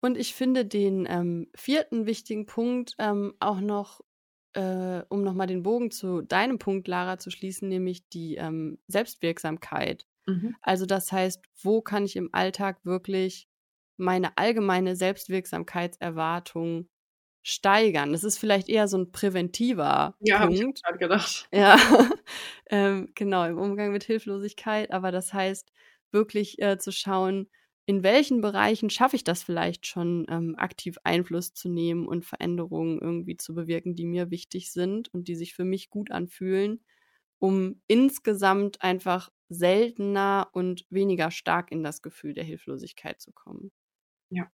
Und 0.00 0.18
ich 0.18 0.34
finde 0.34 0.64
den 0.66 1.06
ähm, 1.08 1.48
vierten 1.54 2.06
wichtigen 2.06 2.46
Punkt 2.46 2.94
ähm, 2.98 3.34
auch 3.40 3.60
noch, 3.60 4.00
äh, 4.54 5.02
um 5.08 5.22
nochmal 5.22 5.46
den 5.46 5.62
Bogen 5.62 5.90
zu 5.90 6.22
deinem 6.22 6.58
Punkt, 6.58 6.88
Lara, 6.88 7.18
zu 7.18 7.30
schließen, 7.30 7.68
nämlich 7.68 8.08
die 8.08 8.36
ähm, 8.36 8.78
Selbstwirksamkeit. 8.88 10.06
Mhm. 10.26 10.56
Also 10.60 10.86
das 10.86 11.12
heißt, 11.12 11.44
wo 11.62 11.82
kann 11.82 12.04
ich 12.04 12.16
im 12.16 12.30
Alltag 12.32 12.84
wirklich 12.84 13.48
meine 13.96 14.36
allgemeine 14.36 14.96
Selbstwirksamkeitserwartung 14.96 16.88
steigern. 17.42 18.12
Das 18.12 18.24
ist 18.24 18.38
vielleicht 18.38 18.68
eher 18.68 18.88
so 18.88 18.98
ein 18.98 19.12
präventiver 19.12 20.16
ja, 20.20 20.38
Punkt. 20.46 20.58
Ja, 20.58 20.64
habe 20.64 20.74
ich 20.74 20.82
gerade 20.82 20.98
gedacht. 20.98 21.48
Ja, 21.52 21.76
ähm, 22.70 23.08
genau, 23.14 23.44
im 23.44 23.58
Umgang 23.58 23.92
mit 23.92 24.04
Hilflosigkeit. 24.04 24.90
Aber 24.92 25.10
das 25.10 25.32
heißt, 25.32 25.72
wirklich 26.12 26.60
äh, 26.62 26.78
zu 26.78 26.92
schauen, 26.92 27.48
in 27.86 28.04
welchen 28.04 28.40
Bereichen 28.40 28.90
schaffe 28.90 29.16
ich 29.16 29.24
das 29.24 29.42
vielleicht 29.42 29.86
schon, 29.86 30.26
ähm, 30.30 30.54
aktiv 30.56 30.96
Einfluss 31.02 31.52
zu 31.52 31.68
nehmen 31.68 32.06
und 32.06 32.24
Veränderungen 32.24 33.00
irgendwie 33.00 33.36
zu 33.36 33.54
bewirken, 33.54 33.96
die 33.96 34.06
mir 34.06 34.30
wichtig 34.30 34.70
sind 34.70 35.12
und 35.12 35.26
die 35.26 35.34
sich 35.34 35.54
für 35.54 35.64
mich 35.64 35.90
gut 35.90 36.12
anfühlen, 36.12 36.84
um 37.40 37.82
insgesamt 37.88 38.82
einfach 38.82 39.30
seltener 39.48 40.48
und 40.52 40.86
weniger 40.90 41.30
stark 41.32 41.72
in 41.72 41.82
das 41.82 42.02
Gefühl 42.02 42.34
der 42.34 42.44
Hilflosigkeit 42.44 43.20
zu 43.20 43.32
kommen. 43.32 43.72
Ja. 44.30 44.50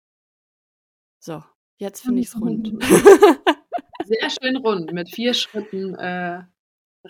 So, 1.20 1.42
Jetzt 1.78 2.02
finde 2.02 2.20
ich 2.20 2.26
es 2.26 2.40
rund. 2.40 2.74
Sehr 4.04 4.30
schön 4.30 4.56
rund, 4.56 4.92
mit 4.92 5.10
vier 5.10 5.32
Schritten 5.32 5.94
äh, 5.94 6.42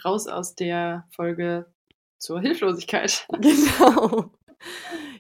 raus 0.05 0.27
aus 0.27 0.55
der 0.55 1.07
Folge 1.11 1.73
zur 2.19 2.41
Hilflosigkeit. 2.41 3.27
Genau. 3.41 4.33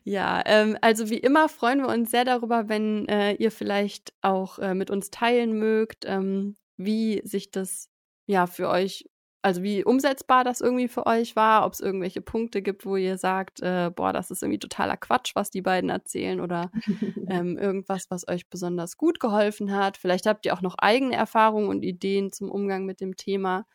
Ja, 0.02 0.42
ähm, 0.46 0.76
also 0.80 1.10
wie 1.10 1.18
immer 1.18 1.48
freuen 1.48 1.80
wir 1.80 1.88
uns 1.88 2.10
sehr 2.10 2.24
darüber, 2.24 2.68
wenn 2.68 3.06
äh, 3.08 3.34
ihr 3.34 3.52
vielleicht 3.52 4.12
auch 4.20 4.58
äh, 4.58 4.74
mit 4.74 4.90
uns 4.90 5.10
teilen 5.10 5.58
mögt, 5.58 6.04
ähm, 6.06 6.56
wie 6.76 7.20
sich 7.24 7.50
das 7.50 7.88
ja 8.26 8.46
für 8.46 8.68
euch 8.68 9.04
also 9.48 9.62
wie 9.62 9.82
umsetzbar 9.82 10.44
das 10.44 10.60
irgendwie 10.60 10.88
für 10.88 11.06
euch 11.06 11.34
war, 11.34 11.64
ob 11.64 11.72
es 11.72 11.80
irgendwelche 11.80 12.20
Punkte 12.20 12.60
gibt, 12.60 12.84
wo 12.84 12.96
ihr 12.96 13.16
sagt, 13.16 13.62
äh, 13.62 13.90
boah, 13.90 14.12
das 14.12 14.30
ist 14.30 14.42
irgendwie 14.42 14.58
totaler 14.58 14.98
Quatsch, 14.98 15.34
was 15.34 15.48
die 15.48 15.62
beiden 15.62 15.88
erzählen 15.88 16.42
oder 16.42 16.70
ähm, 17.30 17.56
irgendwas, 17.56 18.10
was 18.10 18.28
euch 18.28 18.50
besonders 18.50 18.98
gut 18.98 19.20
geholfen 19.20 19.74
hat. 19.74 19.96
Vielleicht 19.96 20.26
habt 20.26 20.44
ihr 20.44 20.52
auch 20.52 20.60
noch 20.60 20.74
eigene 20.76 21.16
Erfahrungen 21.16 21.68
und 21.68 21.82
Ideen 21.82 22.30
zum 22.30 22.50
Umgang 22.50 22.84
mit 22.84 23.00
dem 23.00 23.16
Thema. 23.16 23.66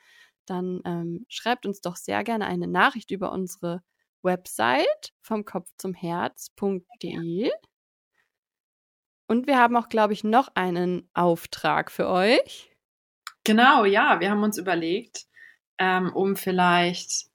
Dann 0.46 0.82
ähm, 0.86 1.26
schreibt 1.28 1.66
uns 1.66 1.82
doch 1.82 1.96
sehr 1.96 2.24
gerne 2.24 2.46
eine 2.46 2.68
Nachricht 2.68 3.10
über 3.10 3.32
unsere 3.32 3.82
Website 4.22 5.12
vom 5.24 5.44
Kopf 5.44 5.72
zum 5.80 5.96
Herz.de. 5.96 7.50
Und 9.28 9.48
wir 9.48 9.58
haben 9.58 9.76
auch, 9.76 9.90
glaube 9.90 10.14
ich, 10.14 10.24
noch 10.24 10.50
einen 10.54 11.10
Auftrag 11.16 11.90
für 11.90 12.10
euch. 12.10 12.70
Genau, 13.44 13.86
ja, 13.86 14.20
wir 14.20 14.30
haben 14.30 14.44
uns 14.44 14.60
überlegt, 14.60 15.26
ähm, 15.78 16.12
um 16.14 16.36
vielleicht 16.36 17.28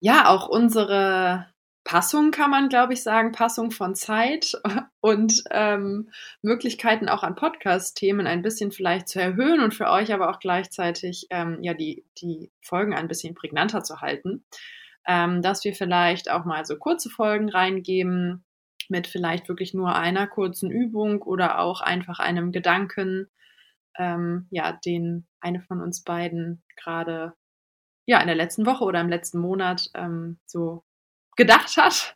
ja 0.00 0.28
auch 0.28 0.48
unsere 0.48 1.46
Passung 1.84 2.30
kann 2.30 2.50
man, 2.50 2.68
glaube 2.68 2.92
ich, 2.92 3.02
sagen, 3.02 3.32
Passung 3.32 3.70
von 3.70 3.94
Zeit 3.94 4.52
und 5.00 5.42
ähm, 5.50 6.10
Möglichkeiten 6.42 7.08
auch 7.08 7.22
an 7.22 7.34
Podcast-Themen 7.34 8.26
ein 8.26 8.42
bisschen 8.42 8.70
vielleicht 8.70 9.08
zu 9.08 9.20
erhöhen 9.20 9.60
und 9.60 9.74
für 9.74 9.88
euch 9.90 10.12
aber 10.12 10.30
auch 10.30 10.38
gleichzeitig 10.38 11.26
ähm, 11.30 11.58
ja 11.62 11.74
die, 11.74 12.04
die 12.18 12.50
Folgen 12.60 12.94
ein 12.94 13.08
bisschen 13.08 13.34
prägnanter 13.34 13.82
zu 13.82 14.00
halten. 14.00 14.44
Ähm, 15.06 15.40
dass 15.40 15.64
wir 15.64 15.74
vielleicht 15.74 16.30
auch 16.30 16.44
mal 16.44 16.64
so 16.66 16.76
kurze 16.76 17.08
Folgen 17.08 17.48
reingeben 17.48 18.44
mit 18.90 19.06
vielleicht 19.06 19.48
wirklich 19.48 19.72
nur 19.72 19.94
einer 19.94 20.26
kurzen 20.26 20.70
Übung 20.70 21.22
oder 21.22 21.58
auch 21.58 21.80
einfach 21.80 22.18
einem 22.18 22.52
Gedanken, 22.52 23.28
ähm, 23.98 24.46
ja, 24.50 24.78
den 24.84 25.26
eine 25.40 25.60
von 25.62 25.80
uns 25.80 26.02
beiden 26.02 26.62
gerade 26.76 27.34
ja 28.06 28.20
in 28.20 28.26
der 28.26 28.36
letzten 28.36 28.66
Woche 28.66 28.84
oder 28.84 29.00
im 29.00 29.08
letzten 29.08 29.38
Monat 29.38 29.90
ähm, 29.94 30.38
so 30.46 30.82
gedacht 31.36 31.76
hat. 31.76 32.14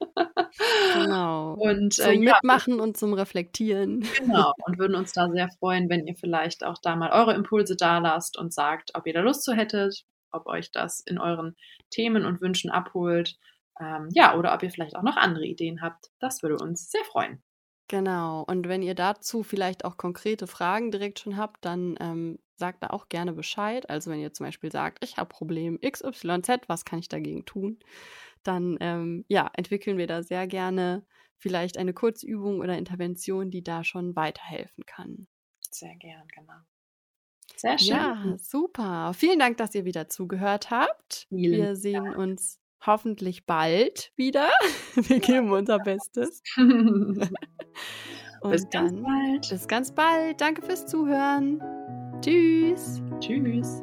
Genau. 0.94 1.54
und 1.58 1.98
äh, 1.98 2.12
zum 2.12 2.22
ja, 2.22 2.34
Mitmachen 2.34 2.80
und 2.80 2.96
zum 2.96 3.14
Reflektieren. 3.14 4.06
Genau. 4.18 4.52
Und 4.66 4.78
würden 4.78 4.96
uns 4.96 5.12
da 5.12 5.28
sehr 5.30 5.48
freuen, 5.58 5.88
wenn 5.88 6.06
ihr 6.06 6.14
vielleicht 6.14 6.64
auch 6.64 6.78
da 6.82 6.96
mal 6.96 7.10
eure 7.10 7.34
Impulse 7.34 7.76
da 7.76 7.98
lasst 7.98 8.38
und 8.38 8.52
sagt, 8.52 8.90
ob 8.94 9.06
ihr 9.06 9.14
da 9.14 9.20
Lust 9.20 9.44
zu 9.44 9.54
hättet, 9.54 10.04
ob 10.30 10.46
euch 10.46 10.70
das 10.72 11.00
in 11.00 11.18
euren 11.18 11.56
Themen 11.90 12.26
und 12.26 12.40
Wünschen 12.40 12.70
abholt. 12.70 13.36
Ähm, 13.80 14.08
ja, 14.12 14.36
oder 14.36 14.54
ob 14.54 14.62
ihr 14.62 14.70
vielleicht 14.70 14.96
auch 14.96 15.02
noch 15.02 15.16
andere 15.16 15.46
Ideen 15.46 15.80
habt. 15.80 16.10
Das 16.18 16.42
würde 16.42 16.56
uns 16.56 16.90
sehr 16.90 17.04
freuen. 17.04 17.42
Genau. 17.88 18.42
Und 18.44 18.66
wenn 18.68 18.82
ihr 18.82 18.94
dazu 18.94 19.42
vielleicht 19.42 19.84
auch 19.84 19.96
konkrete 19.96 20.46
Fragen 20.46 20.90
direkt 20.90 21.18
schon 21.18 21.36
habt, 21.36 21.64
dann 21.64 21.96
ähm, 22.00 22.38
sagt 22.56 22.82
da 22.82 22.88
auch 22.88 23.08
gerne 23.08 23.32
Bescheid. 23.32 23.88
Also 23.90 24.10
wenn 24.10 24.20
ihr 24.20 24.32
zum 24.32 24.46
Beispiel 24.46 24.72
sagt, 24.72 25.04
ich 25.04 25.18
habe 25.18 25.28
Problem 25.28 25.78
XYZ, 25.80 26.62
was 26.66 26.84
kann 26.84 26.98
ich 26.98 27.08
dagegen 27.08 27.44
tun? 27.44 27.78
Dann 28.42 28.76
ähm, 28.80 29.24
ja, 29.28 29.50
entwickeln 29.54 29.98
wir 29.98 30.06
da 30.06 30.22
sehr 30.22 30.46
gerne 30.46 31.06
vielleicht 31.36 31.76
eine 31.76 31.92
Kurzübung 31.92 32.60
oder 32.60 32.78
Intervention, 32.78 33.50
die 33.50 33.62
da 33.62 33.84
schon 33.84 34.16
weiterhelfen 34.16 34.86
kann. 34.86 35.26
Sehr 35.70 35.94
gern, 35.96 36.26
genau. 36.28 36.60
Sehr 37.56 37.78
schön. 37.78 37.96
Ja, 37.96 38.36
super. 38.38 39.12
Vielen 39.14 39.38
Dank, 39.38 39.58
dass 39.58 39.74
ihr 39.74 39.84
wieder 39.84 40.08
zugehört 40.08 40.70
habt. 40.70 41.26
Vielen 41.28 41.52
wir 41.52 41.76
sehen 41.76 42.04
Dank. 42.04 42.16
uns 42.16 42.60
hoffentlich 42.86 43.46
bald 43.46 44.12
wieder. 44.16 44.50
Wir 44.94 45.20
geben 45.20 45.50
unser 45.50 45.78
Bestes. 45.78 46.42
Und 46.56 48.50
bis 48.50 48.68
ganz 48.68 48.92
dann, 48.92 49.02
bald. 49.02 49.48
Bis 49.48 49.68
ganz 49.68 49.94
bald. 49.94 50.40
Danke 50.40 50.62
fürs 50.62 50.86
Zuhören. 50.86 51.62
Tschüss. 52.20 53.02
Tschüss. 53.20 53.82